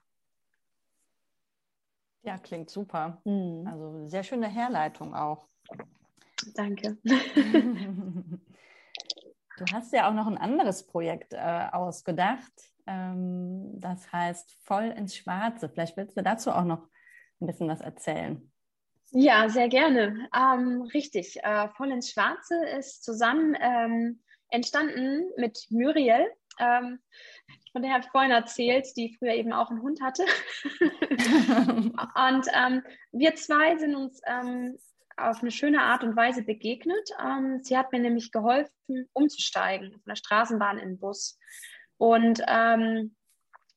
Ja, 2.25 2.38
klingt 2.38 2.69
super. 2.69 3.21
Mhm. 3.23 3.67
Also 3.67 4.07
sehr 4.07 4.23
schöne 4.23 4.47
Herleitung 4.47 5.13
auch. 5.13 5.47
Danke. 6.55 6.97
Du 9.57 9.63
hast 9.71 9.93
ja 9.93 10.09
auch 10.09 10.13
noch 10.13 10.27
ein 10.27 10.38
anderes 10.38 10.85
Projekt 10.85 11.33
äh, 11.33 11.67
ausgedacht. 11.71 12.51
Ähm, 12.88 13.79
das 13.79 14.11
heißt 14.11 14.57
Voll 14.63 14.93
ins 14.97 15.15
Schwarze. 15.15 15.69
Vielleicht 15.69 15.95
willst 15.95 16.17
du 16.17 16.23
dazu 16.23 16.51
auch 16.51 16.65
noch 16.65 16.89
ein 17.39 17.47
bisschen 17.47 17.69
was 17.69 17.79
erzählen. 17.79 18.51
Ja, 19.11 19.47
sehr 19.47 19.69
gerne. 19.69 20.27
Ähm, 20.35 20.81
richtig. 20.93 21.41
Äh, 21.41 21.69
Voll 21.69 21.91
ins 21.91 22.11
Schwarze 22.11 22.65
ist 22.77 23.03
zusammen 23.03 23.55
ähm, 23.61 24.19
entstanden 24.49 25.31
mit 25.38 25.67
Muriel. 25.69 26.25
Ähm, 26.59 26.99
von 27.71 27.81
der 27.81 27.91
habe 27.91 28.03
ich 28.03 28.11
vorhin 28.11 28.31
erzählt, 28.31 28.87
die 28.95 29.15
früher 29.17 29.33
eben 29.33 29.53
auch 29.53 29.69
einen 29.69 29.81
Hund 29.81 30.01
hatte. 30.01 30.23
und 30.79 32.47
ähm, 32.53 32.83
wir 33.11 33.35
zwei 33.35 33.77
sind 33.77 33.95
uns 33.95 34.21
ähm, 34.25 34.77
auf 35.17 35.41
eine 35.41 35.51
schöne 35.51 35.81
Art 35.81 36.03
und 36.03 36.15
Weise 36.15 36.43
begegnet. 36.43 37.09
Ähm, 37.23 37.59
sie 37.63 37.77
hat 37.77 37.91
mir 37.91 37.99
nämlich 37.99 38.31
geholfen, 38.31 39.09
umzusteigen 39.13 39.91
von 39.91 40.03
der 40.07 40.15
Straßenbahn 40.15 40.77
in 40.77 40.89
den 40.89 40.99
Bus. 40.99 41.37
Und 41.97 42.41
ähm, 42.47 43.15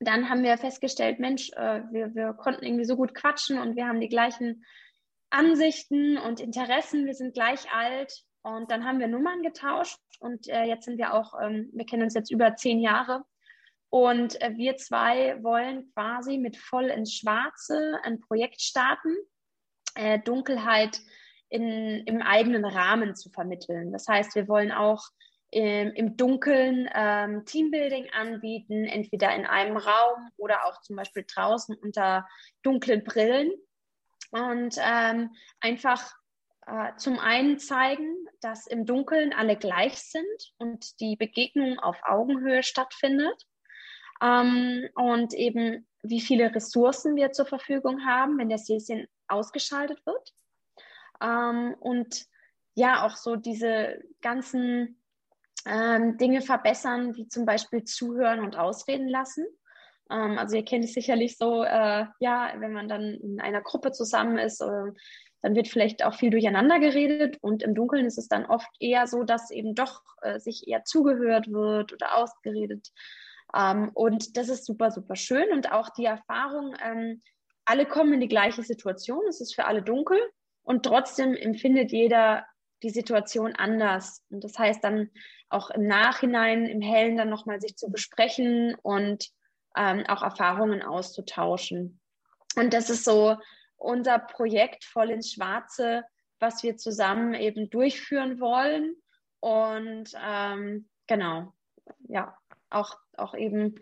dann 0.01 0.29
haben 0.29 0.43
wir 0.43 0.59
festgestellt, 0.59 1.19
Mensch, 1.19 1.51
äh, 1.57 1.83
wir, 1.91 2.15
wir 2.15 2.33
konnten 2.35 2.65
irgendwie 2.65 2.85
so 2.85 2.97
gut 2.97 3.15
quatschen 3.15 3.59
und 3.59 3.77
wir 3.77 3.87
haben 3.87 4.01
die 4.01 4.09
gleichen 4.09 4.65
Ansichten 5.31 6.19
und 6.19 6.41
Interessen. 6.41 7.07
Wir 7.07 7.15
sind 7.15 7.35
gleich 7.35 7.71
alt. 7.73 8.13
Und 8.57 8.71
dann 8.71 8.85
haben 8.85 8.99
wir 8.99 9.09
Nummern 9.09 9.43
getauscht 9.43 9.99
und 10.21 10.49
äh, 10.49 10.65
jetzt 10.65 10.87
sind 10.87 10.97
wir 10.97 11.13
auch, 11.13 11.35
ähm, 11.41 11.69
wir 11.73 11.85
kennen 11.85 12.03
uns 12.03 12.15
jetzt 12.15 12.31
über 12.31 12.57
zehn 12.57 12.81
Jahre 12.81 13.25
und 13.91 14.41
äh, 14.41 14.57
wir 14.57 14.77
zwei 14.77 15.43
wollen 15.43 15.93
quasi 15.93 16.39
mit 16.39 16.57
voll 16.57 16.87
ins 16.87 17.15
Schwarze 17.15 17.99
ein 18.03 18.21
Projekt 18.21 18.63
starten, 18.63 19.15
äh, 19.95 20.19
Dunkelheit 20.19 21.01
in, 21.51 22.05
im 22.07 22.23
eigenen 22.23 22.65
Rahmen 22.65 23.15
zu 23.15 23.31
vermitteln. 23.31 23.93
Das 23.93 24.09
heißt, 24.09 24.35
wir 24.35 24.49
wollen 24.49 24.73
auch 24.73 25.05
im, 25.51 25.93
im 25.93 26.17
Dunkeln 26.17 26.89
ähm, 26.95 27.45
Teambuilding 27.45 28.11
anbieten, 28.13 28.85
entweder 28.85 29.35
in 29.35 29.47
einem 29.47 29.77
Raum 29.77 30.31
oder 30.37 30.67
auch 30.67 30.81
zum 30.83 30.97
Beispiel 30.97 31.25
draußen 31.27 31.75
unter 31.77 32.27
dunklen 32.63 33.05
Brillen. 33.05 33.51
Und 34.31 34.77
ähm, 34.79 35.31
einfach 35.61 36.13
äh, 36.69 36.95
zum 36.97 37.19
einen 37.19 37.59
zeigen, 37.59 38.29
dass 38.41 38.67
im 38.67 38.85
Dunkeln 38.85 39.33
alle 39.33 39.57
gleich 39.57 39.99
sind 39.99 40.53
und 40.59 41.01
die 41.01 41.17
Begegnung 41.17 41.79
auf 41.79 41.97
Augenhöhe 42.05 42.63
stattfindet. 42.63 43.47
Ähm, 44.21 44.89
und 44.95 45.33
eben, 45.33 45.87
wie 46.03 46.21
viele 46.21 46.55
Ressourcen 46.55 47.17
wir 47.17 47.33
zur 47.33 47.47
Verfügung 47.47 48.05
haben, 48.05 48.39
wenn 48.39 48.51
der 48.51 48.59
Seschen 48.59 49.09
ausgeschaltet 49.29 50.05
wird. 50.05 50.35
Ähm, 51.23 51.75
und 51.81 52.27
ja, 52.75 53.07
auch 53.07 53.17
so 53.17 53.37
diese 53.37 54.03
ganzen 54.21 55.03
ähm, 55.65 56.19
Dinge 56.19 56.43
verbessern, 56.43 57.17
wie 57.17 57.29
zum 57.29 57.47
Beispiel 57.47 57.85
zuhören 57.85 58.41
und 58.41 58.57
ausreden 58.57 59.09
lassen. 59.09 59.47
Ähm, 60.11 60.39
also 60.39 60.57
ihr 60.57 60.65
kennt 60.65 60.85
es 60.85 60.95
sicherlich 60.95 61.37
so, 61.37 61.63
äh, 61.63 62.07
ja, 62.21 62.53
wenn 62.59 62.73
man 62.73 62.89
dann 62.89 63.15
in 63.15 63.41
einer 63.41 63.61
Gruppe 63.61 63.93
zusammen 63.93 64.39
ist, 64.39 64.61
äh, 64.61 64.93
dann 65.41 65.55
wird 65.55 65.69
vielleicht 65.69 66.05
auch 66.05 66.15
viel 66.15 66.31
durcheinander 66.31 66.81
geredet 66.81 67.39
und 67.41 67.63
im 67.63 67.75
Dunkeln 67.75 68.07
ist 68.07 68.19
es 68.19 68.29
dann 68.29 68.47
oft 68.47 68.69
eher 68.81 69.07
so, 69.07 69.23
dass 69.23 69.51
eben 69.51 69.75
doch 69.75 70.03
äh, 70.23 70.41
sich 70.41 70.67
eher 70.67 70.85
zugehört 70.85 71.53
wird 71.53 71.93
oder 71.93 72.17
ausgeredet. 72.17 72.89
Ähm, 73.55 73.91
und 73.95 74.37
das 74.37 74.49
ist 74.49 74.67
super, 74.67 74.91
super 74.91 75.17
schön 75.17 75.53
und 75.53 75.71
auch 75.73 75.91
die 75.91 76.07
Erfahrung, 76.07 76.75
ähm, 76.85 77.23
alle 77.65 77.87
kommen 77.87 78.15
in 78.15 78.21
die 78.21 78.29
gleiche 78.29 78.63
Situation, 78.63 79.27
es 79.29 79.41
ist 79.41 79.55
für 79.55 79.67
alle 79.67 79.83
dunkel 79.83 80.19
und 80.63 80.85
trotzdem 80.85 81.35
empfindet 81.35 81.93
jeder 81.93 82.47
die 82.83 82.91
Situation 82.91 83.55
anders. 83.55 84.25
Und 84.31 84.43
das 84.43 84.59
heißt 84.59 84.83
dann 84.83 85.11
auch 85.51 85.71
im 85.71 85.87
Nachhinein, 85.87 86.67
im 86.67 86.81
Hellen 86.81 87.17
dann 87.17 87.29
nochmal 87.29 87.61
sich 87.61 87.77
zu 87.77 87.91
besprechen 87.91 88.75
und 88.83 89.29
ähm, 89.79 90.05
auch 90.07 90.23
Erfahrungen 90.23 90.83
auszutauschen. 90.83 92.01
Und 92.57 92.75
das 92.75 92.91
ist 92.91 93.05
so 93.05 93.37
unser 93.77 94.19
Projekt 94.19 94.85
voll 94.85 95.11
ins 95.11 95.33
Schwarze, 95.33 96.05
was 96.41 96.63
wir 96.63 96.77
zusammen 96.77 97.35
eben 97.35 97.71
durchführen 97.71 98.41
wollen. 98.41 98.97
Und 99.41 100.11
ähm, 100.21 100.89
genau, 101.07 101.53
ja, 102.09 102.37
auch, 102.71 102.99
auch 103.17 103.35
eben 103.35 103.77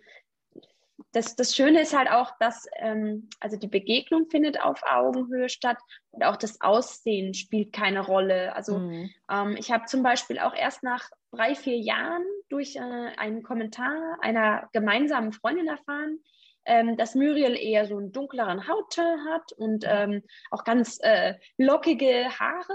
das, 1.12 1.36
das 1.36 1.55
Schöne 1.55 1.80
ist 1.80 1.97
halt 1.97 2.11
auch, 2.11 2.32
dass 2.40 2.66
ähm, 2.76 3.28
also 3.40 3.57
die 3.57 3.68
Begegnung 3.68 4.28
findet 4.28 4.61
auf 4.61 4.82
Augenhöhe 4.82 5.49
statt 5.49 5.78
und 6.11 6.24
auch 6.24 6.36
das 6.36 6.61
Aussehen 6.61 7.34
spielt 7.34 7.72
keine 7.72 8.01
Rolle. 8.01 8.55
Also 8.55 8.78
mhm. 8.78 9.11
ähm, 9.30 9.57
ich 9.59 9.70
habe 9.70 9.86
zum 9.86 10.03
Beispiel 10.03 10.38
auch 10.38 10.55
erst 10.55 10.82
nach 10.82 11.09
drei, 11.30 11.55
vier 11.55 11.78
Jahren 11.78 12.24
durch 12.49 12.76
äh, 12.76 12.80
einen 12.80 13.42
Kommentar 13.42 14.18
einer 14.20 14.68
gemeinsamen 14.72 15.32
Freundin 15.32 15.68
erfahren, 15.68 16.18
ähm, 16.64 16.97
dass 16.97 17.14
Muriel 17.14 17.57
eher 17.57 17.86
so 17.86 17.97
einen 17.97 18.12
dunkleren 18.12 18.66
Hautton 18.68 19.24
hat 19.30 19.53
und 19.53 19.84
ähm, 19.86 20.22
auch 20.51 20.64
ganz 20.64 20.99
äh, 21.01 21.34
lockige 21.59 22.28
Haare. 22.38 22.74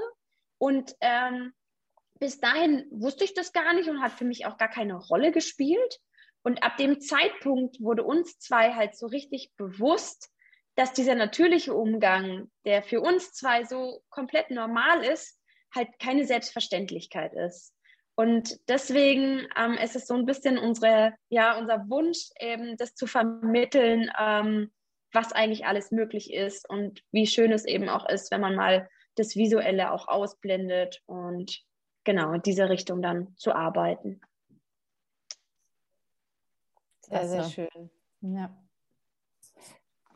Und 0.58 0.96
ähm, 1.02 1.54
bis 2.20 2.40
dahin 2.40 2.88
wusste 2.92 3.24
ich 3.24 3.34
das 3.34 3.52
gar 3.52 3.74
nicht 3.74 3.90
und 3.90 4.02
hat 4.02 4.12
für 4.14 4.26
mich 4.26 4.46
auch 4.46 4.58
gar 4.58 4.70
keine 4.70 4.96
Rolle 4.96 5.32
gespielt. 5.32 6.00
Und 6.44 6.64
ab 6.64 6.78
dem 6.78 7.00
Zeitpunkt 7.00 7.82
wurde 7.82 8.04
uns 8.04 8.40
zwei 8.40 8.74
halt 8.74 8.96
so 8.96 9.08
richtig 9.08 9.52
bewusst, 9.58 10.32
dass 10.76 10.94
dieser 10.94 11.16
natürliche 11.16 11.74
Umgang, 11.74 12.50
der 12.66 12.82
für 12.82 13.02
uns 13.02 13.34
zwei 13.34 13.64
so 13.64 14.02
komplett 14.10 14.52
normal 14.52 15.04
ist, 15.04 15.40
halt 15.76 15.90
keine 16.00 16.26
Selbstverständlichkeit 16.26 17.34
ist. 17.34 17.74
Und 18.22 18.60
deswegen 18.70 19.48
ähm, 19.58 19.74
ist 19.84 19.96
es 19.96 20.06
so 20.06 20.14
ein 20.14 20.28
bisschen 20.28 20.60
unsere, 20.60 21.16
ja, 21.30 21.58
unser 21.58 21.90
Wunsch, 21.90 22.30
eben 22.40 22.78
das 22.78 22.94
zu 22.94 23.08
vermitteln, 23.08 24.12
ähm, 24.20 24.72
was 25.12 25.34
eigentlich 25.34 25.66
alles 25.66 25.90
möglich 25.90 26.32
ist 26.32 26.70
und 26.70 27.02
wie 27.12 27.26
schön 27.26 27.52
es 27.52 27.66
eben 27.66 27.90
auch 27.90 28.08
ist, 28.08 28.30
wenn 28.30 28.42
man 28.42 28.56
mal 28.56 28.88
das 29.16 29.36
Visuelle 29.36 29.92
auch 29.92 30.08
ausblendet 30.08 31.02
und 31.08 31.64
genau 32.04 32.34
in 32.34 32.44
diese 32.44 32.70
Richtung 32.70 33.02
dann 33.02 33.36
zu 33.38 33.56
arbeiten. 33.56 34.22
Sehr, 37.00 37.28
sehr 37.28 37.44
schön. 37.46 37.90
Ja. 38.22 38.56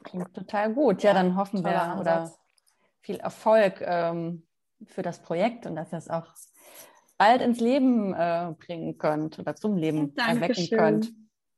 Klingt 0.03 0.31
total 0.31 0.75
gut. 0.75 1.01
Ja, 1.01 1.15
dann 1.15 1.35
hoffen 1.35 1.63
wir 1.63 1.81
Ansatz. 1.81 1.99
oder 1.99 2.31
viel 3.01 3.15
Erfolg 3.15 3.81
ähm, 3.81 4.45
für 4.85 5.01
das 5.01 5.23
Projekt 5.23 5.65
und 5.65 5.75
dass 5.75 5.91
es 5.91 6.07
auch 6.07 6.27
bald 7.17 7.41
ins 7.41 7.59
Leben 7.59 8.13
äh, 8.13 8.53
bringen 8.57 8.97
könnt 8.97 9.39
oder 9.39 9.55
zum 9.55 9.77
Leben 9.77 10.15
erwecken 10.17 10.67
könnt. 10.69 11.13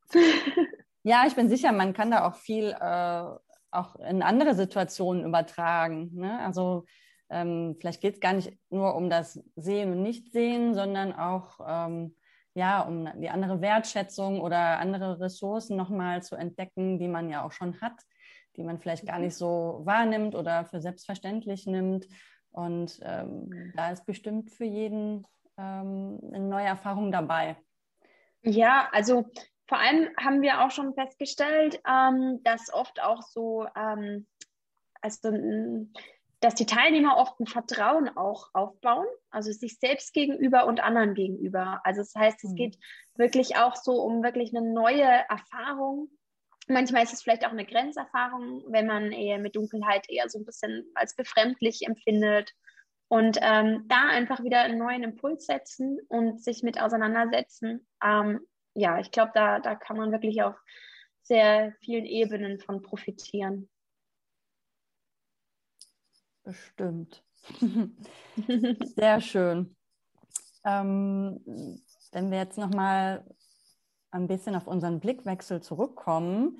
ja, 1.03 1.25
ich 1.27 1.35
bin 1.35 1.49
sicher, 1.49 1.71
man 1.71 1.93
kann 1.93 2.11
da 2.11 2.27
auch 2.27 2.35
viel 2.35 2.75
äh, 2.79 3.25
auch 3.71 3.95
in 3.97 4.21
andere 4.21 4.55
Situationen 4.55 5.25
übertragen. 5.25 6.11
Ne? 6.13 6.39
Also 6.39 6.85
ähm, 7.29 7.75
vielleicht 7.79 8.01
geht 8.01 8.15
es 8.15 8.19
gar 8.19 8.33
nicht 8.33 8.57
nur 8.69 8.95
um 8.95 9.09
das 9.09 9.39
Sehen 9.55 9.91
und 9.91 10.03
Nichtsehen, 10.03 10.73
sondern 10.73 11.13
auch 11.13 11.59
ähm, 11.67 12.15
ja, 12.53 12.81
um 12.81 13.07
die 13.21 13.29
andere 13.29 13.61
Wertschätzung 13.61 14.41
oder 14.41 14.79
andere 14.79 15.19
Ressourcen 15.19 15.77
nochmal 15.77 16.23
zu 16.23 16.35
entdecken, 16.35 16.97
die 16.97 17.07
man 17.07 17.29
ja 17.29 17.45
auch 17.45 17.51
schon 17.51 17.79
hat, 17.81 18.01
die 18.55 18.63
man 18.63 18.79
vielleicht 18.79 19.05
gar 19.05 19.19
nicht 19.19 19.35
so 19.35 19.81
wahrnimmt 19.83 20.33
oder 20.33 20.65
für 20.65 20.81
selbstverständlich 20.81 21.67
nimmt. 21.67 22.07
Und 22.49 22.99
ähm, 23.03 23.73
da 23.75 23.91
ist 23.91 24.07
bestimmt 24.07 24.49
für 24.49 24.65
jeden 24.65 25.27
ähm, 25.57 26.19
eine 26.33 26.47
neue 26.47 26.65
Erfahrung 26.65 27.11
dabei. 27.11 27.57
Ja, 28.41 28.89
also 28.91 29.25
vor 29.67 29.79
allem 29.79 30.09
haben 30.17 30.41
wir 30.41 30.61
auch 30.61 30.71
schon 30.71 30.93
festgestellt, 30.93 31.81
ähm, 31.87 32.41
dass 32.43 32.73
oft 32.73 33.01
auch 33.01 33.21
so, 33.21 33.67
ähm, 33.75 34.27
also 35.01 35.31
dass 36.39 36.55
die 36.55 36.65
Teilnehmer 36.65 37.17
oft 37.17 37.39
ein 37.39 37.47
Vertrauen 37.47 38.15
auch 38.15 38.49
aufbauen, 38.53 39.07
also 39.29 39.51
sich 39.51 39.79
selbst 39.79 40.13
gegenüber 40.13 40.67
und 40.67 40.79
anderen 40.79 41.15
gegenüber. 41.15 41.81
Also 41.83 42.01
das 42.01 42.15
heißt, 42.15 42.43
es 42.43 42.51
mhm. 42.51 42.55
geht 42.55 42.77
wirklich 43.15 43.57
auch 43.57 43.75
so 43.75 44.01
um 44.01 44.23
wirklich 44.23 44.55
eine 44.55 44.71
neue 44.71 45.25
Erfahrung. 45.29 46.09
Manchmal 46.67 47.03
ist 47.03 47.13
es 47.13 47.23
vielleicht 47.23 47.45
auch 47.45 47.51
eine 47.51 47.65
Grenzerfahrung, 47.65 48.63
wenn 48.67 48.87
man 48.87 49.11
eher 49.11 49.39
mit 49.39 49.55
Dunkelheit 49.55 50.09
eher 50.09 50.29
so 50.29 50.39
ein 50.39 50.45
bisschen 50.45 50.85
als 50.95 51.15
befremdlich 51.15 51.85
empfindet. 51.87 52.53
Und 53.09 53.37
ähm, 53.41 53.85
da 53.87 54.09
einfach 54.09 54.43
wieder 54.43 54.61
einen 54.61 54.79
neuen 54.79 55.03
Impuls 55.03 55.45
setzen 55.45 55.99
und 56.09 56.43
sich 56.43 56.61
mit 56.63 56.81
auseinandersetzen. 56.81 57.87
Ähm, 58.03 58.41
ja, 58.73 58.99
ich 58.99 59.11
glaube, 59.11 59.31
da, 59.33 59.59
da 59.59 59.75
kann 59.75 59.97
man 59.97 60.11
wirklich 60.11 60.43
auf 60.43 60.55
sehr 61.23 61.73
vielen 61.79 62.05
Ebenen 62.05 62.59
von 62.59 62.81
profitieren. 62.81 63.69
Bestimmt. 66.43 67.23
Sehr 68.95 69.19
schön. 69.19 69.75
Ähm, 70.63 71.39
wenn 72.11 72.31
wir 72.31 72.37
jetzt 72.37 72.57
nochmal 72.57 73.25
ein 74.11 74.27
bisschen 74.27 74.55
auf 74.55 74.67
unseren 74.67 74.99
Blickwechsel 74.99 75.61
zurückkommen. 75.61 76.59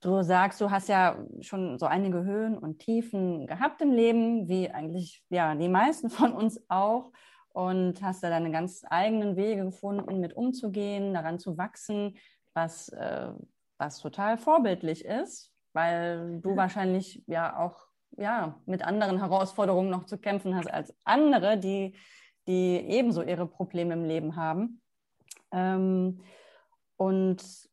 Du 0.00 0.22
sagst, 0.22 0.60
du 0.60 0.70
hast 0.70 0.88
ja 0.88 1.16
schon 1.40 1.78
so 1.78 1.86
einige 1.86 2.24
Höhen 2.24 2.56
und 2.56 2.78
Tiefen 2.78 3.46
gehabt 3.46 3.82
im 3.82 3.92
Leben, 3.92 4.48
wie 4.48 4.70
eigentlich 4.70 5.22
ja 5.28 5.54
die 5.54 5.68
meisten 5.68 6.10
von 6.10 6.32
uns 6.32 6.60
auch, 6.68 7.12
und 7.52 8.00
hast 8.00 8.22
da 8.22 8.30
deine 8.30 8.52
ganz 8.52 8.84
eigenen 8.88 9.36
Wege 9.36 9.64
gefunden, 9.64 10.20
mit 10.20 10.34
umzugehen, 10.34 11.14
daran 11.14 11.38
zu 11.38 11.58
wachsen, 11.58 12.16
was, 12.54 12.88
äh, 12.90 13.32
was 13.76 13.98
total 13.98 14.38
vorbildlich 14.38 15.04
ist, 15.04 15.52
weil 15.72 16.40
du 16.40 16.56
wahrscheinlich 16.56 17.24
ja 17.26 17.58
auch 17.58 17.90
ja, 18.16 18.60
mit 18.66 18.82
anderen 18.82 19.18
Herausforderungen 19.18 19.90
noch 19.90 20.04
zu 20.04 20.18
kämpfen 20.18 20.54
hast 20.54 20.70
als 20.70 20.94
andere, 21.04 21.58
die, 21.58 21.96
die 22.46 22.76
ebenso 22.76 23.22
ihre 23.22 23.46
Probleme 23.46 23.94
im 23.94 24.04
Leben 24.04 24.36
haben. 24.36 24.80
Ähm, 25.52 26.20
und 26.96 27.69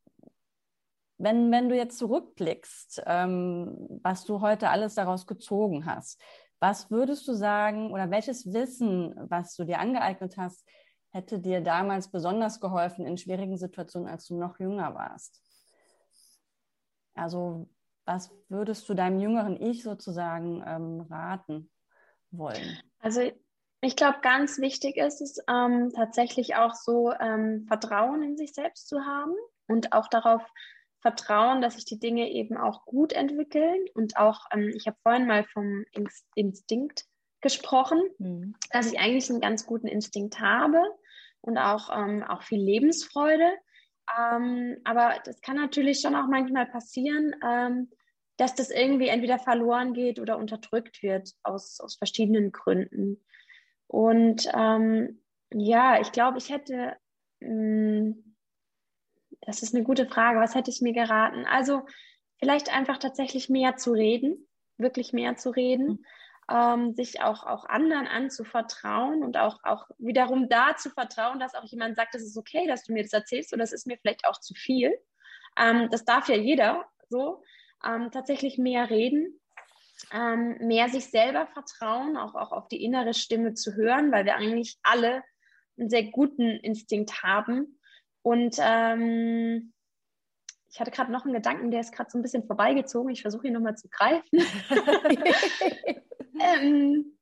wenn, 1.18 1.52
wenn 1.52 1.70
du 1.70 1.76
jetzt 1.76 1.98
zurückblickst, 1.98 3.04
ähm, 3.06 4.00
was 4.04 4.26
du 4.26 4.42
heute 4.42 4.70
alles 4.70 4.96
daraus 4.96 5.26
gezogen 5.26 5.86
hast, 5.86 6.22
was 6.60 6.90
würdest 6.90 7.28
du 7.28 7.34
sagen 7.34 7.92
oder 7.92 8.10
welches 8.10 8.52
Wissen, 8.54 9.14
was 9.30 9.56
du 9.56 9.64
dir 9.64 9.80
angeeignet 9.80 10.38
hast, 10.38 10.68
hätte 11.10 11.40
dir 11.40 11.62
damals 11.62 12.10
besonders 12.10 12.60
geholfen 12.60 13.06
in 13.06 13.18
schwierigen 13.18 13.58
Situationen, 13.58 14.10
als 14.10 14.28
du 14.28 14.38
noch 14.38 14.60
jünger 14.60 14.94
warst? 14.94 15.42
Also 17.16 17.68
was 18.06 18.32
würdest 18.48 18.88
du 18.88 18.94
deinem 18.94 19.20
jüngeren 19.20 19.62
Ich 19.62 19.84
sozusagen 19.84 20.64
ähm, 20.66 21.02
raten 21.10 21.70
wollen? 22.32 22.80
Also 23.00 23.22
ich 23.82 23.96
glaube, 23.96 24.20
ganz 24.22 24.60
wichtig 24.60 24.98
ist 24.98 25.22
es 25.22 25.40
ähm, 25.48 25.92
tatsächlich 25.94 26.56
auch 26.56 26.74
so, 26.74 27.12
ähm, 27.20 27.66
Vertrauen 27.68 28.24
in 28.24 28.38
sich 28.38 28.54
selbst 28.54 28.88
zu 28.88 29.02
haben 29.02 29.36
und 29.68 29.94
auch 29.94 30.08
darauf 30.08 30.42
vertrauen, 31.02 31.62
dass 31.62 31.76
sich 31.76 31.86
die 31.86 32.00
Dinge 32.00 32.30
eben 32.32 32.58
auch 32.58 32.86
gut 32.86 33.14
entwickeln 33.14 33.86
und 33.94 34.18
auch, 34.18 34.46
ähm, 34.52 34.72
ich 34.76 34.88
habe 34.88 34.98
vorhin 35.04 35.28
mal 35.28 35.44
vom 35.46 35.86
Instinkt 36.36 37.06
gesprochen, 37.42 38.02
mhm. 38.18 38.56
dass 38.72 38.92
ich 38.92 39.00
eigentlich 39.00 39.30
einen 39.30 39.42
ganz 39.42 39.66
guten 39.66 39.88
Instinkt 39.88 40.40
habe 40.40 40.82
und 41.42 41.58
auch, 41.58 41.90
ähm, 41.96 42.24
auch 42.24 42.42
viel 42.42 42.62
Lebensfreude. 42.62 43.52
Ähm, 44.18 44.78
aber 44.84 45.16
das 45.24 45.42
kann 45.42 45.58
natürlich 45.58 46.00
schon 46.00 46.16
auch 46.16 46.28
manchmal 46.28 46.66
passieren, 46.66 47.36
ähm, 47.46 47.92
dass 48.38 48.56
das 48.56 48.70
irgendwie 48.70 49.08
entweder 49.08 49.40
verloren 49.40 49.94
geht 49.94 50.20
oder 50.20 50.38
unterdrückt 50.38 51.02
wird 51.04 51.32
aus, 51.44 51.80
aus 51.80 51.96
verschiedenen 51.96 52.52
Gründen. 52.52 53.24
Und 53.88 54.48
ähm, 54.54 55.22
ja, 55.52 56.00
ich 56.00 56.12
glaube, 56.12 56.38
ich 56.38 56.50
hätte, 56.50 56.96
mh, 57.40 57.50
hm, 57.50 58.27
das 59.48 59.64
ist 59.64 59.74
eine 59.74 59.84
gute 59.84 60.06
Frage, 60.06 60.40
was 60.40 60.56
hätte 60.56 60.70
ich 60.70 60.82
mir 60.82 60.94
geraten? 60.94 61.46
Also 61.46 61.84
vielleicht 62.38 62.72
einfach 62.72 62.98
tatsächlich 62.98 63.50
mehr 63.50 63.78
zu 63.78 63.94
reden, 63.94 64.48
wirklich 64.78 65.14
mehr 65.14 65.38
zu 65.38 65.50
reden. 65.50 65.88
Mhm. 65.88 66.06
Ähm, 66.50 66.94
sich 66.94 67.22
auch, 67.22 67.46
auch 67.46 67.66
anderen 67.66 68.08
anzuvertrauen 68.08 69.22
und 69.22 69.36
auch, 69.36 69.60
auch 69.64 69.90
wiederum 69.98 70.48
da 70.48 70.78
zu 70.78 70.90
vertrauen, 70.90 71.40
dass 71.40 71.56
auch 71.56 71.66
jemand 71.66 71.98
sagt, 71.98 72.16
es 72.16 72.24
ist 72.24 72.38
okay, 72.38 72.66
dass 72.68 72.84
du 72.84 72.94
mir 72.94 73.04
das 73.04 73.12
erzählst 73.12 73.52
oder 73.52 73.64
das 73.64 73.74
ist 73.74 73.86
mir 73.86 73.98
vielleicht 73.98 74.26
auch 74.26 74.40
zu 74.40 74.54
viel. 74.54 74.94
Ähm, 75.58 75.90
das 75.92 76.06
darf 76.06 76.30
ja 76.30 76.36
jeder 76.36 76.86
so 77.10 77.44
ähm, 77.86 78.12
tatsächlich 78.12 78.58
mehr 78.58 78.90
reden, 78.90 79.42
ähm, 80.14 80.58
mehr 80.60 80.88
sich 80.88 81.10
selber 81.10 81.48
vertrauen, 81.48 82.16
auch, 82.16 82.36
auch 82.36 82.54
auf 82.54 82.70
die 82.70 82.82
innere 82.82 83.14
Stimme 83.14 83.54
zu 83.54 83.76
hören, 83.76 84.12
weil 84.14 84.24
wir 84.24 84.36
eigentlich 84.36 84.78
alle 84.84 85.24
einen 85.78 85.90
sehr 85.90 86.04
guten 86.04 86.44
Instinkt 86.44 87.24
haben. 87.24 87.77
Und 88.28 88.58
ähm, 88.60 89.72
ich 90.70 90.82
hatte 90.82 90.92
gerade 90.92 91.14
noch 91.14 91.24
einen 91.24 91.34
Gedanken, 91.34 91.72
der 91.72 91.80
ist 91.80 91.94
gerade 91.94 92.12
so 92.12 92.18
ein 92.18 92.22
bisschen 92.22 92.46
vorbeigezogen. 92.46 93.10
Ich 93.10 93.22
versuche 93.22 93.48
ihn 93.48 93.54
nochmal 93.54 93.78
zu 93.78 93.88
greifen. 93.88 94.28
ähm, 96.42 97.18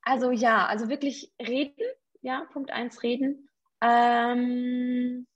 also 0.00 0.30
ja, 0.30 0.64
also 0.64 0.88
wirklich 0.88 1.30
reden, 1.38 1.84
ja, 2.22 2.46
Punkt 2.54 2.70
1, 2.70 3.02
reden. 3.02 3.50
Ähm, 3.82 5.26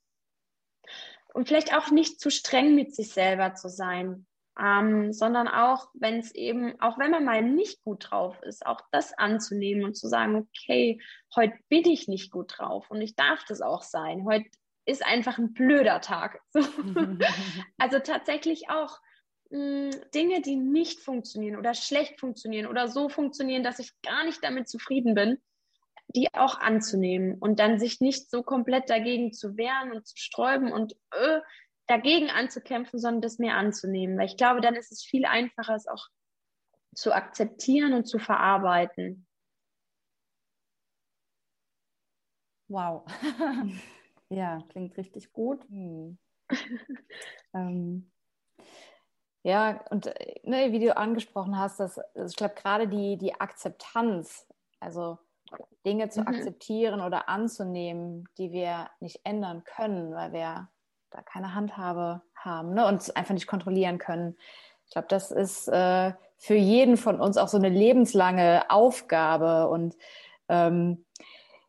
und 1.35 1.49
vielleicht 1.49 1.77
auch 1.77 1.91
nicht 1.91 2.19
zu 2.19 2.31
streng 2.31 2.75
mit 2.75 2.95
sich 2.95 3.11
selber 3.13 3.53
zu 3.53 3.69
sein, 3.69 4.25
ähm, 4.61 5.13
sondern 5.13 5.49
auch, 5.49 5.89
wenn 5.95 6.19
es 6.19 6.35
eben, 6.35 6.79
auch 6.81 6.99
wenn 6.99 7.11
man 7.11 7.25
mal 7.25 7.43
nicht 7.43 7.83
gut 7.83 8.11
drauf 8.11 8.41
ist, 8.43 8.67
auch 8.67 8.81
das 8.91 9.17
anzunehmen 9.17 9.85
und 9.85 9.95
zu 9.95 10.09
sagen, 10.09 10.37
okay, 10.37 11.01
heute 11.35 11.55
bin 11.69 11.87
ich 11.87 12.09
nicht 12.09 12.31
gut 12.31 12.55
drauf 12.59 12.91
und 12.91 13.01
ich 13.01 13.17
darf 13.17 13.45
das 13.49 13.63
auch 13.63 13.83
sein. 13.83 14.25
Heute 14.25 14.49
ist 14.85 15.05
einfach 15.07 15.39
ein 15.39 15.55
blöder 15.55 16.01
Tag. 16.01 16.41
also 17.79 17.99
tatsächlich 18.01 18.69
auch 18.69 18.99
mh, 19.51 19.59
hm, 19.59 19.91
Dinge, 20.15 20.43
die 20.43 20.57
nicht 20.57 21.01
funktionieren 21.01 21.59
oder 21.59 21.75
schlecht 21.75 22.21
funktionieren 22.21 22.67
oder 22.67 22.89
so 22.89 23.09
funktionieren, 23.09 23.63
dass 23.63 23.79
ich 23.79 23.93
gar 24.03 24.25
nicht 24.25 24.45
damit 24.45 24.69
zufrieden 24.69 25.15
bin, 25.15 25.39
die 26.09 26.29
auch 26.35 26.61
anzunehmen 26.61 27.39
und 27.39 27.59
dann 27.59 27.79
sich 27.79 28.01
nicht 28.01 28.31
so 28.31 28.43
komplett 28.43 28.91
dagegen 28.91 29.33
zu 29.33 29.57
wehren 29.57 29.93
und 29.93 30.07
zu 30.07 30.17
sträuben 30.17 30.73
und 30.73 30.95
äh, 31.13 31.41
dagegen 31.93 32.31
anzukämpfen, 32.31 32.99
sondern 32.99 33.21
das 33.21 33.39
mehr 33.39 33.57
anzunehmen. 33.57 34.19
Weil 34.19 34.27
ich 34.27 34.37
glaube, 34.37 34.61
dann 34.61 34.75
ist 34.75 34.93
es 34.93 35.05
viel 35.05 35.27
einfacher, 35.27 35.75
es 35.75 35.87
auch 35.87 36.09
zu 36.95 37.13
akzeptieren 37.13 37.93
und 37.93 38.07
zu 38.07 38.19
verarbeiten. 38.19 39.27
Wow. 42.69 43.05
ja, 44.31 44.63
klingt 44.71 44.97
richtig 44.97 45.33
gut. 45.33 45.63
Hm. 45.69 46.19
ähm, 47.55 48.11
ja, 49.43 49.85
und 49.91 50.07
ne, 50.45 50.73
wie 50.73 50.79
du 50.79 50.97
angesprochen 50.97 51.59
hast, 51.59 51.81
dass, 51.81 52.01
ich 52.15 52.37
glaube, 52.37 52.55
gerade 52.55 52.89
die, 52.89 53.19
die 53.19 53.35
Akzeptanz, 53.35 54.49
also 54.81 55.19
Dinge 55.85 56.09
zu 56.09 56.23
mhm. 56.23 56.29
akzeptieren 56.29 57.01
oder 57.03 57.29
anzunehmen, 57.29 58.29
die 58.39 58.53
wir 58.53 58.89
nicht 59.01 59.21
ändern 59.25 59.65
können, 59.65 60.15
weil 60.15 60.33
wir 60.33 60.71
da 61.13 61.23
keine 61.23 61.55
Handhabe 61.55 62.23
haben 62.35 62.75
ne, 62.75 62.87
und 62.87 63.17
einfach 63.17 63.35
nicht 63.35 63.47
kontrollieren 63.47 63.99
können. 63.99 64.37
Ich 64.87 64.93
glaube, 64.93 65.09
das 65.09 65.31
ist 65.31 65.69
äh, 65.69 66.13
für 66.39 66.55
jeden 66.55 66.97
von 66.97 67.21
uns 67.21 67.37
auch 67.37 67.49
so 67.49 67.57
eine 67.57 67.69
lebenslange 67.69 68.65
Aufgabe. 68.69 69.69
Und 69.69 69.97
ähm, 70.49 71.05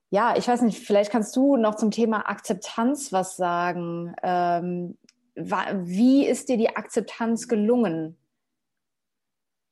ja, 0.10 0.36
ich 0.36 0.48
weiß 0.48 0.62
nicht, 0.62 0.86
vielleicht 0.86 1.12
kannst 1.12 1.36
du 1.36 1.58
noch 1.58 1.76
zum 1.76 1.92
Thema 1.92 2.30
Akzeptanz 2.30 3.12
was 3.14 3.36
sagen. 3.36 4.16
Ähm, 4.24 4.98
wie 5.36 6.26
ist 6.26 6.50
dir 6.50 6.58
die 6.58 6.76
Akzeptanz 6.76 7.48
gelungen? 7.48 8.18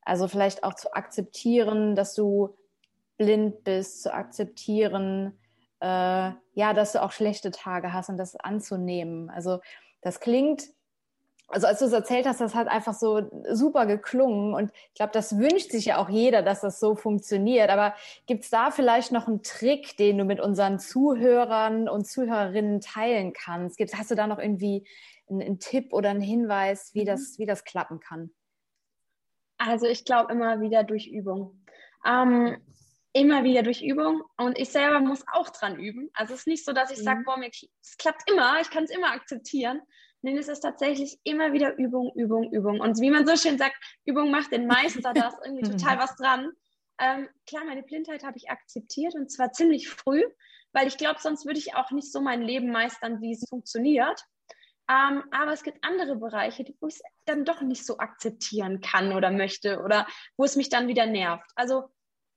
Also 0.04 0.28
vielleicht 0.28 0.64
auch 0.64 0.74
zu 0.74 0.92
akzeptieren, 0.94 1.94
dass 1.94 2.14
du 2.14 2.56
blind 3.18 3.62
bist, 3.64 4.02
zu 4.02 4.12
akzeptieren, 4.12 5.38
äh, 5.82 6.30
ja, 6.54 6.72
dass 6.74 6.92
du 6.92 7.02
auch 7.02 7.10
schlechte 7.10 7.50
Tage 7.50 7.92
hast 7.92 8.08
und 8.08 8.16
das 8.16 8.36
anzunehmen. 8.36 9.28
Also 9.30 9.60
das 10.00 10.20
klingt, 10.20 10.68
also 11.48 11.66
als 11.66 11.80
du 11.80 11.86
es 11.86 11.92
erzählt 11.92 12.24
hast, 12.24 12.40
das 12.40 12.54
hat 12.54 12.68
einfach 12.68 12.94
so 12.94 13.28
super 13.50 13.86
geklungen 13.86 14.54
und 14.54 14.70
ich 14.88 14.94
glaube, 14.94 15.12
das 15.12 15.38
wünscht 15.38 15.72
sich 15.72 15.86
ja 15.86 15.98
auch 15.98 16.08
jeder, 16.08 16.42
dass 16.42 16.60
das 16.60 16.78
so 16.78 16.94
funktioniert. 16.94 17.68
Aber 17.68 17.94
gibt 18.26 18.44
es 18.44 18.50
da 18.50 18.70
vielleicht 18.70 19.10
noch 19.10 19.26
einen 19.26 19.42
Trick, 19.42 19.96
den 19.96 20.18
du 20.18 20.24
mit 20.24 20.40
unseren 20.40 20.78
Zuhörern 20.78 21.88
und 21.88 22.06
Zuhörerinnen 22.06 22.80
teilen 22.80 23.32
kannst? 23.32 23.76
Gibt's, 23.76 23.96
hast 23.98 24.12
du 24.12 24.14
da 24.14 24.28
noch 24.28 24.38
irgendwie 24.38 24.86
einen, 25.28 25.42
einen 25.42 25.58
Tipp 25.58 25.92
oder 25.92 26.10
einen 26.10 26.20
Hinweis, 26.20 26.94
wie, 26.94 27.02
mhm. 27.02 27.06
das, 27.06 27.38
wie 27.38 27.46
das 27.46 27.64
klappen 27.64 27.98
kann? 27.98 28.30
Also 29.58 29.86
ich 29.86 30.04
glaube 30.04 30.32
immer 30.32 30.60
wieder 30.60 30.84
durch 30.84 31.08
Übung. 31.08 31.60
Ähm, 32.06 32.56
immer 33.12 33.44
wieder 33.44 33.62
durch 33.62 33.82
Übung 33.82 34.22
und 34.36 34.58
ich 34.58 34.70
selber 34.70 35.00
muss 35.00 35.24
auch 35.32 35.50
dran 35.50 35.78
üben. 35.78 36.10
Also 36.14 36.34
es 36.34 36.40
ist 36.40 36.46
nicht 36.46 36.64
so, 36.64 36.72
dass 36.72 36.90
ich 36.90 36.98
mhm. 36.98 37.04
sage, 37.04 37.22
boah, 37.24 37.38
es 37.80 37.96
klappt 37.98 38.30
immer, 38.30 38.60
ich 38.60 38.70
kann 38.70 38.84
es 38.84 38.90
immer 38.90 39.12
akzeptieren. 39.12 39.80
Nein, 40.22 40.38
es 40.38 40.48
ist 40.48 40.60
tatsächlich 40.60 41.18
immer 41.24 41.52
wieder 41.52 41.76
Übung, 41.76 42.12
Übung, 42.14 42.52
Übung. 42.52 42.80
Und 42.80 43.00
wie 43.00 43.10
man 43.10 43.26
so 43.26 43.36
schön 43.36 43.58
sagt, 43.58 43.74
Übung 44.04 44.30
macht 44.30 44.52
den 44.52 44.66
Meister, 44.66 45.12
da 45.12 45.28
ist 45.28 45.38
irgendwie 45.44 45.70
total 45.70 45.98
was 45.98 46.14
dran. 46.16 46.52
Ähm, 46.98 47.28
klar, 47.46 47.64
meine 47.64 47.82
Blindheit 47.82 48.22
habe 48.22 48.36
ich 48.36 48.48
akzeptiert 48.48 49.14
und 49.14 49.30
zwar 49.30 49.52
ziemlich 49.52 49.88
früh, 49.88 50.22
weil 50.72 50.86
ich 50.86 50.96
glaube, 50.96 51.20
sonst 51.20 51.44
würde 51.44 51.58
ich 51.58 51.74
auch 51.74 51.90
nicht 51.90 52.12
so 52.12 52.20
mein 52.20 52.42
Leben 52.42 52.70
meistern, 52.70 53.20
wie 53.20 53.32
es 53.32 53.48
funktioniert. 53.48 54.24
Ähm, 54.88 55.24
aber 55.32 55.52
es 55.52 55.62
gibt 55.62 55.82
andere 55.82 56.16
Bereiche, 56.16 56.64
wo 56.80 56.86
ich 56.86 56.94
es 56.94 57.02
dann 57.24 57.44
doch 57.44 57.60
nicht 57.60 57.84
so 57.84 57.98
akzeptieren 57.98 58.80
kann 58.80 59.12
oder 59.12 59.30
möchte 59.30 59.80
oder 59.80 60.06
wo 60.36 60.44
es 60.44 60.56
mich 60.56 60.68
dann 60.68 60.88
wieder 60.88 61.06
nervt. 61.06 61.50
Also 61.56 61.88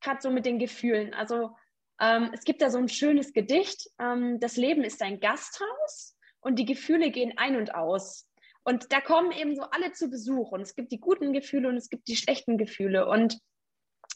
gerade 0.05 0.21
so 0.21 0.29
mit 0.31 0.45
den 0.45 0.59
Gefühlen. 0.59 1.13
Also 1.13 1.55
ähm, 1.99 2.29
es 2.33 2.43
gibt 2.43 2.61
da 2.61 2.69
so 2.69 2.77
ein 2.77 2.87
schönes 2.87 3.33
Gedicht, 3.33 3.89
ähm, 3.99 4.39
das 4.39 4.55
Leben 4.55 4.83
ist 4.83 5.01
ein 5.01 5.19
Gasthaus 5.19 6.17
und 6.39 6.57
die 6.57 6.65
Gefühle 6.65 7.11
gehen 7.11 7.33
ein 7.37 7.57
und 7.57 7.75
aus. 7.75 8.29
Und 8.63 8.91
da 8.91 9.01
kommen 9.01 9.31
eben 9.31 9.55
so 9.55 9.63
alle 9.63 9.91
zu 9.91 10.09
Besuch 10.09 10.51
und 10.51 10.61
es 10.61 10.75
gibt 10.75 10.91
die 10.91 10.99
guten 10.99 11.33
Gefühle 11.33 11.69
und 11.69 11.75
es 11.75 11.89
gibt 11.89 12.07
die 12.07 12.15
schlechten 12.15 12.57
Gefühle. 12.57 13.07
Und 13.07 13.39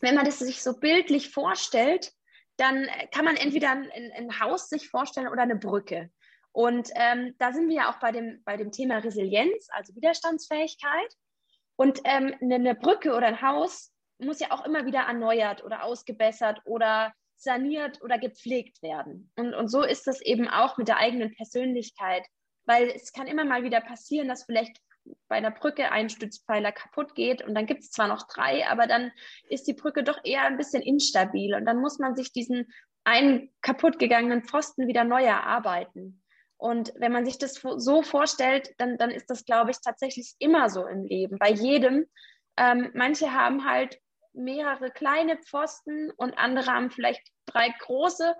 wenn 0.01 0.15
man 0.15 0.25
das 0.25 0.39
sich 0.39 0.63
so 0.63 0.79
bildlich 0.79 1.31
vorstellt, 1.31 2.11
dann 2.57 2.87
kann 3.11 3.25
man 3.25 3.37
entweder 3.37 3.71
ein, 3.71 4.11
ein 4.15 4.39
Haus 4.39 4.69
sich 4.69 4.89
vorstellen 4.89 5.27
oder 5.27 5.43
eine 5.43 5.55
Brücke. 5.55 6.09
Und 6.51 6.89
ähm, 6.95 7.35
da 7.37 7.53
sind 7.53 7.69
wir 7.69 7.75
ja 7.75 7.91
auch 7.91 7.99
bei 7.99 8.11
dem, 8.11 8.41
bei 8.43 8.57
dem 8.57 8.71
Thema 8.71 8.97
Resilienz, 8.97 9.67
also 9.71 9.95
Widerstandsfähigkeit. 9.95 11.13
Und 11.75 12.01
ähm, 12.03 12.35
eine 12.41 12.75
Brücke 12.75 13.13
oder 13.13 13.27
ein 13.27 13.41
Haus 13.41 13.93
muss 14.19 14.39
ja 14.39 14.51
auch 14.51 14.65
immer 14.65 14.85
wieder 14.85 15.01
erneuert 15.01 15.63
oder 15.63 15.83
ausgebessert 15.83 16.61
oder 16.65 17.13
saniert 17.35 18.01
oder 18.01 18.19
gepflegt 18.19 18.81
werden. 18.83 19.31
Und, 19.37 19.53
und 19.53 19.69
so 19.69 19.83
ist 19.83 20.07
das 20.07 20.21
eben 20.21 20.47
auch 20.47 20.77
mit 20.77 20.87
der 20.87 20.97
eigenen 20.97 21.33
Persönlichkeit, 21.35 22.25
weil 22.65 22.89
es 22.89 23.13
kann 23.13 23.27
immer 23.27 23.45
mal 23.45 23.63
wieder 23.63 23.81
passieren, 23.81 24.27
dass 24.27 24.43
vielleicht 24.43 24.77
bei 25.27 25.37
einer 25.37 25.51
Brücke 25.51 25.91
ein 25.91 26.09
Stützpfeiler 26.09 26.71
kaputt 26.71 27.15
geht 27.15 27.41
und 27.41 27.55
dann 27.55 27.65
gibt 27.65 27.81
es 27.81 27.91
zwar 27.91 28.07
noch 28.07 28.27
drei, 28.27 28.67
aber 28.67 28.85
dann 28.85 29.11
ist 29.47 29.67
die 29.67 29.73
Brücke 29.73 30.03
doch 30.03 30.19
eher 30.23 30.43
ein 30.43 30.57
bisschen 30.57 30.83
instabil 30.83 31.55
und 31.55 31.65
dann 31.65 31.79
muss 31.79 31.97
man 31.97 32.15
sich 32.15 32.31
diesen 32.31 32.71
einen 33.05 33.49
kaputtgegangenen 33.61 34.43
Pfosten 34.43 34.87
wieder 34.87 35.03
neu 35.03 35.23
erarbeiten. 35.23 36.21
Und 36.57 36.93
wenn 36.97 37.13
man 37.13 37.25
sich 37.25 37.37
das 37.37 37.53
so 37.77 38.03
vorstellt, 38.03 38.73
dann, 38.77 38.97
dann 38.97 39.11
ist 39.11 39.29
das, 39.29 39.45
glaube 39.45 39.71
ich, 39.71 39.77
tatsächlich 39.81 40.35
immer 40.39 40.69
so 40.69 40.85
im 40.85 41.05
Leben, 41.05 41.37
bei 41.39 41.49
jedem. 41.49 42.05
Ähm, 42.57 42.91
manche 42.93 43.33
haben 43.33 43.63
halt 43.65 43.97
mehrere 44.39 44.91
kleine 44.91 45.37
Pfosten 45.37 46.11
und 46.17 46.37
andere 46.37 46.71
haben 46.71 46.91
vielleicht 46.91 47.21
drei 47.45 47.69
große. 47.79 48.35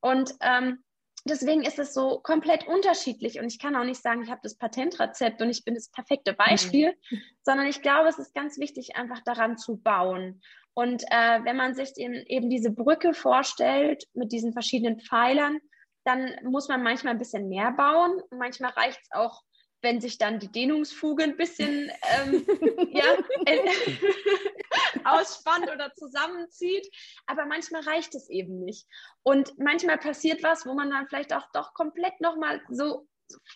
Und 0.00 0.34
ähm, 0.40 0.82
deswegen 1.24 1.62
ist 1.62 1.78
es 1.78 1.94
so 1.94 2.20
komplett 2.20 2.66
unterschiedlich. 2.66 3.38
Und 3.38 3.46
ich 3.46 3.58
kann 3.58 3.76
auch 3.76 3.84
nicht 3.84 4.02
sagen, 4.02 4.22
ich 4.22 4.30
habe 4.30 4.40
das 4.42 4.56
Patentrezept 4.56 5.40
und 5.40 5.50
ich 5.50 5.64
bin 5.64 5.74
das 5.74 5.90
perfekte 5.90 6.32
Beispiel, 6.32 6.94
mhm. 7.10 7.20
sondern 7.42 7.66
ich 7.66 7.82
glaube, 7.82 8.08
es 8.08 8.18
ist 8.18 8.34
ganz 8.34 8.58
wichtig, 8.58 8.96
einfach 8.96 9.20
daran 9.24 9.56
zu 9.58 9.76
bauen. 9.76 10.40
Und 10.74 11.02
äh, 11.10 11.44
wenn 11.44 11.56
man 11.56 11.74
sich 11.74 11.92
den, 11.92 12.14
eben 12.26 12.48
diese 12.48 12.70
Brücke 12.70 13.12
vorstellt 13.12 14.04
mit 14.14 14.32
diesen 14.32 14.52
verschiedenen 14.52 15.00
Pfeilern, 15.00 15.58
dann 16.04 16.34
muss 16.44 16.68
man 16.68 16.82
manchmal 16.82 17.12
ein 17.12 17.18
bisschen 17.18 17.48
mehr 17.48 17.72
bauen. 17.72 18.20
Manchmal 18.30 18.72
reicht 18.72 19.00
es 19.02 19.08
auch 19.12 19.42
wenn 19.82 20.00
sich 20.00 20.18
dann 20.18 20.38
die 20.38 20.50
Dehnungsfuge 20.50 21.24
ein 21.24 21.36
bisschen 21.36 21.90
ähm, 22.16 22.46
ja, 22.92 23.04
äh, 23.46 23.70
ausspannt 25.04 25.70
oder 25.70 25.92
zusammenzieht. 25.94 26.88
Aber 27.26 27.46
manchmal 27.46 27.82
reicht 27.82 28.14
es 28.14 28.30
eben 28.30 28.64
nicht. 28.64 28.86
Und 29.22 29.58
manchmal 29.58 29.98
passiert 29.98 30.42
was, 30.42 30.66
wo 30.66 30.74
man 30.74 30.90
dann 30.90 31.08
vielleicht 31.08 31.32
auch 31.34 31.46
doch 31.52 31.74
komplett 31.74 32.20
nochmal 32.20 32.62
so 32.70 33.06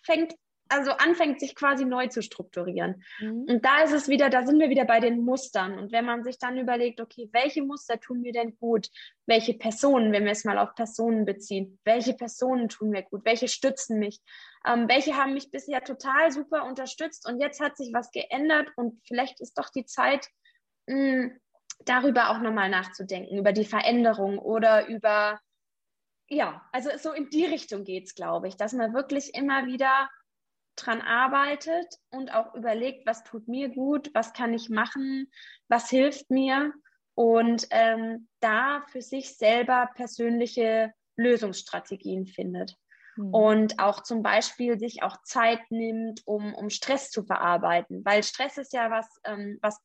fängt 0.03 0.33
also 0.69 0.91
anfängt, 0.91 1.39
sich 1.39 1.55
quasi 1.55 1.85
neu 1.85 2.07
zu 2.07 2.21
strukturieren. 2.21 3.03
Mhm. 3.19 3.45
Und 3.47 3.65
da 3.65 3.83
ist 3.83 3.93
es 3.93 4.07
wieder, 4.07 4.29
da 4.29 4.45
sind 4.45 4.59
wir 4.59 4.69
wieder 4.69 4.85
bei 4.85 4.99
den 4.99 5.23
Mustern. 5.23 5.77
Und 5.77 5.91
wenn 5.91 6.05
man 6.05 6.23
sich 6.23 6.37
dann 6.37 6.57
überlegt, 6.57 7.01
okay, 7.01 7.29
welche 7.31 7.63
Muster 7.63 7.99
tun 7.99 8.21
mir 8.21 8.33
denn 8.33 8.57
gut? 8.57 8.89
Welche 9.25 9.53
Personen, 9.53 10.11
wenn 10.11 10.25
wir 10.25 10.31
es 10.31 10.45
mal 10.45 10.57
auf 10.57 10.75
Personen 10.75 11.25
beziehen, 11.25 11.79
welche 11.83 12.13
Personen 12.13 12.69
tun 12.69 12.89
mir 12.89 13.03
gut? 13.03 13.25
Welche 13.25 13.47
stützen 13.47 13.99
mich? 13.99 14.19
Ähm, 14.65 14.87
welche 14.87 15.15
haben 15.15 15.33
mich 15.33 15.51
bisher 15.51 15.83
total 15.83 16.31
super 16.31 16.65
unterstützt 16.65 17.27
und 17.27 17.39
jetzt 17.39 17.61
hat 17.61 17.77
sich 17.77 17.93
was 17.93 18.11
geändert 18.11 18.69
und 18.75 18.99
vielleicht 19.07 19.39
ist 19.39 19.57
doch 19.57 19.69
die 19.69 19.85
Zeit, 19.85 20.27
mh, 20.87 20.95
hm, 20.95 21.39
darüber 21.85 22.29
auch 22.29 22.39
nochmal 22.39 22.69
nachzudenken, 22.69 23.37
über 23.37 23.51
die 23.51 23.65
Veränderung 23.65 24.39
oder 24.39 24.87
über, 24.87 25.39
ja, 26.27 26.67
also 26.71 26.89
so 26.97 27.11
in 27.11 27.29
die 27.29 27.45
Richtung 27.45 27.83
geht 27.83 28.05
es, 28.05 28.15
glaube 28.15 28.47
ich, 28.47 28.57
dass 28.57 28.73
man 28.73 28.93
wirklich 28.93 29.33
immer 29.35 29.65
wieder 29.65 30.09
dran 30.77 31.01
arbeitet 31.01 31.87
und 32.09 32.33
auch 32.33 32.55
überlegt, 32.55 33.05
was 33.05 33.23
tut 33.23 33.47
mir 33.47 33.69
gut, 33.69 34.09
was 34.13 34.33
kann 34.33 34.53
ich 34.53 34.69
machen, 34.69 35.29
was 35.67 35.89
hilft 35.89 36.29
mir 36.29 36.73
und 37.15 37.67
ähm, 37.71 38.27
da 38.39 38.83
für 38.91 39.01
sich 39.01 39.37
selber 39.37 39.89
persönliche 39.95 40.93
Lösungsstrategien 41.15 42.27
findet. 42.27 42.75
Mhm. 43.15 43.33
Und 43.33 43.79
auch 43.79 44.03
zum 44.03 44.21
Beispiel 44.21 44.79
sich 44.79 45.03
auch 45.03 45.17
Zeit 45.23 45.59
nimmt, 45.69 46.21
um, 46.25 46.53
um 46.53 46.69
Stress 46.69 47.09
zu 47.09 47.23
verarbeiten, 47.23 48.05
weil 48.05 48.23
Stress 48.23 48.57
ist 48.57 48.73
ja 48.73 48.91
was, 48.91 49.07
ähm, 49.25 49.57
was 49.61 49.79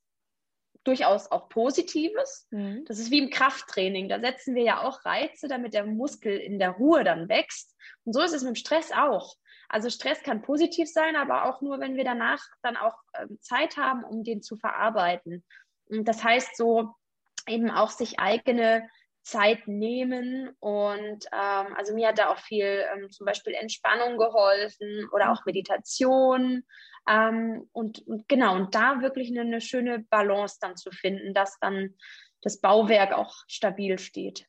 durchaus 0.84 1.30
auch 1.30 1.48
Positives. 1.48 2.46
Mhm. 2.50 2.84
Das 2.86 2.98
ist 2.98 3.10
wie 3.10 3.20
im 3.20 3.30
Krafttraining. 3.30 4.08
Da 4.08 4.20
setzen 4.20 4.54
wir 4.54 4.64
ja 4.64 4.82
auch 4.82 5.04
Reize, 5.04 5.48
damit 5.48 5.74
der 5.74 5.86
Muskel 5.86 6.36
in 6.36 6.58
der 6.58 6.70
Ruhe 6.70 7.04
dann 7.04 7.28
wächst. 7.28 7.74
Und 8.04 8.12
so 8.12 8.20
ist 8.20 8.32
es 8.32 8.42
mit 8.42 8.56
dem 8.56 8.56
Stress 8.56 8.90
auch. 8.92 9.36
Also 9.72 9.88
Stress 9.88 10.22
kann 10.22 10.42
positiv 10.42 10.88
sein, 10.88 11.16
aber 11.16 11.46
auch 11.46 11.62
nur, 11.62 11.80
wenn 11.80 11.96
wir 11.96 12.04
danach 12.04 12.44
dann 12.62 12.76
auch 12.76 12.96
ähm, 13.18 13.38
Zeit 13.40 13.78
haben, 13.78 14.04
um 14.04 14.22
den 14.22 14.42
zu 14.42 14.56
verarbeiten. 14.56 15.44
Und 15.86 16.06
das 16.06 16.22
heißt 16.22 16.56
so 16.56 16.94
eben 17.48 17.70
auch 17.70 17.90
sich 17.90 18.20
eigene 18.20 18.88
Zeit 19.22 19.68
nehmen 19.68 20.50
und 20.58 21.26
ähm, 21.32 21.74
also 21.76 21.94
mir 21.94 22.08
hat 22.08 22.18
da 22.18 22.30
auch 22.30 22.38
viel 22.38 22.84
ähm, 22.92 23.10
zum 23.10 23.24
Beispiel 23.24 23.54
Entspannung 23.54 24.18
geholfen 24.18 25.08
oder 25.12 25.30
auch 25.32 25.46
Meditation 25.46 26.64
ähm, 27.08 27.68
und, 27.72 28.06
und, 28.06 28.28
genau 28.28 28.56
und 28.56 28.74
da 28.74 29.00
wirklich 29.00 29.30
eine, 29.30 29.42
eine 29.42 29.60
schöne 29.60 30.00
Balance 30.10 30.58
dann 30.60 30.76
zu 30.76 30.90
finden, 30.90 31.34
dass 31.34 31.58
dann 31.60 31.94
das 32.42 32.60
Bauwerk 32.60 33.12
auch 33.12 33.34
stabil 33.46 33.98
steht. 33.98 34.46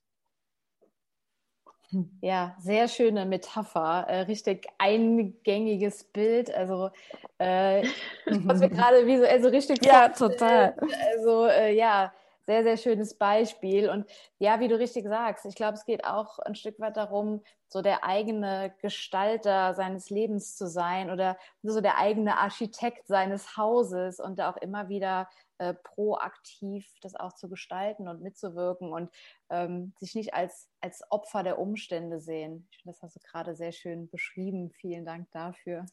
Ja, 2.21 2.55
sehr 2.59 2.87
schöne 2.87 3.25
Metapher, 3.25 4.05
äh, 4.07 4.21
richtig 4.21 4.67
eingängiges 4.77 6.03
Bild. 6.03 6.53
Also, 6.53 6.89
äh, 7.37 7.87
was 8.25 8.61
wir 8.61 8.69
gerade 8.69 9.05
visuell 9.05 9.41
so 9.41 9.49
richtig. 9.49 9.85
Ja, 9.85 10.09
total. 10.09 10.75
Also, 11.15 11.45
äh, 11.45 11.75
ja, 11.75 12.13
sehr, 12.45 12.63
sehr 12.63 12.77
schönes 12.77 13.13
Beispiel. 13.13 13.89
Und 13.89 14.05
ja, 14.39 14.59
wie 14.59 14.67
du 14.67 14.77
richtig 14.77 15.05
sagst, 15.05 15.45
ich 15.45 15.55
glaube, 15.55 15.73
es 15.73 15.85
geht 15.85 16.03
auch 16.05 16.39
ein 16.39 16.55
Stück 16.55 16.79
weit 16.79 16.97
darum, 16.97 17.41
so 17.67 17.81
der 17.81 18.03
eigene 18.03 18.73
Gestalter 18.81 19.73
seines 19.73 20.09
Lebens 20.09 20.55
zu 20.55 20.67
sein 20.67 21.09
oder 21.09 21.37
so 21.63 21.81
der 21.81 21.97
eigene 21.97 22.37
Architekt 22.37 23.07
seines 23.07 23.57
Hauses 23.57 24.19
und 24.19 24.39
da 24.39 24.51
auch 24.51 24.57
immer 24.57 24.89
wieder 24.89 25.29
äh, 25.63 25.73
proaktiv 25.73 26.85
das 27.01 27.15
auch 27.15 27.33
zu 27.33 27.49
gestalten 27.49 28.09
und 28.09 28.21
mitzuwirken 28.21 28.91
und 28.91 29.09
ähm, 29.49 29.93
sich 29.97 30.13
nicht 30.13 30.33
als, 30.33 30.69
als 30.81 31.03
Opfer 31.09 31.43
der 31.43 31.57
Umstände 31.57 32.19
sehen. 32.19 32.67
Ich 32.71 32.79
finde, 32.79 32.93
das 32.93 33.01
hast 33.01 33.15
du 33.15 33.19
gerade 33.21 33.55
sehr 33.55 33.71
schön 33.71 34.09
beschrieben. 34.09 34.71
Vielen 34.71 35.05
Dank 35.05 35.31
dafür. 35.31 35.85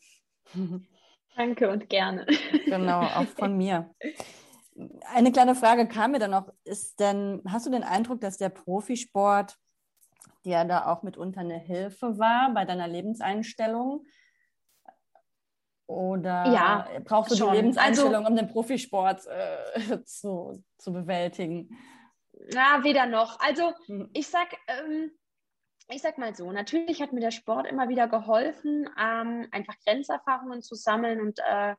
Danke 1.37 1.71
und 1.71 1.89
gerne. 1.89 2.27
Genau, 2.65 3.01
auch 3.03 3.27
von 3.39 3.57
mir. 3.57 3.95
Eine 5.15 5.31
kleine 5.31 5.55
Frage 5.55 5.87
kam 5.87 6.13
mir 6.13 6.19
dann 6.19 6.33
noch. 6.33 6.53
Ist 6.65 6.99
denn, 6.99 7.41
hast 7.47 7.67
du 7.67 7.71
den 7.71 7.85
Eindruck, 7.85 8.21
dass 8.21 8.39
der 8.39 8.49
Profisport 8.49 9.57
dir 10.45 10.65
da 10.65 10.87
auch 10.87 11.05
mitunter 11.05 11.43
eine 11.43 11.59
Hilfe 11.59 12.19
war 12.19 12.53
bei 12.53 12.65
deiner 12.65 12.89
Lebenseinstellung? 12.89 14.05
Oder 15.91 16.53
ja, 16.53 16.89
brauchst 17.05 17.33
du 17.33 17.37
schon. 17.37 17.51
die 17.51 17.57
Lebenseinstellung, 17.57 18.15
also, 18.15 18.29
um 18.29 18.37
den 18.37 18.47
Profisport 18.47 19.27
äh, 19.27 20.03
zu, 20.05 20.63
zu 20.79 20.93
bewältigen? 20.93 21.77
Na, 22.55 22.85
weder 22.85 23.07
noch. 23.07 23.41
Also 23.41 23.73
hm. 23.87 24.09
ich 24.13 24.29
sag, 24.29 24.49
ähm, 24.69 25.11
ich 25.89 26.01
sag 26.01 26.17
mal 26.17 26.33
so, 26.37 26.53
natürlich 26.53 27.03
hat 27.03 27.13
mir 27.13 27.21
der 27.21 27.33
Sport 27.33 27.67
immer 27.67 27.89
wieder 27.89 28.07
geholfen, 28.07 28.89
ähm, 28.97 29.49
einfach 29.51 29.75
Grenzerfahrungen 29.85 30.63
zu 30.63 30.77
sammeln 30.77 31.21
und 31.21 31.41
äh, 31.41 31.75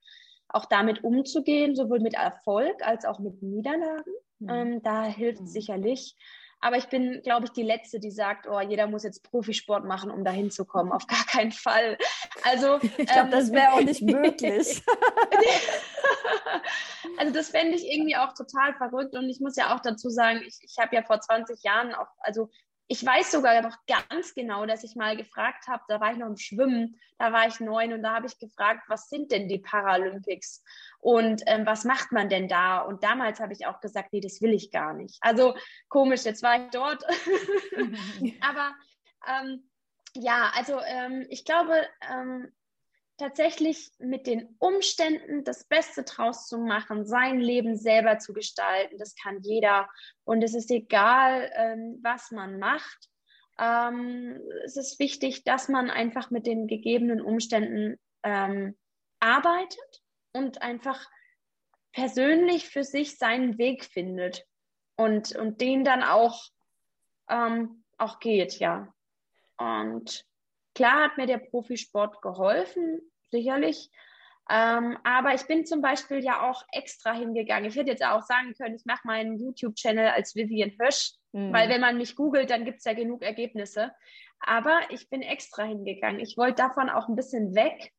auch 0.50 0.66
damit 0.66 1.06
umzugehen, 1.06 1.78
sowohl 1.78 2.02
mit 2.02 2.16
Erfolg 2.16 2.86
als 2.86 3.06
auch 3.06 3.20
mit 3.20 3.42
Niederlagen. 3.42 4.14
Mhm. 4.40 4.50
Ähm, 4.50 4.84
da 4.84 5.06
hilft 5.06 5.42
mhm. 5.42 5.48
sicherlich. 5.48 6.18
Aber 6.60 6.78
ich 6.78 6.90
bin, 6.90 7.22
glaube 7.24 7.46
ich, 7.46 7.52
die 7.52 7.64
Letzte, 7.64 8.00
die 8.00 8.12
sagt, 8.12 8.48
oh, 8.48 8.60
jeder 8.60 8.88
muss 8.88 9.04
jetzt 9.04 9.24
Profisport 9.24 9.84
machen, 9.84 10.12
um 10.12 10.24
da 10.24 10.32
hinzukommen. 10.32 10.92
Auf 10.92 11.08
gar 11.08 11.26
keinen 11.26 11.52
Fall. 11.52 11.98
Also, 12.44 12.80
ich 12.82 13.08
glaube, 13.08 13.26
ähm, 13.26 13.32
das 13.32 13.52
wäre 13.52 13.74
auch 13.74 13.82
nicht 13.82 14.02
möglich. 14.02 14.82
also 17.18 17.34
das 17.34 17.50
fände 17.50 17.76
ich 17.76 17.86
irgendwie 17.86 18.16
auch 18.16 18.34
total 18.34 18.74
verrückt. 18.76 19.16
Und 19.16 19.30
ich 19.30 19.40
muss 19.40 19.56
ja 19.56 19.76
auch 19.76 19.82
dazu 19.82 20.10
sagen, 20.10 20.42
ich, 20.46 20.58
ich 20.62 20.78
habe 20.80 20.96
ja 20.96 21.04
vor 21.04 21.20
20 21.20 21.64
Jahren 21.64 21.94
auch, 21.94 22.08
also 22.20 22.50
ich 22.92 23.06
weiß 23.06 23.32
sogar 23.32 23.62
noch 23.62 23.78
ganz 23.88 24.34
genau, 24.34 24.66
dass 24.66 24.84
ich 24.84 24.98
mal 24.98 25.16
gefragt 25.16 25.68
habe, 25.68 25.82
da 25.88 26.02
war 26.02 26.12
ich 26.12 26.18
noch 26.18 26.28
im 26.28 26.36
Schwimmen, 26.36 27.00
da 27.20 27.32
war 27.32 27.48
ich 27.48 27.62
neun 27.62 27.94
und 27.94 28.04
da 28.04 28.16
habe 28.16 28.28
ich 28.28 28.38
gefragt, 28.38 28.84
was 28.90 29.08
sind 29.08 29.32
denn 29.32 29.48
die 29.48 29.60
Paralympics 29.60 30.62
und 31.00 31.42
ähm, 31.46 31.66
was 31.66 31.86
macht 31.86 32.12
man 32.12 32.28
denn 32.28 32.50
da? 32.50 32.80
Und 32.80 33.02
damals 33.02 33.40
habe 33.40 33.54
ich 33.54 33.66
auch 33.66 33.80
gesagt, 33.80 34.12
nee, 34.12 34.20
das 34.20 34.42
will 34.42 34.52
ich 34.52 34.72
gar 34.72 34.94
nicht. 34.94 35.18
Also 35.22 35.56
komisch, 35.88 36.26
jetzt 36.26 36.44
war 36.44 36.62
ich 36.62 36.70
dort. 36.72 37.02
Aber 38.42 38.76
ähm, 39.26 39.71
ja, 40.16 40.52
also 40.56 40.80
ähm, 40.80 41.26
ich 41.30 41.46
glaube, 41.46 41.88
ähm, 42.10 42.52
tatsächlich 43.18 43.92
mit 44.00 44.26
den 44.26 44.56
Umständen 44.58 45.44
das 45.44 45.64
Beste 45.64 46.04
draus 46.04 46.48
zu 46.48 46.58
machen, 46.58 47.06
sein 47.06 47.40
Leben 47.40 47.78
selber 47.78 48.18
zu 48.18 48.34
gestalten. 48.34 48.98
Das 48.98 49.16
kann 49.16 49.42
jeder. 49.42 49.88
Und 50.24 50.44
es 50.44 50.56
ist 50.56 50.72
egal, 50.72 51.52
ähm, 51.54 52.00
was 52.02 52.32
man 52.32 52.58
macht. 52.58 53.10
Ähm, 53.60 54.42
es 54.66 54.76
ist 54.76 54.98
wichtig, 55.00 55.44
dass 55.44 55.70
man 55.70 55.92
einfach 55.92 56.32
mit 56.32 56.48
den 56.48 56.68
gegebenen 56.68 57.22
Umständen 57.22 58.00
ähm, 58.24 58.76
arbeitet 59.20 60.02
und 60.34 60.64
einfach 60.64 61.08
persönlich 61.92 62.70
für 62.70 62.84
sich 62.84 63.18
seinen 63.20 63.60
Weg 63.60 63.86
findet 63.86 64.46
und, 64.96 65.36
und 65.36 65.62
den 65.62 65.84
dann 65.84 66.02
auch, 66.02 66.44
ähm, 67.30 67.84
auch 67.98 68.20
geht, 68.20 68.60
ja. 68.60 68.92
Und 69.62 70.26
klar 70.74 71.04
hat 71.04 71.18
mir 71.18 71.28
der 71.28 71.38
Profisport 71.38 72.22
geholfen, 72.22 73.02
sicherlich. 73.30 73.92
Ähm, 74.50 74.98
aber 75.04 75.34
ich 75.34 75.44
bin 75.44 75.66
zum 75.66 75.82
Beispiel 75.82 76.24
ja 76.24 76.50
auch 76.50 76.64
extra 76.72 77.14
hingegangen. 77.14 77.70
Ich 77.70 77.76
hätte 77.76 77.92
jetzt 77.92 78.04
auch 78.04 78.24
sagen 78.24 78.54
können, 78.54 78.76
ich 78.76 78.86
mache 78.86 79.06
meinen 79.06 79.38
YouTube-Channel 79.38 80.10
als 80.10 80.36
Vivian 80.36 80.74
Hösch, 80.80 81.14
mhm. 81.32 81.54
weil 81.54 81.70
wenn 81.70 81.82
man 81.82 81.98
mich 81.98 82.16
googelt, 82.16 82.50
dann 82.50 82.66
gibt 82.66 82.80
es 82.80 82.86
ja 82.86 82.94
genug 82.94 83.22
Ergebnisse. 83.22 83.94
Aber 84.40 84.80
ich 84.90 85.10
bin 85.10 85.22
extra 85.22 85.64
hingegangen. 85.64 86.20
Ich 86.20 86.38
wollte 86.38 86.64
davon 86.64 86.90
auch 86.90 87.08
ein 87.08 87.16
bisschen 87.16 87.54
weg 87.54 87.94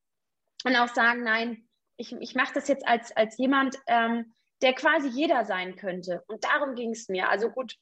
und 0.65 0.77
auch 0.77 0.89
sagen, 0.89 1.23
nein, 1.23 1.69
ich, 1.97 2.13
ich 2.13 2.35
mache 2.35 2.55
das 2.55 2.67
jetzt 2.67 2.87
als, 2.87 3.17
als 3.17 3.39
jemand, 3.39 3.79
ähm, 3.87 4.35
der 4.63 4.73
quasi 4.73 5.09
jeder 5.09 5.45
sein 5.45 5.77
könnte. 5.77 6.23
Und 6.29 6.45
darum 6.45 6.75
ging 6.75 6.91
es 6.91 7.09
mir. 7.09 7.29
Also 7.29 7.51
gut, 7.51 7.77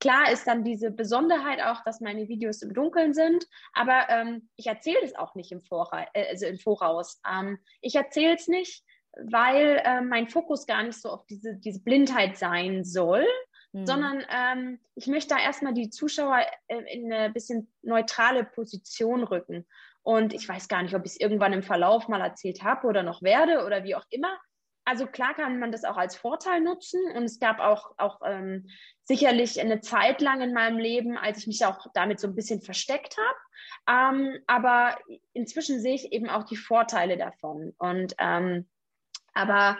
Klar 0.00 0.32
ist 0.32 0.46
dann 0.46 0.64
diese 0.64 0.90
Besonderheit 0.90 1.60
auch, 1.60 1.84
dass 1.84 2.00
meine 2.00 2.26
Videos 2.26 2.62
im 2.62 2.72
Dunkeln 2.72 3.12
sind, 3.12 3.46
aber 3.74 4.08
ähm, 4.08 4.48
ich 4.56 4.66
erzähle 4.66 5.02
es 5.04 5.14
auch 5.14 5.34
nicht 5.34 5.52
im, 5.52 5.60
Vorra 5.60 6.06
äh, 6.14 6.26
also 6.30 6.46
im 6.46 6.58
Voraus. 6.58 7.20
Ähm, 7.30 7.58
ich 7.82 7.94
erzähle 7.94 8.34
es 8.34 8.48
nicht, 8.48 8.82
weil 9.16 9.82
äh, 9.84 10.00
mein 10.00 10.28
Fokus 10.28 10.66
gar 10.66 10.82
nicht 10.82 11.00
so 11.00 11.10
auf 11.10 11.26
diese, 11.26 11.54
diese 11.56 11.82
Blindheit 11.82 12.38
sein 12.38 12.82
soll, 12.82 13.26
mhm. 13.72 13.86
sondern 13.86 14.24
ähm, 14.30 14.80
ich 14.94 15.06
möchte 15.06 15.34
da 15.34 15.40
erstmal 15.40 15.74
die 15.74 15.90
Zuschauer 15.90 16.46
äh, 16.68 16.78
in 16.94 17.12
eine 17.12 17.30
bisschen 17.30 17.70
neutrale 17.82 18.44
Position 18.44 19.22
rücken. 19.22 19.66
Und 20.02 20.32
ich 20.32 20.48
weiß 20.48 20.68
gar 20.68 20.82
nicht, 20.82 20.94
ob 20.94 21.04
ich 21.04 21.12
es 21.12 21.20
irgendwann 21.20 21.52
im 21.52 21.62
Verlauf 21.62 22.08
mal 22.08 22.22
erzählt 22.22 22.62
habe 22.62 22.86
oder 22.86 23.02
noch 23.02 23.20
werde 23.20 23.66
oder 23.66 23.84
wie 23.84 23.94
auch 23.94 24.06
immer. 24.08 24.40
Also 24.84 25.06
klar 25.06 25.34
kann 25.34 25.58
man 25.58 25.72
das 25.72 25.84
auch 25.84 25.96
als 25.96 26.16
Vorteil 26.16 26.60
nutzen 26.60 27.00
und 27.14 27.24
es 27.24 27.38
gab 27.38 27.60
auch, 27.60 27.92
auch 27.98 28.20
ähm, 28.24 28.68
sicherlich 29.04 29.60
eine 29.60 29.80
Zeit 29.80 30.20
lang 30.20 30.40
in 30.40 30.52
meinem 30.52 30.78
Leben, 30.78 31.16
als 31.16 31.38
ich 31.38 31.46
mich 31.46 31.64
auch 31.64 31.86
damit 31.94 32.20
so 32.20 32.26
ein 32.26 32.34
bisschen 32.34 32.60
versteckt 32.60 33.16
habe. 33.16 34.16
Ähm, 34.16 34.38
aber 34.46 34.98
inzwischen 35.32 35.80
sehe 35.80 35.94
ich 35.94 36.12
eben 36.12 36.28
auch 36.28 36.44
die 36.44 36.56
Vorteile 36.56 37.16
davon. 37.16 37.74
Und 37.78 38.14
ähm, 38.18 38.68
aber 39.32 39.78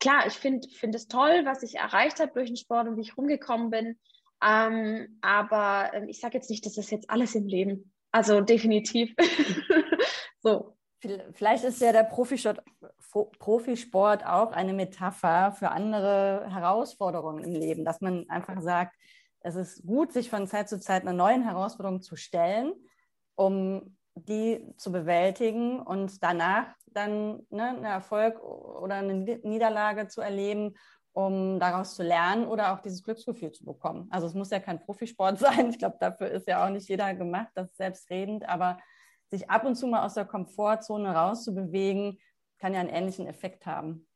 klar, 0.00 0.26
ich 0.26 0.34
finde 0.34 0.68
find 0.68 0.94
es 0.94 1.08
toll, 1.08 1.42
was 1.44 1.62
ich 1.62 1.76
erreicht 1.76 2.20
habe 2.20 2.32
durch 2.32 2.48
den 2.48 2.56
Sport 2.56 2.88
und 2.88 2.96
wie 2.96 3.02
ich 3.02 3.16
rumgekommen 3.16 3.70
bin. 3.70 3.98
Ähm, 4.42 5.18
aber 5.22 5.90
ähm, 5.94 6.08
ich 6.08 6.20
sage 6.20 6.34
jetzt 6.34 6.50
nicht, 6.50 6.64
das 6.66 6.76
ist 6.76 6.90
jetzt 6.90 7.10
alles 7.10 7.34
im 7.34 7.46
Leben. 7.46 7.92
Also 8.12 8.40
definitiv. 8.40 9.14
so. 10.40 10.75
Vielleicht 11.32 11.64
ist 11.64 11.80
ja 11.80 11.92
der 11.92 12.04
Profisport, 12.04 12.62
Profisport 13.38 14.26
auch 14.26 14.52
eine 14.52 14.72
Metapher 14.72 15.52
für 15.52 15.70
andere 15.70 16.46
Herausforderungen 16.48 17.44
im 17.44 17.52
Leben, 17.52 17.84
dass 17.84 18.00
man 18.00 18.28
einfach 18.28 18.60
sagt, 18.60 18.94
es 19.40 19.54
ist 19.54 19.86
gut, 19.86 20.12
sich 20.12 20.30
von 20.30 20.46
Zeit 20.46 20.68
zu 20.68 20.80
Zeit 20.80 21.02
einer 21.02 21.12
neuen 21.12 21.42
Herausforderung 21.42 22.02
zu 22.02 22.16
stellen, 22.16 22.72
um 23.36 23.96
die 24.14 24.66
zu 24.76 24.90
bewältigen 24.90 25.80
und 25.80 26.22
danach 26.22 26.66
dann 26.86 27.46
ne, 27.50 27.68
einen 27.68 27.84
Erfolg 27.84 28.42
oder 28.42 28.96
eine 28.96 29.14
Niederlage 29.14 30.08
zu 30.08 30.22
erleben, 30.22 30.74
um 31.12 31.60
daraus 31.60 31.94
zu 31.94 32.02
lernen 32.02 32.46
oder 32.46 32.72
auch 32.72 32.80
dieses 32.80 33.02
Glücksgefühl 33.02 33.52
zu 33.52 33.64
bekommen. 33.64 34.08
Also 34.10 34.26
es 34.26 34.34
muss 34.34 34.50
ja 34.50 34.58
kein 34.58 34.80
Profisport 34.80 35.38
sein. 35.38 35.70
Ich 35.70 35.78
glaube, 35.78 35.96
dafür 36.00 36.28
ist 36.30 36.48
ja 36.48 36.64
auch 36.64 36.70
nicht 36.70 36.88
jeder 36.88 37.14
gemacht, 37.14 37.48
das 37.54 37.70
ist 37.70 37.76
selbstredend, 37.76 38.48
aber 38.48 38.78
sich 39.30 39.50
ab 39.50 39.64
und 39.64 39.76
zu 39.76 39.86
mal 39.86 40.04
aus 40.04 40.14
der 40.14 40.24
Komfortzone 40.24 41.14
rauszubewegen, 41.14 42.18
kann 42.58 42.74
ja 42.74 42.80
einen 42.80 42.88
ähnlichen 42.88 43.26
Effekt 43.26 43.66
haben. 43.66 44.06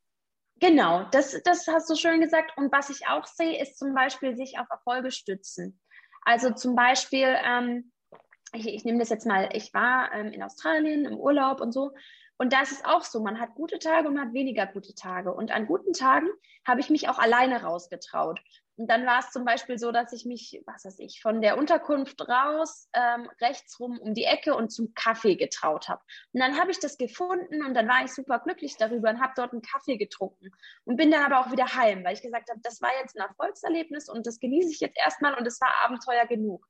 Genau, 0.60 1.04
das, 1.10 1.40
das 1.42 1.66
hast 1.68 1.88
du 1.88 1.96
schön 1.96 2.20
gesagt. 2.20 2.52
Und 2.56 2.70
was 2.70 2.90
ich 2.90 3.06
auch 3.08 3.26
sehe, 3.26 3.60
ist 3.60 3.78
zum 3.78 3.94
Beispiel 3.94 4.36
sich 4.36 4.58
auf 4.58 4.68
Erfolge 4.70 5.10
stützen. 5.10 5.80
Also 6.22 6.50
zum 6.50 6.74
Beispiel, 6.74 7.34
ähm, 7.44 7.92
ich, 8.52 8.68
ich 8.68 8.84
nehme 8.84 8.98
das 8.98 9.08
jetzt 9.08 9.26
mal, 9.26 9.48
ich 9.54 9.72
war 9.72 10.12
ähm, 10.12 10.32
in 10.32 10.42
Australien 10.42 11.06
im 11.06 11.16
Urlaub 11.16 11.60
und 11.60 11.72
so. 11.72 11.92
Und 12.36 12.52
da 12.52 12.62
ist 12.62 12.72
es 12.72 12.84
auch 12.84 13.04
so, 13.04 13.20
man 13.20 13.40
hat 13.40 13.54
gute 13.54 13.78
Tage 13.78 14.08
und 14.08 14.14
man 14.14 14.28
hat 14.28 14.34
weniger 14.34 14.66
gute 14.66 14.94
Tage. 14.94 15.32
Und 15.32 15.50
an 15.50 15.66
guten 15.66 15.92
Tagen 15.92 16.28
habe 16.66 16.80
ich 16.80 16.90
mich 16.90 17.08
auch 17.08 17.18
alleine 17.18 17.62
rausgetraut. 17.62 18.40
Und 18.80 18.86
dann 18.86 19.04
war 19.04 19.18
es 19.18 19.30
zum 19.30 19.44
Beispiel 19.44 19.78
so, 19.78 19.92
dass 19.92 20.10
ich 20.14 20.24
mich, 20.24 20.62
was 20.64 20.86
weiß 20.86 21.00
ich, 21.00 21.20
von 21.20 21.42
der 21.42 21.58
Unterkunft 21.58 22.26
raus, 22.26 22.88
ähm, 22.94 23.28
rechts 23.38 23.78
rum 23.78 23.98
um 23.98 24.14
die 24.14 24.24
Ecke 24.24 24.54
und 24.54 24.70
zum 24.70 24.94
Kaffee 24.94 25.36
getraut 25.36 25.90
habe. 25.90 26.00
Und 26.32 26.40
dann 26.40 26.58
habe 26.58 26.70
ich 26.70 26.78
das 26.78 26.96
gefunden 26.96 27.62
und 27.62 27.74
dann 27.74 27.86
war 27.86 28.02
ich 28.02 28.14
super 28.14 28.38
glücklich 28.38 28.78
darüber 28.78 29.10
und 29.10 29.20
habe 29.20 29.34
dort 29.36 29.52
einen 29.52 29.60
Kaffee 29.60 29.98
getrunken 29.98 30.50
und 30.86 30.96
bin 30.96 31.10
dann 31.10 31.30
aber 31.30 31.40
auch 31.40 31.52
wieder 31.52 31.66
heim, 31.74 32.02
weil 32.04 32.14
ich 32.14 32.22
gesagt 32.22 32.48
habe, 32.48 32.60
das 32.62 32.80
war 32.80 32.88
jetzt 33.02 33.18
ein 33.18 33.28
Erfolgserlebnis 33.28 34.08
und 34.08 34.26
das 34.26 34.40
genieße 34.40 34.70
ich 34.70 34.80
jetzt 34.80 34.96
erstmal 34.96 35.34
und 35.34 35.46
es 35.46 35.60
war 35.60 35.74
Abenteuer 35.84 36.24
genug. 36.24 36.66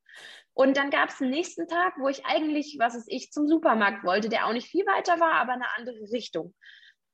Und 0.53 0.75
dann 0.75 0.89
gab 0.89 1.11
es 1.11 1.21
einen 1.21 1.31
nächsten 1.31 1.69
Tag, 1.69 1.93
wo 1.97 2.09
ich 2.09 2.25
eigentlich, 2.25 2.75
was 2.77 2.93
weiß 2.93 3.05
ich, 3.07 3.31
zum 3.31 3.47
Supermarkt 3.47 4.03
wollte, 4.03 4.27
der 4.27 4.47
auch 4.47 4.53
nicht 4.53 4.67
viel 4.67 4.85
weiter 4.85 5.21
war, 5.21 5.35
aber 5.35 5.53
eine 5.53 5.77
andere 5.77 6.11
Richtung. 6.11 6.53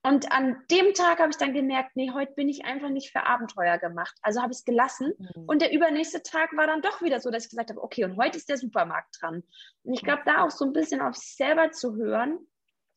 Und 0.07 0.31
an 0.31 0.63
dem 0.71 0.93
Tag 0.93 1.19
habe 1.19 1.31
ich 1.31 1.37
dann 1.37 1.53
gemerkt, 1.53 1.97
nee, 1.97 2.11
heute 2.13 2.31
bin 2.31 2.47
ich 2.47 2.63
einfach 2.63 2.87
nicht 2.87 3.11
für 3.11 3.25
Abenteuer 3.25 3.77
gemacht. 3.77 4.15
Also 4.21 4.41
habe 4.41 4.53
ich 4.53 4.59
es 4.59 4.63
gelassen. 4.63 5.11
Mhm. 5.17 5.43
Und 5.47 5.61
der 5.61 5.73
übernächste 5.73 6.23
Tag 6.23 6.55
war 6.55 6.65
dann 6.65 6.81
doch 6.81 7.01
wieder 7.01 7.19
so, 7.19 7.29
dass 7.29 7.43
ich 7.43 7.49
gesagt 7.49 7.71
habe, 7.71 7.83
okay, 7.83 8.05
und 8.05 8.15
heute 8.15 8.37
ist 8.37 8.47
der 8.47 8.57
Supermarkt 8.57 9.17
dran. 9.19 9.43
Und 9.83 9.93
ich 9.93 10.01
glaube, 10.01 10.21
da 10.25 10.45
auch 10.45 10.51
so 10.51 10.63
ein 10.63 10.71
bisschen 10.71 11.01
auf 11.01 11.17
sich 11.17 11.35
selber 11.35 11.71
zu 11.71 11.97
hören. 11.97 12.39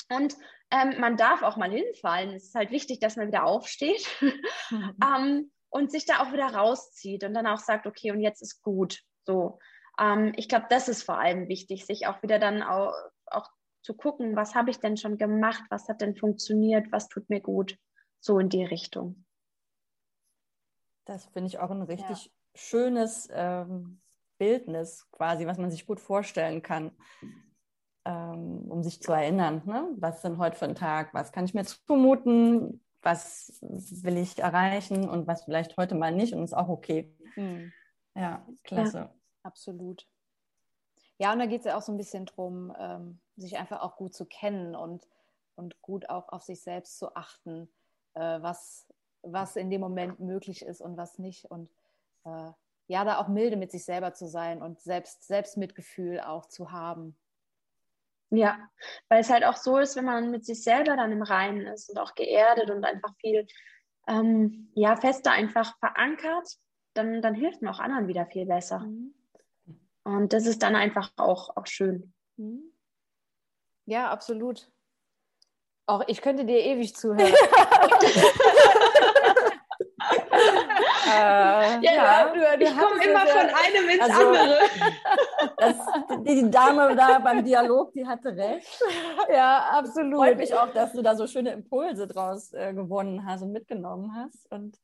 Und 0.08 0.36
ähm, 0.70 1.00
man 1.00 1.16
darf 1.16 1.42
auch 1.42 1.56
mal 1.56 1.72
hinfallen. 1.72 2.30
Es 2.30 2.44
ist 2.44 2.54
halt 2.54 2.70
wichtig, 2.70 3.00
dass 3.00 3.16
man 3.16 3.26
wieder 3.26 3.44
aufsteht 3.44 4.06
mhm. 4.20 4.32
ähm, 5.02 5.50
und 5.68 5.90
sich 5.90 6.06
da 6.06 6.20
auch 6.20 6.32
wieder 6.32 6.54
rauszieht 6.54 7.24
und 7.24 7.34
dann 7.34 7.48
auch 7.48 7.58
sagt, 7.58 7.88
okay, 7.88 8.12
und 8.12 8.20
jetzt 8.20 8.40
ist 8.40 8.62
gut. 8.62 9.00
So. 9.24 9.58
Ähm, 9.98 10.32
ich 10.36 10.48
glaube, 10.48 10.66
das 10.70 10.88
ist 10.88 11.02
vor 11.02 11.18
allem 11.18 11.48
wichtig, 11.48 11.86
sich 11.86 12.06
auch 12.06 12.22
wieder 12.22 12.38
dann 12.38 12.62
auch, 12.62 12.94
auch 13.26 13.48
zu 13.82 13.94
gucken, 13.94 14.36
was 14.36 14.54
habe 14.54 14.70
ich 14.70 14.78
denn 14.78 14.96
schon 14.96 15.18
gemacht, 15.18 15.64
was 15.70 15.88
hat 15.88 16.00
denn 16.00 16.16
funktioniert, 16.16 16.90
was 16.92 17.08
tut 17.08 17.28
mir 17.30 17.40
gut, 17.40 17.78
so 18.20 18.38
in 18.38 18.48
die 18.48 18.64
Richtung. 18.64 19.24
Das 21.06 21.26
finde 21.26 21.48
ich 21.48 21.58
auch 21.58 21.70
ein 21.70 21.82
richtig 21.82 22.26
ja. 22.26 22.30
schönes 22.54 23.28
ähm, 23.32 24.00
Bildnis 24.38 25.08
quasi, 25.10 25.46
was 25.46 25.58
man 25.58 25.70
sich 25.70 25.86
gut 25.86 26.00
vorstellen 26.00 26.62
kann, 26.62 26.92
ähm, 28.04 28.70
um 28.70 28.82
sich 28.82 29.02
zu 29.02 29.12
erinnern, 29.12 29.62
ne? 29.64 29.88
was 29.96 30.16
ist 30.16 30.24
denn 30.24 30.38
heute 30.38 30.56
für 30.56 30.66
ein 30.66 30.74
Tag, 30.74 31.12
was 31.14 31.32
kann 31.32 31.44
ich 31.44 31.54
mir 31.54 31.64
zumuten, 31.64 32.82
was 33.02 33.58
will 33.62 34.18
ich 34.18 34.38
erreichen 34.38 35.08
und 35.08 35.26
was 35.26 35.44
vielleicht 35.44 35.76
heute 35.76 35.94
mal 35.94 36.12
nicht 36.12 36.34
und 36.34 36.44
ist 36.44 36.56
auch 36.56 36.68
okay. 36.68 37.14
Mhm. 37.36 37.72
Ja, 38.14 38.46
klasse. 38.64 38.98
Ja, 38.98 39.14
absolut. 39.42 40.06
Ja, 41.20 41.34
und 41.34 41.38
da 41.38 41.44
geht 41.44 41.60
es 41.60 41.66
ja 41.66 41.76
auch 41.76 41.82
so 41.82 41.92
ein 41.92 41.98
bisschen 41.98 42.24
drum, 42.24 42.74
ähm, 42.78 43.20
sich 43.36 43.58
einfach 43.58 43.82
auch 43.82 43.96
gut 43.96 44.14
zu 44.14 44.24
kennen 44.24 44.74
und, 44.74 45.06
und 45.54 45.82
gut 45.82 46.08
auch 46.08 46.30
auf 46.30 46.42
sich 46.42 46.62
selbst 46.62 46.98
zu 46.98 47.14
achten, 47.14 47.68
äh, 48.14 48.40
was, 48.40 48.86
was 49.20 49.56
in 49.56 49.68
dem 49.68 49.82
Moment 49.82 50.18
möglich 50.20 50.62
ist 50.62 50.80
und 50.80 50.96
was 50.96 51.18
nicht. 51.18 51.44
Und 51.44 51.68
äh, 52.24 52.52
ja, 52.86 53.04
da 53.04 53.18
auch 53.18 53.28
milde 53.28 53.58
mit 53.58 53.70
sich 53.70 53.84
selber 53.84 54.14
zu 54.14 54.28
sein 54.28 54.62
und 54.62 54.80
selbst, 54.80 55.26
Selbstmitgefühl 55.26 56.20
auch 56.20 56.46
zu 56.46 56.72
haben. 56.72 57.14
Ja, 58.30 58.58
weil 59.10 59.20
es 59.20 59.28
halt 59.28 59.44
auch 59.44 59.56
so 59.56 59.76
ist, 59.76 59.96
wenn 59.96 60.06
man 60.06 60.30
mit 60.30 60.46
sich 60.46 60.64
selber 60.64 60.96
dann 60.96 61.12
im 61.12 61.22
Reinen 61.22 61.66
ist 61.66 61.90
und 61.90 61.98
auch 61.98 62.14
geerdet 62.14 62.70
und 62.70 62.82
einfach 62.82 63.14
viel 63.16 63.46
ähm, 64.08 64.70
ja, 64.72 64.96
fester 64.96 65.32
einfach 65.32 65.78
verankert, 65.80 66.56
dann, 66.94 67.20
dann 67.20 67.34
hilft 67.34 67.60
man 67.60 67.74
auch 67.74 67.80
anderen 67.80 68.08
wieder 68.08 68.24
viel 68.24 68.46
besser. 68.46 68.78
Mhm. 68.78 69.12
Und 70.04 70.32
das 70.32 70.46
ist 70.46 70.62
dann 70.62 70.76
einfach 70.76 71.12
auch, 71.16 71.56
auch 71.56 71.66
schön. 71.66 72.12
Mhm. 72.36 72.72
Ja, 73.86 74.10
absolut. 74.10 74.70
Auch 75.86 76.04
ich 76.06 76.22
könnte 76.22 76.44
dir 76.44 76.60
ewig 76.60 76.94
zuhören. 76.94 77.20
äh, 81.06 81.80
ja, 81.80 81.80
ja, 81.80 82.28
du, 82.28 82.38
du 82.38 82.64
ich 82.64 82.78
komme 82.78 83.04
immer 83.04 83.26
von 83.26 83.40
einem 83.40 83.88
ins 83.88 84.02
also, 84.02 84.28
andere. 84.28 84.58
Das, 85.56 85.76
die, 86.24 86.44
die, 86.44 86.50
Dame 86.50 86.94
da 86.94 87.18
beim 87.18 87.44
Dialog, 87.44 87.92
die 87.92 88.06
hatte 88.06 88.36
recht. 88.36 88.80
Ja, 89.28 89.70
absolut. 89.72 90.20
Freut 90.20 90.38
mich 90.38 90.54
auch, 90.54 90.72
dass 90.72 90.92
du 90.92 91.02
da 91.02 91.16
so 91.16 91.26
schöne 91.26 91.50
Impulse 91.50 92.06
draus 92.06 92.52
äh, 92.52 92.72
gewonnen 92.72 93.26
hast 93.26 93.42
und 93.42 93.52
mitgenommen 93.52 94.14
hast. 94.14 94.50
Und 94.52 94.78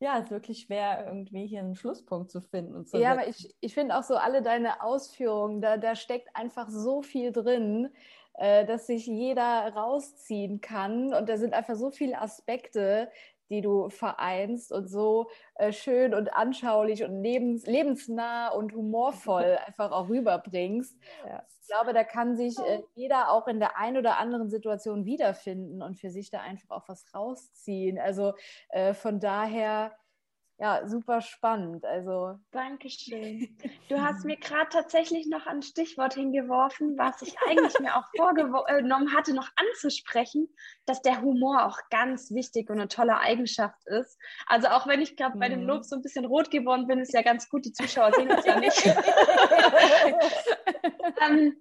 ja, 0.00 0.18
es 0.18 0.24
ist 0.24 0.30
wirklich 0.30 0.60
schwer, 0.60 1.06
irgendwie 1.06 1.46
hier 1.46 1.60
einen 1.60 1.76
Schlusspunkt 1.76 2.30
zu 2.30 2.40
finden. 2.40 2.84
Zu 2.86 2.98
ja, 2.98 3.12
aber 3.12 3.28
ich, 3.28 3.54
ich 3.60 3.74
finde 3.74 3.96
auch 3.96 4.02
so 4.02 4.16
alle 4.16 4.42
deine 4.42 4.82
Ausführungen, 4.82 5.60
da, 5.60 5.76
da 5.76 5.96
steckt 5.96 6.34
einfach 6.34 6.68
so 6.68 7.02
viel 7.02 7.32
drin 7.32 7.90
äh, 8.36 8.64
dass 8.64 8.88
sich 8.88 9.06
jeder 9.06 9.72
rausziehen 9.74 10.60
kann. 10.60 11.14
Und 11.14 11.28
da 11.28 11.36
sind 11.36 11.54
einfach 11.54 11.76
so 11.76 11.90
viele 11.90 12.20
Aspekte, 12.20 13.08
die 13.50 13.60
du 13.60 13.88
vereinst 13.90 14.72
und 14.72 14.88
so 14.88 15.28
äh, 15.56 15.72
schön 15.72 16.14
und 16.14 16.32
anschaulich 16.34 17.04
und 17.04 17.22
lebens 17.22 17.66
lebensnah 17.66 18.48
und 18.48 18.72
humorvoll 18.74 19.58
einfach 19.66 19.92
auch 19.92 20.08
rüberbringst. 20.08 20.96
Ja. 21.26 21.44
Ich 21.60 21.68
glaube, 21.68 21.92
da 21.92 22.04
kann 22.04 22.36
sich 22.36 22.58
äh, 22.58 22.82
jeder 22.94 23.30
auch 23.30 23.48
in 23.48 23.58
der 23.58 23.78
einen 23.78 23.96
oder 23.96 24.18
anderen 24.18 24.50
Situation 24.50 25.06
wiederfinden 25.06 25.82
und 25.82 25.96
für 25.96 26.10
sich 26.10 26.30
da 26.30 26.40
einfach 26.40 26.70
auch 26.70 26.88
was 26.88 27.06
rausziehen. 27.14 27.98
Also 27.98 28.34
äh, 28.68 28.92
von 28.92 29.18
daher 29.18 29.92
ja, 30.58 30.86
super 30.86 31.20
spannend. 31.20 31.84
Also. 31.84 32.38
Dankeschön. 32.52 33.56
Du 33.88 34.00
hast 34.00 34.24
mir 34.24 34.36
gerade 34.36 34.68
tatsächlich 34.70 35.26
noch 35.26 35.46
ein 35.46 35.62
Stichwort 35.62 36.14
hingeworfen, 36.14 36.96
was 36.96 37.22
ich 37.22 37.36
eigentlich 37.46 37.78
mir 37.80 37.96
auch 37.96 38.04
vorgenommen 38.16 39.14
hatte, 39.14 39.34
noch 39.34 39.50
anzusprechen, 39.56 40.48
dass 40.86 41.02
der 41.02 41.20
Humor 41.20 41.66
auch 41.66 41.78
ganz 41.90 42.30
wichtig 42.32 42.70
und 42.70 42.78
eine 42.78 42.88
tolle 42.88 43.18
Eigenschaft 43.18 43.86
ist. 43.86 44.18
Also 44.46 44.68
auch 44.68 44.86
wenn 44.86 45.02
ich 45.02 45.16
gerade 45.16 45.38
bei 45.38 45.48
dem 45.48 45.62
mhm. 45.62 45.66
Lob 45.66 45.84
so 45.84 45.96
ein 45.96 46.02
bisschen 46.02 46.24
rot 46.24 46.50
geworden 46.50 46.86
bin, 46.86 47.00
ist 47.00 47.12
ja 47.12 47.22
ganz 47.22 47.48
gut, 47.48 47.64
die 47.64 47.72
Zuschauer 47.72 48.12
sehen 48.14 48.30
es 48.30 48.44
ja 48.46 48.58
nicht. 48.58 48.86
ähm, 51.28 51.56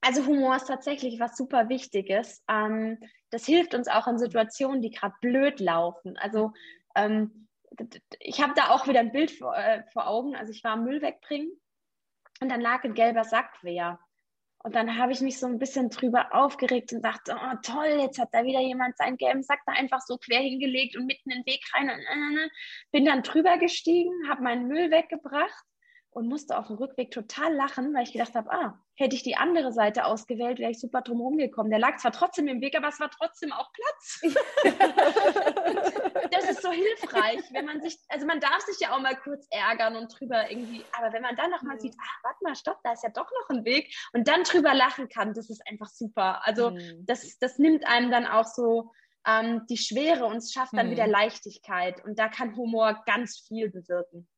also 0.00 0.26
Humor 0.26 0.56
ist 0.56 0.68
tatsächlich 0.68 1.20
was 1.20 1.36
super 1.36 1.68
Wichtiges. 1.68 2.42
Ähm, 2.48 2.98
das 3.30 3.44
hilft 3.44 3.74
uns 3.74 3.88
auch 3.88 4.06
in 4.06 4.18
Situationen, 4.18 4.80
die 4.80 4.90
gerade 4.90 5.14
blöd 5.20 5.60
laufen. 5.60 6.16
Also 6.18 6.52
ähm, 6.94 7.47
ich 8.20 8.42
habe 8.42 8.54
da 8.54 8.70
auch 8.70 8.86
wieder 8.86 9.00
ein 9.00 9.12
Bild 9.12 9.30
vor, 9.30 9.56
äh, 9.56 9.82
vor, 9.92 10.08
Augen. 10.08 10.36
Also 10.36 10.52
ich 10.52 10.64
war 10.64 10.72
am 10.72 10.84
Müll 10.84 11.02
wegbringen 11.02 11.50
und 12.40 12.50
dann 12.50 12.60
lag 12.60 12.84
ein 12.84 12.94
gelber 12.94 13.24
Sack 13.24 13.52
quer. 13.60 13.98
Und 14.64 14.74
dann 14.74 14.98
habe 14.98 15.12
ich 15.12 15.20
mich 15.20 15.38
so 15.38 15.46
ein 15.46 15.58
bisschen 15.58 15.88
drüber 15.88 16.34
aufgeregt 16.34 16.92
und 16.92 17.02
dachte, 17.02 17.36
oh 17.36 17.56
toll, 17.62 18.00
jetzt 18.00 18.18
hat 18.18 18.30
da 18.32 18.44
wieder 18.44 18.60
jemand 18.60 18.96
seinen 18.96 19.16
gelben 19.16 19.42
Sack 19.42 19.60
da 19.66 19.72
einfach 19.72 20.00
so 20.00 20.18
quer 20.18 20.40
hingelegt 20.40 20.96
und 20.96 21.06
mitten 21.06 21.30
in 21.30 21.42
den 21.42 21.46
Weg 21.46 21.62
rein. 21.74 21.90
Und, 21.90 22.00
äh, 22.00 22.48
bin 22.90 23.04
dann 23.04 23.22
drüber 23.22 23.56
gestiegen, 23.58 24.12
habe 24.28 24.42
meinen 24.42 24.66
Müll 24.66 24.90
weggebracht 24.90 25.64
und 26.10 26.26
musste 26.26 26.58
auf 26.58 26.66
dem 26.66 26.76
Rückweg 26.76 27.12
total 27.12 27.54
lachen, 27.54 27.94
weil 27.94 28.02
ich 28.02 28.12
gedacht 28.12 28.34
habe, 28.34 28.50
ah, 28.50 28.82
hätte 28.96 29.14
ich 29.14 29.22
die 29.22 29.36
andere 29.36 29.72
Seite 29.72 30.04
ausgewählt, 30.04 30.58
wäre 30.58 30.72
ich 30.72 30.80
super 30.80 31.02
drum 31.02 31.20
rumgekommen. 31.20 31.70
Der 31.70 31.78
lag 31.78 31.96
zwar 31.98 32.12
trotzdem 32.12 32.48
im 32.48 32.60
Weg, 32.60 32.76
aber 32.76 32.88
es 32.88 32.98
war 32.98 33.10
trotzdem 33.10 33.52
auch 33.52 33.70
Platz. 33.72 34.20
hilfreich, 37.30 37.52
wenn 37.52 37.66
man 37.66 37.80
sich, 37.80 37.98
also 38.08 38.26
man 38.26 38.40
darf 38.40 38.60
sich 38.60 38.78
ja 38.80 38.94
auch 38.94 39.00
mal 39.00 39.16
kurz 39.16 39.46
ärgern 39.50 39.96
und 39.96 40.08
drüber 40.18 40.50
irgendwie, 40.50 40.84
aber 40.96 41.12
wenn 41.12 41.22
man 41.22 41.36
dann 41.36 41.50
nochmal 41.50 41.76
mhm. 41.76 41.80
sieht, 41.80 41.94
ach, 42.00 42.24
warte 42.24 42.38
mal, 42.42 42.54
stopp, 42.54 42.78
da 42.82 42.92
ist 42.92 43.02
ja 43.02 43.10
doch 43.10 43.30
noch 43.30 43.56
ein 43.56 43.64
Weg 43.64 43.94
und 44.12 44.28
dann 44.28 44.42
drüber 44.44 44.74
lachen 44.74 45.08
kann, 45.08 45.34
das 45.34 45.50
ist 45.50 45.66
einfach 45.68 45.88
super. 45.88 46.46
Also 46.46 46.70
mhm. 46.70 47.04
das, 47.06 47.38
das 47.38 47.58
nimmt 47.58 47.86
einem 47.86 48.10
dann 48.10 48.26
auch 48.26 48.46
so 48.46 48.92
ähm, 49.26 49.66
die 49.68 49.76
Schwere 49.76 50.26
und 50.26 50.36
es 50.38 50.52
schafft 50.52 50.72
dann 50.74 50.88
mhm. 50.88 50.92
wieder 50.92 51.06
Leichtigkeit 51.06 52.04
und 52.04 52.18
da 52.18 52.28
kann 52.28 52.56
Humor 52.56 53.02
ganz 53.06 53.38
viel 53.38 53.70
bewirken. 53.70 54.28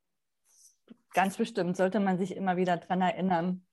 Ganz 1.12 1.36
bestimmt 1.36 1.76
sollte 1.76 2.00
man 2.00 2.18
sich 2.18 2.36
immer 2.36 2.56
wieder 2.56 2.76
dran 2.76 3.00
erinnern. 3.00 3.66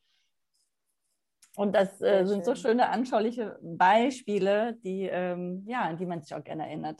Und 1.55 1.73
das 1.73 1.99
äh, 2.01 2.23
sind 2.25 2.45
so 2.45 2.53
schöne 2.53 2.89
anschauliche 2.89 3.57
Beispiele, 3.63 4.75
die, 4.83 5.05
ähm, 5.05 5.63
ja, 5.65 5.81
an 5.81 5.97
die 5.97 6.05
man 6.05 6.21
sich 6.21 6.35
auch 6.35 6.43
gerne 6.43 6.67
erinnert. 6.67 6.99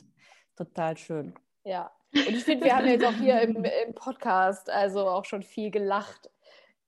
Total 0.56 0.96
schön. 0.96 1.32
Ja. 1.62 1.92
Und 2.14 2.28
ich 2.28 2.44
finde, 2.44 2.64
wir 2.64 2.76
haben 2.76 2.86
jetzt 2.86 3.04
auch 3.04 3.12
hier 3.12 3.40
im, 3.42 3.64
im, 3.64 3.94
Podcast 3.94 4.70
also 4.70 5.08
auch 5.08 5.24
schon 5.24 5.42
viel 5.42 5.70
gelacht. 5.70 6.30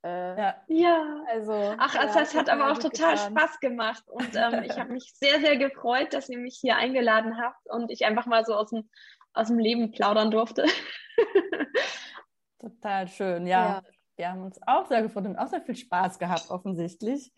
Äh, 0.03 0.41
ja. 0.41 0.55
ja. 0.69 1.25
also. 1.29 1.53
Ach, 1.79 1.95
also 1.95 2.19
ja, 2.19 2.21
das 2.21 2.35
hat 2.35 2.49
aber 2.49 2.73
auch 2.73 2.79
total 2.79 3.17
getan. 3.17 3.37
Spaß 3.37 3.61
gemacht. 3.61 4.05
Und 4.07 4.35
ähm, 4.35 4.63
ich 4.65 4.79
habe 4.79 4.93
mich 4.93 5.13
sehr, 5.15 5.41
sehr 5.41 5.57
gefreut, 5.57 6.15
dass 6.15 6.29
ihr 6.29 6.39
mich 6.39 6.59
hier 6.61 6.77
eingeladen 6.77 7.39
habt 7.39 7.69
und 7.69 7.91
ich 7.91 8.07
einfach 8.07 8.27
mal 8.27 8.45
so 8.45 8.55
aus 8.55 8.71
dem, 8.71 8.89
aus 9.35 9.49
dem 9.49 9.59
Leben 9.59 9.91
plaudern 9.91 10.31
durfte. 10.31 10.65
Total 12.59 13.09
schön, 13.09 13.47
ja. 13.47 13.69
ja. 13.69 13.83
Wir 14.17 14.31
haben 14.31 14.43
uns 14.43 14.61
auch 14.67 14.87
sehr 14.87 15.03
gefreut 15.03 15.25
und 15.25 15.37
auch 15.37 15.49
sehr 15.49 15.63
viel 15.63 15.77
Spaß 15.77 16.19
gehabt, 16.19 16.51
offensichtlich. 16.51 17.33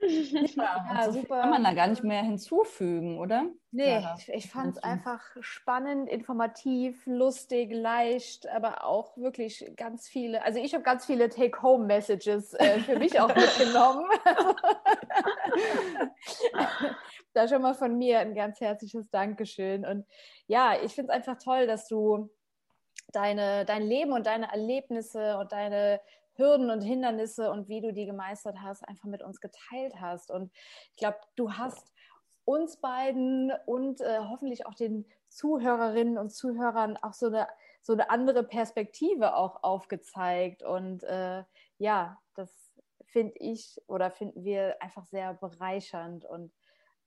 Ja, 0.00 1.02
so 1.06 1.20
super. 1.20 1.40
Kann 1.40 1.50
man 1.50 1.64
da 1.64 1.74
gar 1.74 1.86
nicht 1.86 2.02
mehr 2.02 2.22
hinzufügen, 2.22 3.18
oder? 3.18 3.46
Nee, 3.70 4.00
ja, 4.00 4.16
ich, 4.18 4.28
ich 4.28 4.50
fand 4.50 4.76
es 4.76 4.82
einfach 4.82 5.22
spannend, 5.40 6.08
informativ, 6.08 7.02
lustig, 7.06 7.72
leicht, 7.72 8.48
aber 8.48 8.84
auch 8.84 9.16
wirklich 9.16 9.72
ganz 9.76 10.08
viele. 10.08 10.42
Also 10.42 10.58
ich 10.58 10.74
habe 10.74 10.82
ganz 10.82 11.06
viele 11.06 11.28
Take-Home-Messages 11.28 12.54
äh, 12.54 12.80
für 12.80 12.98
mich 12.98 13.20
auch 13.20 13.34
mitgenommen. 13.34 14.06
da 17.32 17.48
schon 17.48 17.62
mal 17.62 17.74
von 17.74 17.96
mir 17.96 18.20
ein 18.20 18.34
ganz 18.34 18.60
herzliches 18.60 19.10
Dankeschön. 19.10 19.84
Und 19.84 20.06
ja, 20.46 20.74
ich 20.82 20.94
finde 20.94 21.12
es 21.12 21.16
einfach 21.16 21.38
toll, 21.38 21.66
dass 21.66 21.88
du 21.88 22.30
deine, 23.12 23.64
dein 23.64 23.82
Leben 23.82 24.12
und 24.12 24.26
deine 24.26 24.50
Erlebnisse 24.50 25.38
und 25.38 25.52
deine 25.52 26.00
Hürden 26.40 26.70
und 26.70 26.80
Hindernisse 26.80 27.50
und 27.50 27.68
wie 27.68 27.80
du 27.80 27.92
die 27.92 28.06
gemeistert 28.06 28.56
hast, 28.62 28.86
einfach 28.88 29.04
mit 29.04 29.22
uns 29.22 29.40
geteilt 29.40 29.94
hast. 30.00 30.30
Und 30.30 30.50
ich 30.92 30.96
glaube, 30.96 31.18
du 31.36 31.52
hast 31.52 31.92
uns 32.44 32.78
beiden 32.78 33.52
und 33.66 34.00
äh, 34.00 34.18
hoffentlich 34.20 34.66
auch 34.66 34.74
den 34.74 35.04
Zuhörerinnen 35.28 36.18
und 36.18 36.30
Zuhörern 36.30 36.96
auch 36.96 37.12
so 37.12 37.26
eine, 37.26 37.46
so 37.82 37.92
eine 37.92 38.10
andere 38.10 38.42
Perspektive 38.42 39.36
auch 39.36 39.62
aufgezeigt. 39.62 40.62
Und 40.62 41.04
äh, 41.04 41.44
ja, 41.78 42.18
das 42.34 42.50
finde 43.04 43.34
ich 43.38 43.80
oder 43.86 44.10
finden 44.10 44.42
wir 44.42 44.80
einfach 44.80 45.04
sehr 45.06 45.34
bereichernd 45.34 46.24
und 46.24 46.52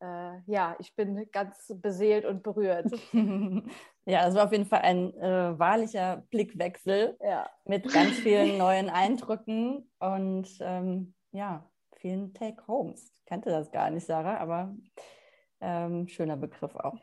äh, 0.04 0.40
ja, 0.46 0.76
ich 0.80 0.96
bin 0.96 1.30
ganz 1.32 1.74
beseelt 1.76 2.26
und 2.26 2.44
berührt. 2.44 2.92
ja, 4.06 4.28
es 4.28 4.36
war 4.36 4.46
auf 4.46 4.52
jeden 4.52 4.66
Fall 4.66 4.82
ein 4.82 5.14
äh, 5.16 5.58
wahrlicher 5.58 6.24
Blickwechsel 6.30 7.18
ja. 7.22 7.50
mit 7.66 7.92
ganz 7.92 8.12
vielen 8.20 8.58
neuen 8.60 8.90
Eindrücken 8.90 9.90
und 10.00 10.48
ähm, 10.60 11.14
ja, 11.32 11.70
vielen 11.98 12.34
Take-Homes. 12.34 13.14
Ich 13.16 13.26
kannte 13.26 13.50
das 13.50 13.72
gar 13.72 13.90
nicht, 13.90 14.06
Sarah, 14.06 14.38
aber 14.38 14.76
ähm, 15.62 16.08
schöner 16.10 16.36
Begriff 16.36 16.76
auch. 16.76 16.98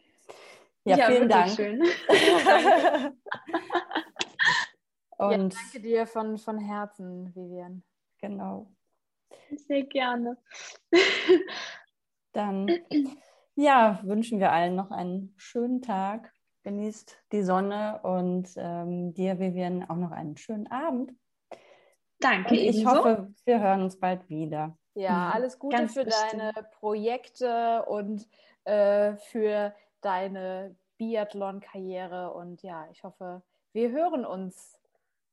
Ja, 0.84 0.96
ja 0.98 1.06
vielen 1.06 1.28
Dank. 1.28 1.50
Schön. 1.50 1.80
und 5.16 5.54
ja, 5.54 5.60
danke 5.60 5.80
dir 5.80 6.06
von, 6.06 6.38
von 6.38 6.58
Herzen, 6.58 7.34
Vivian. 7.34 7.82
Genau. 8.20 8.70
Sehr 9.56 9.84
gerne. 9.84 10.36
Dann 12.32 12.68
ja, 13.54 14.00
wünschen 14.02 14.38
wir 14.38 14.52
allen 14.52 14.76
noch 14.76 14.90
einen 14.90 15.34
schönen 15.36 15.80
Tag. 15.80 16.32
Genießt 16.62 17.16
die 17.32 17.42
Sonne 17.42 18.00
und 18.02 18.50
ähm, 18.56 19.14
dir, 19.14 19.38
Vivian, 19.38 19.88
auch 19.88 19.96
noch 19.96 20.10
einen 20.10 20.36
schönen 20.36 20.66
Abend. 20.70 21.12
Danke. 22.18 22.50
Und 22.50 22.56
ich 22.56 22.78
ebenso. 22.78 22.90
hoffe, 22.90 23.34
wir 23.44 23.60
hören 23.60 23.82
uns 23.82 23.98
bald 23.98 24.28
wieder. 24.28 24.76
Ja, 24.94 25.30
alles 25.34 25.58
Gute 25.58 25.76
Ganz 25.76 25.94
für 25.94 26.04
bestimmt. 26.04 26.42
deine 26.42 26.52
Projekte 26.78 27.84
und 27.86 28.28
äh, 28.64 29.16
für 29.16 29.74
deine 30.02 30.76
Biathlon-Karriere. 30.98 32.32
Und 32.34 32.62
ja, 32.62 32.86
ich 32.92 33.02
hoffe, 33.04 33.42
wir 33.72 33.90
hören 33.90 34.26
uns 34.26 34.78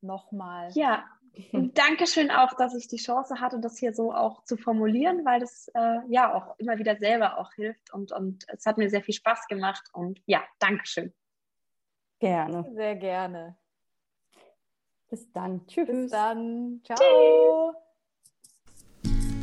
nochmal. 0.02 0.70
Ja, 0.74 1.04
und 1.52 1.78
Dankeschön 1.78 2.32
auch, 2.32 2.54
dass 2.54 2.76
ich 2.76 2.88
die 2.88 2.98
Chance 2.98 3.40
hatte, 3.40 3.60
das 3.60 3.78
hier 3.78 3.94
so 3.94 4.14
auch 4.14 4.44
zu 4.44 4.58
formulieren, 4.58 5.26
weil 5.26 5.40
das 5.40 5.70
äh, 5.74 6.00
ja 6.10 6.34
auch 6.34 6.58
immer 6.60 6.78
wieder 6.78 6.98
selber 6.98 7.38
auch 7.38 7.54
hilft 7.54 7.94
und, 7.94 8.12
und 8.12 8.46
es 8.50 8.66
hat 8.66 8.78
mir 8.78 8.90
sehr 8.90 9.02
viel 9.02 9.14
Spaß 9.14 9.48
gemacht 9.48 9.84
und 9.94 10.22
ja, 10.26 10.44
Dankeschön. 10.60 11.14
Gerne. 12.20 12.66
Sehr 12.74 12.96
gerne. 12.96 13.58
Bis 15.10 15.32
dann. 15.32 15.66
Tschüss. 15.68 15.88
Bis 15.88 16.12
dann. 16.12 16.82
Ciao. 16.84 17.74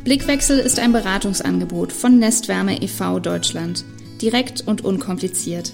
Blickwechsel 0.03 0.59
ist 0.59 0.79
ein 0.79 0.91
Beratungsangebot 0.91 1.91
von 1.91 2.19
Nestwärme 2.19 2.81
e.V. 2.81 3.19
Deutschland. 3.19 3.83
Direkt 4.21 4.67
und 4.67 4.85
unkompliziert. 4.85 5.73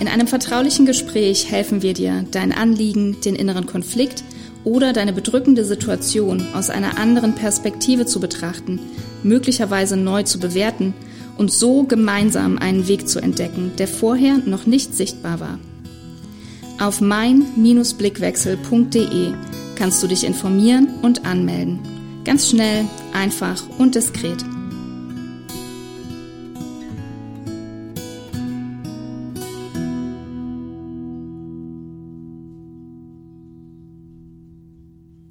In 0.00 0.06
einem 0.06 0.28
vertraulichen 0.28 0.86
Gespräch 0.86 1.50
helfen 1.50 1.82
wir 1.82 1.92
dir, 1.92 2.24
dein 2.30 2.52
Anliegen, 2.52 3.20
den 3.22 3.34
inneren 3.34 3.66
Konflikt 3.66 4.22
oder 4.64 4.92
deine 4.92 5.12
bedrückende 5.12 5.64
Situation 5.64 6.46
aus 6.54 6.70
einer 6.70 6.98
anderen 6.98 7.34
Perspektive 7.34 8.06
zu 8.06 8.20
betrachten, 8.20 8.78
möglicherweise 9.22 9.96
neu 9.96 10.22
zu 10.22 10.38
bewerten 10.38 10.94
und 11.36 11.52
so 11.52 11.82
gemeinsam 11.84 12.58
einen 12.58 12.88
Weg 12.88 13.08
zu 13.08 13.20
entdecken, 13.20 13.72
der 13.78 13.88
vorher 13.88 14.38
noch 14.38 14.66
nicht 14.66 14.94
sichtbar 14.94 15.40
war. 15.40 15.58
Auf 16.80 17.00
mein-blickwechsel.de 17.00 19.32
kannst 19.76 20.02
du 20.02 20.06
dich 20.06 20.24
informieren 20.24 20.88
und 21.02 21.24
anmelden. 21.24 21.78
Ganz 22.24 22.50
schnell, 22.50 22.84
einfach 23.12 23.62
und 23.78 23.94
diskret. 23.94 24.44